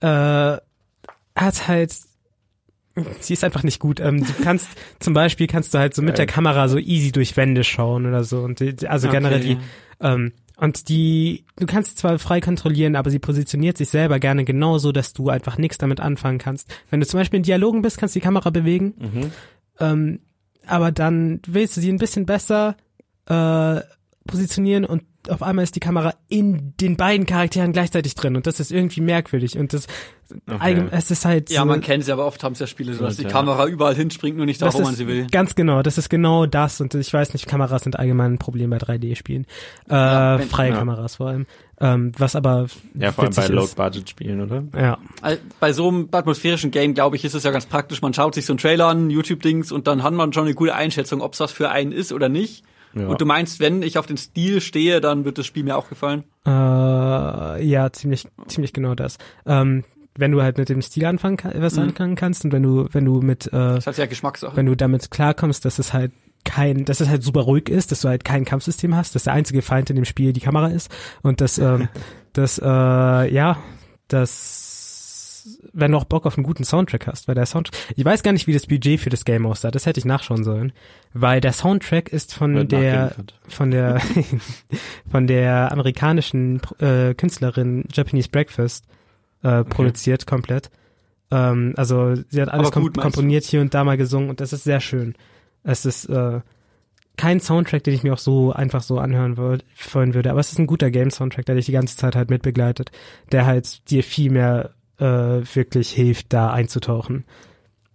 äh, 0.00 0.56
hat 1.36 1.68
halt 1.68 1.94
sie 3.20 3.34
ist 3.34 3.44
einfach 3.44 3.62
nicht 3.62 3.78
gut. 3.78 4.00
Ähm, 4.00 4.24
du 4.24 4.32
kannst 4.42 4.68
zum 5.00 5.12
Beispiel 5.14 5.46
kannst 5.46 5.74
du 5.74 5.78
halt 5.78 5.94
so 5.94 6.02
mit 6.02 6.18
der 6.18 6.26
Kamera 6.26 6.68
so 6.68 6.78
easy 6.78 7.12
durch 7.12 7.36
Wände 7.36 7.62
schauen 7.64 8.06
oder 8.06 8.24
so 8.24 8.40
und 8.40 8.60
die, 8.60 8.74
also 8.88 9.08
Okay. 9.08 9.16
generell 9.18 9.40
die 9.40 9.58
ähm, 10.00 10.32
Und 10.58 10.88
die, 10.88 11.44
du 11.56 11.66
kannst 11.66 11.90
sie 11.90 11.96
zwar 11.96 12.18
frei 12.18 12.40
kontrollieren, 12.40 12.96
aber 12.96 13.10
sie 13.10 13.18
positioniert 13.18 13.76
sich 13.76 13.90
selber 13.90 14.18
gerne 14.18 14.44
genauso, 14.44 14.92
dass 14.92 15.12
du 15.12 15.28
einfach 15.28 15.58
nichts 15.58 15.76
damit 15.78 16.00
anfangen 16.00 16.38
kannst. 16.38 16.74
Wenn 16.90 17.00
du 17.00 17.06
zum 17.06 17.20
Beispiel 17.20 17.36
in 17.38 17.42
Dialogen 17.42 17.82
bist, 17.82 17.98
kannst 17.98 18.14
du 18.14 18.20
die 18.20 18.24
Kamera 18.24 18.48
bewegen. 18.50 18.94
Mhm. 18.98 19.30
Ähm, 19.78 20.20
aber 20.66 20.90
dann 20.92 21.40
willst 21.46 21.76
du 21.76 21.80
sie 21.82 21.92
ein 21.92 21.98
bisschen 21.98 22.24
besser 22.26 22.76
äh, 23.26 23.80
positionieren 24.26 24.84
und 24.84 25.02
auf 25.28 25.42
einmal 25.42 25.64
ist 25.64 25.74
die 25.74 25.80
Kamera 25.80 26.14
in 26.28 26.74
den 26.80 26.96
beiden 26.96 27.26
Charakteren 27.26 27.72
gleichzeitig 27.72 28.14
drin 28.14 28.36
und 28.36 28.46
das 28.46 28.60
ist 28.60 28.70
irgendwie 28.70 29.00
merkwürdig 29.00 29.58
und 29.58 29.72
das 29.72 29.86
Okay. 30.50 30.86
es 30.90 31.12
ist 31.12 31.24
halt 31.24 31.50
Ja, 31.50 31.60
so, 31.60 31.66
man 31.66 31.80
kennt 31.80 32.04
sie, 32.04 32.10
aber 32.10 32.26
oft 32.26 32.42
haben 32.42 32.54
es 32.54 32.58
ja 32.58 32.66
Spiele 32.66 32.92
so, 32.94 33.04
dass 33.04 33.16
die 33.16 33.22
Ja. 33.22 33.28
Kamera 33.28 33.66
überall 33.68 33.94
hinspringt, 33.94 34.36
nur 34.36 34.44
nicht 34.46 34.60
da, 34.60 34.74
wo 34.74 34.80
man 34.80 34.96
sie 34.96 35.06
will. 35.06 35.28
Ganz 35.30 35.54
genau, 35.54 35.82
das 35.82 35.98
ist 35.98 36.08
genau 36.10 36.46
das 36.46 36.80
und 36.80 36.96
ich 36.96 37.12
weiß 37.12 37.32
nicht, 37.32 37.46
Kameras 37.46 37.84
sind 37.84 37.96
allgemein 37.96 38.32
ein 38.34 38.38
Problem 38.38 38.70
bei 38.70 38.78
3D-Spielen. 38.78 39.46
Äh, 39.88 39.92
Ja, 39.94 40.38
wenn- 40.40 40.48
freie 40.48 40.70
ja. 40.70 40.76
Kameras 40.78 41.16
vor 41.16 41.28
allem. 41.28 41.46
Ähm, 41.80 42.10
was 42.18 42.34
aber 42.34 42.66
Ja, 42.98 43.12
vor 43.12 43.22
allem 43.22 43.34
bei 43.34 43.42
witzig 43.42 43.44
ist. 43.44 43.50
Low-Budget-Spielen, 43.76 44.40
oder? 44.40 44.64
Ja, 44.76 44.98
Al- 45.22 45.38
Bei 45.60 45.72
so 45.72 45.86
einem 45.88 46.08
atmosphärischen 46.10 46.72
Game, 46.72 46.94
glaube 46.94 47.14
ich, 47.14 47.24
ist 47.24 47.34
es 47.34 47.44
ja 47.44 47.52
ganz 47.52 47.66
praktisch. 47.66 48.02
Man 48.02 48.12
schaut 48.12 48.34
sich 48.34 48.46
so 48.46 48.52
einen 48.52 48.58
Trailer 48.58 48.86
an, 48.88 49.10
YouTube-Dings, 49.10 49.70
und 49.70 49.86
dann 49.86 50.02
hat 50.02 50.12
man 50.12 50.32
schon 50.32 50.46
eine 50.46 50.54
gute 50.54 50.74
Einschätzung, 50.74 51.20
ob 51.20 51.34
es 51.34 51.40
was 51.40 51.52
für 51.52 51.70
einen 51.70 51.92
ist 51.92 52.12
oder 52.12 52.28
nicht. 52.28 52.64
Ja. 52.96 53.06
Und 53.08 53.20
du 53.20 53.26
meinst, 53.26 53.60
wenn 53.60 53.82
ich 53.82 53.98
auf 53.98 54.06
den 54.06 54.16
Stil 54.16 54.60
stehe, 54.60 55.00
dann 55.00 55.24
wird 55.24 55.38
das 55.38 55.46
Spiel 55.46 55.64
mir 55.64 55.76
auch 55.76 55.88
gefallen. 55.88 56.24
äh, 56.46 56.50
ja, 57.64 57.92
ziemlich, 57.92 58.26
ziemlich 58.48 58.72
genau 58.72 58.94
das. 58.94 59.18
Ähm, 59.44 59.84
wenn 60.18 60.32
du 60.32 60.42
halt 60.42 60.56
mit 60.56 60.68
dem 60.70 60.80
Stil 60.80 61.04
anfangen 61.04 61.36
was 61.56 61.76
Mhm. 61.76 61.82
anfangen 61.82 62.14
kannst 62.16 62.44
und 62.44 62.52
wenn 62.52 62.62
du, 62.62 62.88
wenn 62.92 63.04
du 63.04 63.20
mit, 63.20 63.46
äh, 63.48 63.50
Das 63.50 63.78
ist 63.78 63.86
halt 63.86 63.98
ja 63.98 64.06
Geschmackssache. 64.06 64.56
wenn 64.56 64.66
du 64.66 64.74
damit 64.74 65.10
klarkommst, 65.10 65.64
dass 65.66 65.78
es 65.78 65.92
halt 65.92 66.12
kein, 66.44 66.84
dass 66.84 67.00
es 67.00 67.08
halt 67.08 67.22
super 67.22 67.40
ruhig 67.40 67.68
ist, 67.68 67.90
dass 67.92 68.00
du 68.02 68.08
halt 68.08 68.24
kein 68.24 68.44
Kampfsystem 68.44 68.94
hast, 68.96 69.14
dass 69.14 69.24
der 69.24 69.32
einzige 69.34 69.62
Feind 69.62 69.90
in 69.90 69.96
dem 69.96 70.04
Spiel 70.04 70.32
die 70.32 70.40
Kamera 70.40 70.68
ist 70.68 70.90
und 71.22 71.40
dass, 71.40 71.58
ähm, 71.58 71.88
dass, 72.32 72.58
äh, 72.58 72.64
ja, 73.34 73.58
dass, 74.08 74.75
wenn 75.72 75.92
du 75.92 75.98
auch 75.98 76.04
Bock 76.04 76.26
auf 76.26 76.36
einen 76.36 76.44
guten 76.44 76.64
Soundtrack 76.64 77.06
hast, 77.06 77.28
weil 77.28 77.34
der 77.34 77.46
Soundtrack, 77.46 77.78
ich 77.96 78.04
weiß 78.04 78.22
gar 78.22 78.32
nicht, 78.32 78.46
wie 78.46 78.52
das 78.52 78.66
Budget 78.66 79.00
für 79.00 79.10
das 79.10 79.24
Game 79.24 79.46
aussah, 79.46 79.70
das 79.70 79.86
hätte 79.86 79.98
ich 79.98 80.04
nachschauen 80.04 80.44
sollen, 80.44 80.72
weil 81.12 81.40
der 81.40 81.52
Soundtrack 81.52 82.08
ist 82.08 82.34
von 82.34 82.54
Wird 82.54 82.72
der, 82.72 83.14
von 83.48 83.70
der, 83.70 84.00
von 85.10 85.26
der 85.26 85.72
amerikanischen 85.72 86.60
äh, 86.78 87.14
Künstlerin 87.14 87.84
Japanese 87.92 88.28
Breakfast 88.28 88.86
äh, 89.42 89.64
produziert 89.64 90.26
komplett. 90.26 90.70
Ähm, 91.30 91.74
also 91.76 92.14
sie 92.28 92.40
hat 92.40 92.48
alles 92.48 92.70
gut, 92.72 92.94
kom 92.94 93.02
komponiert 93.02 93.44
hier 93.44 93.60
und 93.60 93.74
da 93.74 93.84
mal 93.84 93.96
gesungen 93.96 94.30
und 94.30 94.40
das 94.40 94.52
ist 94.52 94.64
sehr 94.64 94.80
schön. 94.80 95.14
Es 95.62 95.84
ist 95.84 96.06
äh, 96.06 96.40
kein 97.16 97.40
Soundtrack, 97.40 97.82
den 97.82 97.94
ich 97.94 98.02
mir 98.02 98.12
auch 98.12 98.18
so 98.18 98.52
einfach 98.52 98.82
so 98.82 98.98
anhören 98.98 99.36
wollen 99.36 100.14
würde, 100.14 100.30
aber 100.30 100.40
es 100.40 100.52
ist 100.52 100.58
ein 100.58 100.66
guter 100.66 100.90
Game-Soundtrack, 100.90 101.46
der 101.46 101.54
dich 101.54 101.66
die 101.66 101.72
ganze 101.72 101.96
Zeit 101.96 102.14
halt 102.14 102.30
mitbegleitet, 102.30 102.90
der 103.32 103.46
halt 103.46 103.90
dir 103.90 104.02
viel 104.04 104.30
mehr 104.30 104.74
äh, 104.98 105.04
wirklich 105.54 105.90
hilft, 105.90 106.32
da 106.32 106.50
einzutauchen. 106.50 107.24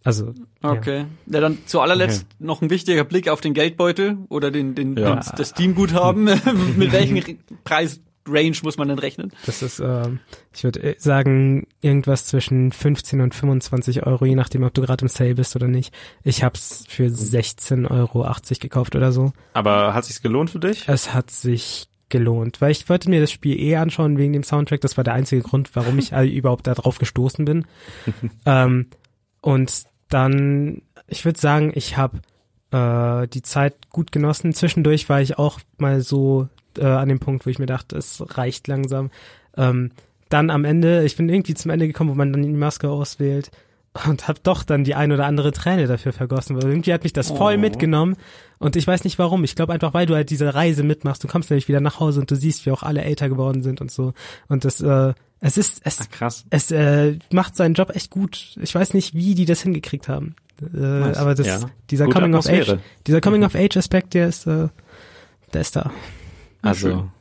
Also 0.03 0.33
ja. 0.63 0.71
Okay. 0.71 1.05
Ja, 1.27 1.39
dann 1.41 1.59
zu 1.65 1.79
allerletzt 1.79 2.25
noch 2.39 2.61
ein 2.61 2.69
wichtiger 2.69 3.03
Blick 3.03 3.29
auf 3.29 3.41
den 3.41 3.53
Geldbeutel 3.53 4.17
oder 4.29 4.49
den, 4.51 4.73
den, 4.75 4.95
Ja. 4.97 5.15
den 5.15 5.23
das 5.37 5.49
Steam-Guthaben. 5.49 6.23
Mit 6.77 6.91
welchem 6.91 7.17
Re- 7.17 7.37
Preisrange 7.63 8.57
muss 8.63 8.77
man 8.77 8.87
denn 8.87 8.97
rechnen? 8.99 9.31
Das 9.45 9.61
ist, 9.61 9.79
ähm, 9.79 10.19
ich 10.53 10.63
würde 10.63 10.95
sagen, 10.97 11.67
irgendwas 11.81 12.25
zwischen 12.25 12.71
15 12.71 13.21
und 13.21 13.35
25 13.35 14.05
Euro, 14.07 14.25
je 14.25 14.35
nachdem, 14.35 14.63
ob 14.63 14.73
du 14.73 14.81
gerade 14.81 15.03
im 15.03 15.07
Sale 15.09 15.35
bist 15.35 15.55
oder 15.55 15.67
nicht. 15.67 15.93
Ich 16.23 16.43
hab's 16.43 16.83
für 16.87 17.05
16,80 17.07 17.91
Euro 17.91 18.27
gekauft 18.59 18.95
oder 18.95 19.11
so. 19.11 19.33
Aber 19.53 19.93
hat 19.93 20.05
sich's 20.05 20.21
gelohnt 20.23 20.49
für 20.49 20.59
dich? 20.59 20.87
Es 20.87 21.13
hat 21.13 21.29
sich 21.29 21.87
gelohnt, 22.11 22.61
weil 22.61 22.71
ich 22.71 22.87
wollte 22.89 23.09
mir 23.09 23.19
das 23.19 23.31
Spiel 23.31 23.59
eh 23.59 23.77
anschauen 23.77 24.17
wegen 24.17 24.33
dem 24.33 24.43
Soundtrack. 24.43 24.81
Das 24.81 24.97
war 24.97 25.03
der 25.03 25.15
einzige 25.15 25.41
Grund, 25.41 25.75
warum 25.75 25.97
ich 25.97 26.11
überhaupt 26.35 26.67
da 26.67 26.75
drauf 26.75 26.99
gestoßen 26.99 27.45
bin. 27.45 27.65
ähm, 28.45 28.87
und 29.41 29.83
dann, 30.09 30.83
ich 31.07 31.25
würde 31.25 31.39
sagen, 31.39 31.71
ich 31.73 31.97
habe 31.97 32.21
äh, 32.71 33.27
die 33.27 33.41
Zeit 33.41 33.89
gut 33.89 34.11
genossen. 34.11 34.53
Zwischendurch 34.53 35.09
war 35.09 35.21
ich 35.21 35.39
auch 35.39 35.59
mal 35.77 36.01
so 36.01 36.47
äh, 36.77 36.85
an 36.85 37.09
dem 37.09 37.19
Punkt, 37.19 37.45
wo 37.45 37.49
ich 37.49 37.59
mir 37.59 37.65
dachte, 37.65 37.97
es 37.97 38.23
reicht 38.37 38.67
langsam. 38.67 39.09
Ähm, 39.57 39.91
dann 40.29 40.49
am 40.49 40.63
Ende, 40.63 41.03
ich 41.03 41.17
bin 41.17 41.27
irgendwie 41.27 41.55
zum 41.55 41.71
Ende 41.71 41.87
gekommen, 41.87 42.11
wo 42.11 42.15
man 42.15 42.31
dann 42.31 42.43
die 42.43 42.49
Maske 42.49 42.89
auswählt 42.89 43.51
und 44.07 44.27
habe 44.27 44.39
doch 44.43 44.63
dann 44.63 44.83
die 44.83 44.95
ein 44.95 45.11
oder 45.11 45.25
andere 45.25 45.51
Träne 45.51 45.85
dafür 45.87 46.13
vergossen, 46.13 46.55
weil 46.55 46.69
irgendwie 46.69 46.93
hat 46.93 47.03
mich 47.03 47.13
das 47.13 47.29
voll 47.29 47.55
Oh. 47.55 47.59
mitgenommen 47.59 48.15
und 48.57 48.75
ich 48.75 48.87
weiß 48.87 49.03
nicht 49.03 49.19
warum. 49.19 49.43
Ich 49.43 49.55
glaube 49.55 49.73
einfach, 49.73 49.93
weil 49.93 50.05
du 50.05 50.15
halt 50.15 50.29
diese 50.29 50.53
Reise 50.53 50.83
mitmachst. 50.83 51.23
Du 51.23 51.27
kommst 51.27 51.49
nämlich 51.49 51.67
wieder 51.67 51.81
nach 51.81 51.99
Hause 51.99 52.21
und 52.21 52.31
du 52.31 52.35
siehst, 52.35 52.65
wie 52.65 52.71
auch 52.71 52.83
alle 52.83 53.01
älter 53.03 53.27
geworden 53.27 53.63
sind 53.63 53.81
und 53.81 53.91
so. 53.91 54.13
Und 54.47 54.63
das, 54.65 54.79
äh, 54.81 55.13
es 55.41 55.57
ist, 55.57 55.81
es, 55.83 55.99
Ach, 56.01 56.09
krass. 56.09 56.45
es 56.51 56.71
äh, 56.71 57.17
macht 57.33 57.55
seinen 57.55 57.73
Job 57.73 57.89
echt 57.95 58.11
gut. 58.11 58.55
Ich 58.61 58.73
weiß 58.73 58.93
nicht, 58.93 59.13
wie 59.13 59.35
die 59.35 59.45
das 59.45 59.61
hingekriegt 59.61 60.07
haben. 60.07 60.35
Äh, 60.61 60.77
Nice. 60.77 61.17
aber 61.17 61.33
das, 61.35 61.47
Ja. 61.47 61.59
dieser 61.89 62.05
Gute 62.05 62.19
Coming 62.19 62.35
of 62.35 62.45
Age, 62.45 62.51
Atmosphäre. 62.53 62.79
dieser 63.07 63.19
Coming 63.21 63.43
of 63.43 63.55
Age 63.55 63.75
Aspekt, 63.77 64.13
der 64.13 64.27
ist, 64.27 64.45
äh, 64.47 64.67
der 65.53 65.61
ist 65.61 65.75
da. 65.75 65.91
Also 66.61 66.89
Schön. 66.89 67.11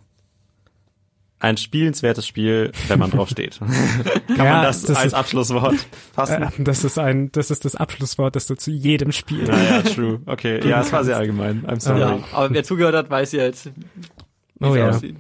Ein 1.40 1.56
spielenswertes 1.56 2.26
Spiel, 2.26 2.70
wenn 2.88 2.98
man 2.98 3.10
drauf 3.10 3.28
steht. 3.30 3.58
Kann 4.28 4.36
Ja, 4.36 4.44
man 4.54 4.62
das, 4.62 4.82
das 4.82 4.96
als 4.96 5.06
ist- 5.08 5.14
Abschlusswort 5.14 5.74
fassen? 6.14 6.42
Äh, 6.42 6.48
das 6.58 6.84
ist 6.84 6.98
ein, 6.98 7.32
das 7.32 7.50
ist 7.50 7.64
das 7.64 7.74
Abschlusswort, 7.76 8.36
das 8.36 8.46
du 8.46 8.54
zu 8.54 8.70
jedem 8.70 9.10
Spiel. 9.12 9.44
Naja, 9.44 9.82
true. 9.82 10.20
Okay, 10.26 10.60
ja, 10.68 10.80
es 10.82 10.92
war 10.92 11.02
sehr 11.04 11.16
allgemein. 11.16 11.64
I'm 11.66 11.80
sorry. 11.80 12.00
Ja, 12.00 12.18
aber 12.32 12.54
wer 12.54 12.62
zugehört 12.62 12.94
hat, 12.94 13.10
weiß 13.10 13.32
ja 13.32 13.44
jetzt, 13.44 13.66
wie 13.66 13.72
Oh 14.66 14.70
es 14.74 14.76
ja. 14.76 14.88
aussieht. 14.90 15.16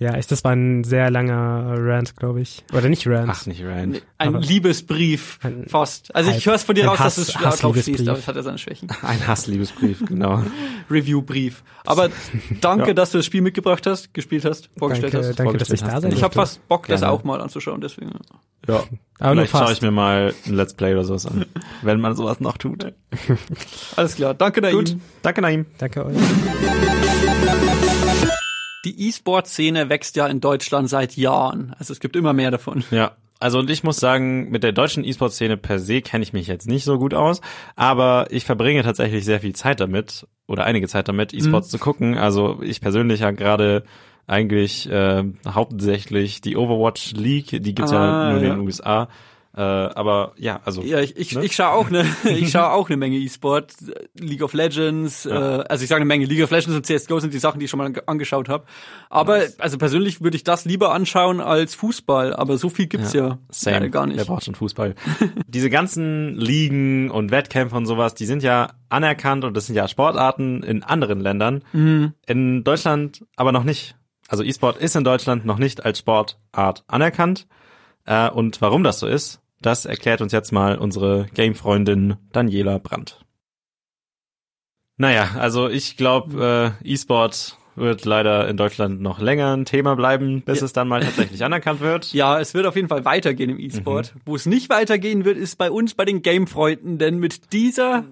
Ja, 0.00 0.16
ich, 0.16 0.28
das 0.28 0.44
war 0.44 0.52
ein 0.52 0.84
sehr 0.84 1.10
langer 1.10 1.74
Rant, 1.76 2.14
glaube 2.14 2.40
ich. 2.40 2.62
Oder 2.72 2.88
nicht 2.88 3.04
Rant. 3.08 3.30
Ach, 3.32 3.46
nicht. 3.46 3.60
Nee, 3.64 4.00
Ein 4.16 4.28
Aber- 4.28 4.38
Liebesbrief, 4.38 5.40
Ein- 5.42 5.64
fast. 5.68 6.14
Also 6.14 6.30
ich 6.30 6.46
höre 6.46 6.54
es 6.54 6.62
von 6.62 6.76
dir 6.76 6.86
raus, 6.86 6.98
dass 6.98 7.16
du 7.16 7.34
Hass- 7.34 7.54
es 7.56 7.60
drauf 7.62 7.76
stehst, 7.76 8.08
aber 8.08 8.16
es 8.18 8.28
hat 8.28 8.36
ja 8.36 8.42
seine 8.42 8.58
Schwächen. 8.58 8.88
Ein 9.02 9.26
Hassliebesbrief, 9.26 10.04
genau. 10.06 10.42
Review-Brief. 10.90 11.64
Aber 11.84 12.10
danke, 12.60 12.88
Ja. 12.88 12.94
dass 12.94 13.10
du 13.10 13.18
das 13.18 13.26
Spiel 13.26 13.40
mitgebracht 13.40 13.88
hast, 13.88 14.14
gespielt 14.14 14.44
hast, 14.44 14.70
vorgestellt 14.78 15.14
danke, 15.14 15.28
hast. 15.30 15.38
danke, 15.40 15.58
dass 15.58 15.70
ich 15.70 15.80
da 15.80 15.92
hast. 15.92 16.02
sein 16.02 16.12
Ich 16.12 16.22
habe 16.22 16.34
fast 16.34 16.66
Bock, 16.68 16.86
das 16.86 17.00
Gerne. 17.00 17.12
auch 17.12 17.24
mal 17.24 17.40
anzuschauen, 17.40 17.80
deswegen. 17.80 18.12
Ja. 18.68 18.84
Aber 19.18 19.32
Vielleicht 19.32 19.50
schaue 19.50 19.72
ich 19.72 19.82
mir 19.82 19.90
mal 19.90 20.32
ein 20.46 20.54
Let's 20.54 20.74
Play 20.74 20.92
oder 20.92 21.04
sowas 21.04 21.26
an, 21.26 21.44
wenn 21.82 22.00
man 22.00 22.14
sowas 22.14 22.38
noch 22.38 22.56
tut. 22.56 22.92
Alles 23.96 24.14
klar, 24.14 24.34
danke 24.34 24.60
Naim. 24.60 24.76
Gut, 24.76 24.96
danke 25.22 25.40
Naim. 25.40 25.66
Danke 25.78 26.06
euch. 26.06 26.14
Die 28.88 29.08
E-Sport-Szene 29.08 29.90
wächst 29.90 30.16
ja 30.16 30.26
in 30.26 30.40
Deutschland 30.40 30.88
seit 30.88 31.16
Jahren. 31.16 31.74
Also 31.78 31.92
es 31.92 32.00
gibt 32.00 32.16
immer 32.16 32.32
mehr 32.32 32.50
davon. 32.50 32.84
Ja, 32.90 33.12
also 33.38 33.58
und 33.58 33.68
ich 33.70 33.84
muss 33.84 33.98
sagen, 33.98 34.48
mit 34.50 34.62
der 34.62 34.72
deutschen 34.72 35.04
E-Sport-Szene 35.04 35.56
per 35.58 35.78
se 35.78 36.00
kenne 36.00 36.22
ich 36.22 36.32
mich 36.32 36.46
jetzt 36.46 36.66
nicht 36.66 36.84
so 36.84 36.98
gut 36.98 37.12
aus, 37.12 37.40
aber 37.76 38.26
ich 38.30 38.44
verbringe 38.44 38.82
tatsächlich 38.82 39.24
sehr 39.24 39.40
viel 39.40 39.54
Zeit 39.54 39.80
damit 39.80 40.26
oder 40.46 40.64
einige 40.64 40.88
Zeit 40.88 41.06
damit, 41.08 41.34
E-Sports 41.34 41.68
zu 41.68 41.78
gucken. 41.78 42.16
Also 42.16 42.60
ich 42.62 42.80
persönlich 42.80 43.20
ja 43.20 43.30
gerade 43.30 43.84
eigentlich 44.26 44.88
äh, 44.90 45.24
hauptsächlich 45.46 46.40
die 46.40 46.56
Overwatch 46.56 47.12
League, 47.12 47.50
die 47.62 47.74
gibt's 47.74 47.92
Ah, 47.92 47.94
ja 47.94 48.30
nur 48.32 48.40
in 48.40 48.48
ja. 48.48 48.54
den 48.54 48.60
USA. 48.64 49.08
Äh, 49.58 49.60
aber 49.60 50.34
ja, 50.36 50.60
also 50.64 50.82
Ja, 50.82 51.00
ich, 51.00 51.16
ich, 51.16 51.34
Ne? 51.34 51.44
ich 51.44 51.56
schaue 51.56 51.70
auch 51.72 51.90
ne, 51.90 52.04
ich 52.24 52.50
schaue 52.52 52.70
auch 52.70 52.88
eine 52.88 52.96
Menge 52.96 53.16
E-Sport, 53.16 53.72
League 54.14 54.42
of 54.44 54.52
Legends, 54.52 55.24
Ja. 55.24 55.62
äh, 55.62 55.64
also 55.68 55.82
ich 55.82 55.88
sage 55.88 55.96
eine 55.96 56.04
Menge, 56.04 56.26
League 56.26 56.44
of 56.44 56.50
Legends 56.52 56.76
und 56.76 56.86
CS:GO 56.86 57.18
sind 57.18 57.34
die 57.34 57.40
Sachen, 57.40 57.58
die 57.58 57.64
ich 57.64 57.70
schon 57.70 57.78
mal 57.78 57.88
ange- 57.88 58.04
angeschaut 58.06 58.48
habe. 58.48 58.64
Aber 59.10 59.42
also 59.58 59.76
persönlich 59.76 60.20
würde 60.20 60.36
ich 60.36 60.44
das 60.44 60.64
lieber 60.64 60.92
anschauen 60.94 61.40
als 61.40 61.74
Fußball, 61.74 62.34
aber 62.36 62.56
so 62.56 62.68
viel 62.68 62.86
gibt's 62.86 63.12
ja, 63.14 63.38
Same. 63.50 63.76
leider 63.78 63.88
gar 63.88 64.06
Wer 64.08 64.14
nicht. 64.14 64.26
braucht 64.28 64.44
schon 64.44 64.54
Fußball? 64.54 64.94
Diese 65.48 65.70
ganzen 65.70 66.36
Ligen 66.36 67.10
und 67.10 67.32
Wettkämpfe 67.32 67.74
und 67.74 67.86
sowas, 67.86 68.14
die 68.14 68.26
sind 68.26 68.44
ja 68.44 68.68
anerkannt 68.90 69.42
und 69.44 69.56
das 69.56 69.66
sind 69.66 69.74
ja 69.74 69.88
Sportarten 69.88 70.62
in 70.62 70.84
anderen 70.84 71.18
Ländern. 71.18 71.64
Mhm. 71.72 72.12
In 72.26 72.62
Deutschland 72.62 73.24
aber 73.34 73.50
noch 73.50 73.64
nicht. 73.64 73.96
Also 74.28 74.44
E-Sport 74.44 74.76
ist 74.76 74.94
in 74.94 75.02
Deutschland 75.02 75.44
noch 75.44 75.58
nicht 75.58 75.84
als 75.84 75.98
Sportart 75.98 76.84
anerkannt. 76.86 77.48
Äh, 78.04 78.30
und 78.30 78.60
warum 78.62 78.84
das 78.84 79.00
so 79.00 79.06
ist, 79.06 79.40
das 79.60 79.84
erklärt 79.84 80.20
uns 80.20 80.32
jetzt 80.32 80.52
mal 80.52 80.78
unsere 80.78 81.26
Game-Freundin 81.34 82.16
Daniela 82.32 82.78
Brandt. 82.78 83.24
Naja, 84.96 85.30
also 85.38 85.68
ich 85.68 85.96
glaube, 85.96 86.74
äh, 86.82 86.92
E-Sport 86.92 87.56
wird 87.76 88.04
leider 88.04 88.48
in 88.48 88.56
Deutschland 88.56 89.00
noch 89.00 89.20
länger 89.20 89.56
ein 89.56 89.64
Thema 89.64 89.94
bleiben, 89.94 90.42
bis 90.42 90.58
Ja. 90.60 90.64
es 90.66 90.72
dann 90.72 90.88
mal 90.88 91.00
tatsächlich 91.02 91.44
anerkannt 91.44 91.80
wird. 91.80 92.12
Ja, 92.12 92.40
es 92.40 92.52
wird 92.54 92.66
auf 92.66 92.74
jeden 92.74 92.88
Fall 92.88 93.04
weitergehen 93.04 93.50
im 93.50 93.60
E-Sport. 93.60 94.14
Wo 94.24 94.34
es 94.34 94.46
nicht 94.46 94.68
weitergehen 94.70 95.24
wird, 95.24 95.38
ist 95.38 95.56
bei 95.56 95.70
uns, 95.70 95.94
bei 95.94 96.04
den 96.04 96.22
Game-Freunden, 96.22 96.98
denn 96.98 97.18
mit 97.18 97.52
dieser 97.52 98.04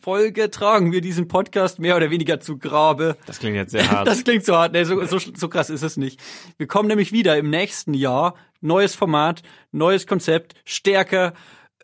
Folge 0.00 0.50
tragen 0.50 0.92
wir 0.92 1.00
diesen 1.00 1.26
Podcast 1.28 1.80
mehr 1.80 1.96
oder 1.96 2.10
weniger 2.10 2.38
zu 2.40 2.56
Grabe. 2.58 3.16
Das 3.26 3.40
klingt 3.40 3.56
jetzt 3.56 3.72
sehr 3.72 3.90
hart. 3.90 4.06
Das 4.06 4.22
klingt 4.22 4.44
so 4.44 4.56
hart, 4.56 4.72
nee, 4.72 4.84
so, 4.84 5.04
so, 5.04 5.18
so 5.18 5.48
krass 5.48 5.68
ist 5.70 5.82
es 5.82 5.96
nicht. 5.96 6.20
Wir 6.56 6.68
kommen 6.68 6.88
nämlich 6.88 7.10
wieder 7.12 7.36
im 7.36 7.50
nächsten 7.50 7.94
Jahr. 7.94 8.34
Neues 8.60 8.94
Format, 8.94 9.42
neues 9.72 10.06
Konzept, 10.06 10.54
stärker, 10.64 11.32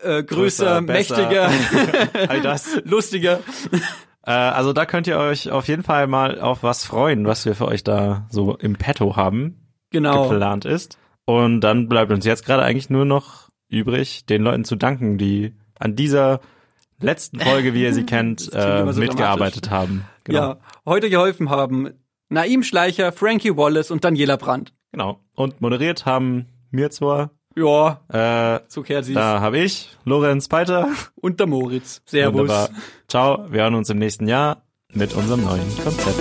äh, 0.02 0.22
größer, 0.22 0.24
Größer, 0.24 0.80
mächtiger, 0.80 1.50
All 2.28 2.40
das. 2.40 2.80
lustiger. 2.84 3.40
Äh, 4.26 4.30
also 4.32 4.72
da 4.72 4.86
könnt 4.86 5.06
ihr 5.06 5.18
euch 5.18 5.50
auf 5.50 5.68
jeden 5.68 5.82
Fall 5.82 6.06
mal 6.06 6.40
auf 6.40 6.62
was 6.62 6.84
freuen, 6.84 7.26
was 7.26 7.44
wir 7.44 7.54
für 7.54 7.66
euch 7.68 7.84
da 7.84 8.26
so 8.30 8.56
im 8.56 8.74
Petto 8.76 9.16
haben, 9.16 9.60
Genau. 9.90 10.28
geplant 10.28 10.64
ist. 10.64 10.98
Und 11.26 11.60
dann 11.60 11.88
bleibt 11.88 12.10
uns 12.12 12.24
jetzt 12.24 12.44
gerade 12.44 12.62
eigentlich 12.62 12.90
nur 12.90 13.04
noch 13.04 13.48
übrig, 13.68 14.26
den 14.26 14.42
Leuten 14.42 14.64
zu 14.64 14.76
danken, 14.76 15.16
die 15.18 15.54
an 15.78 15.94
dieser 15.96 16.40
letzten 17.00 17.38
Folge, 17.40 17.74
wie 17.74 17.82
ihr 17.82 17.94
sie 17.94 18.04
kennt, 18.06 18.52
äh, 18.52 18.92
so 18.92 19.00
mitgearbeitet 19.00 19.70
haben. 19.70 20.04
Genau. 20.24 20.38
Ja, 20.40 20.56
heute 20.84 21.10
geholfen 21.10 21.50
haben 21.50 21.90
Naim 22.28 22.62
Schleicher, 22.62 23.12
Frankie 23.12 23.56
Wallace 23.56 23.90
und 23.90 24.04
Daniela 24.04 24.36
Brandt. 24.36 24.72
Genau. 24.92 25.20
Und 25.34 25.60
moderiert 25.60 26.06
haben 26.06 26.46
mir 26.74 26.90
zwar, 26.90 27.30
Ja, 27.56 28.00
äh, 28.12 28.60
so 28.68 28.82
kehrt 28.82 29.04
sie 29.04 29.14
da 29.14 29.40
habe 29.40 29.58
ich, 29.58 29.96
Lorenz 30.04 30.48
Peiter. 30.48 30.88
Und 31.14 31.38
der 31.40 31.46
Moritz. 31.46 32.02
Servus. 32.04 32.40
Wunderbar. 32.40 32.68
Ciao, 33.08 33.46
wir 33.50 33.62
hören 33.62 33.76
uns 33.76 33.88
im 33.90 33.98
nächsten 33.98 34.26
Jahr 34.26 34.62
mit 34.92 35.14
unserem 35.14 35.44
neuen 35.44 35.76
Konzept. 35.82 36.20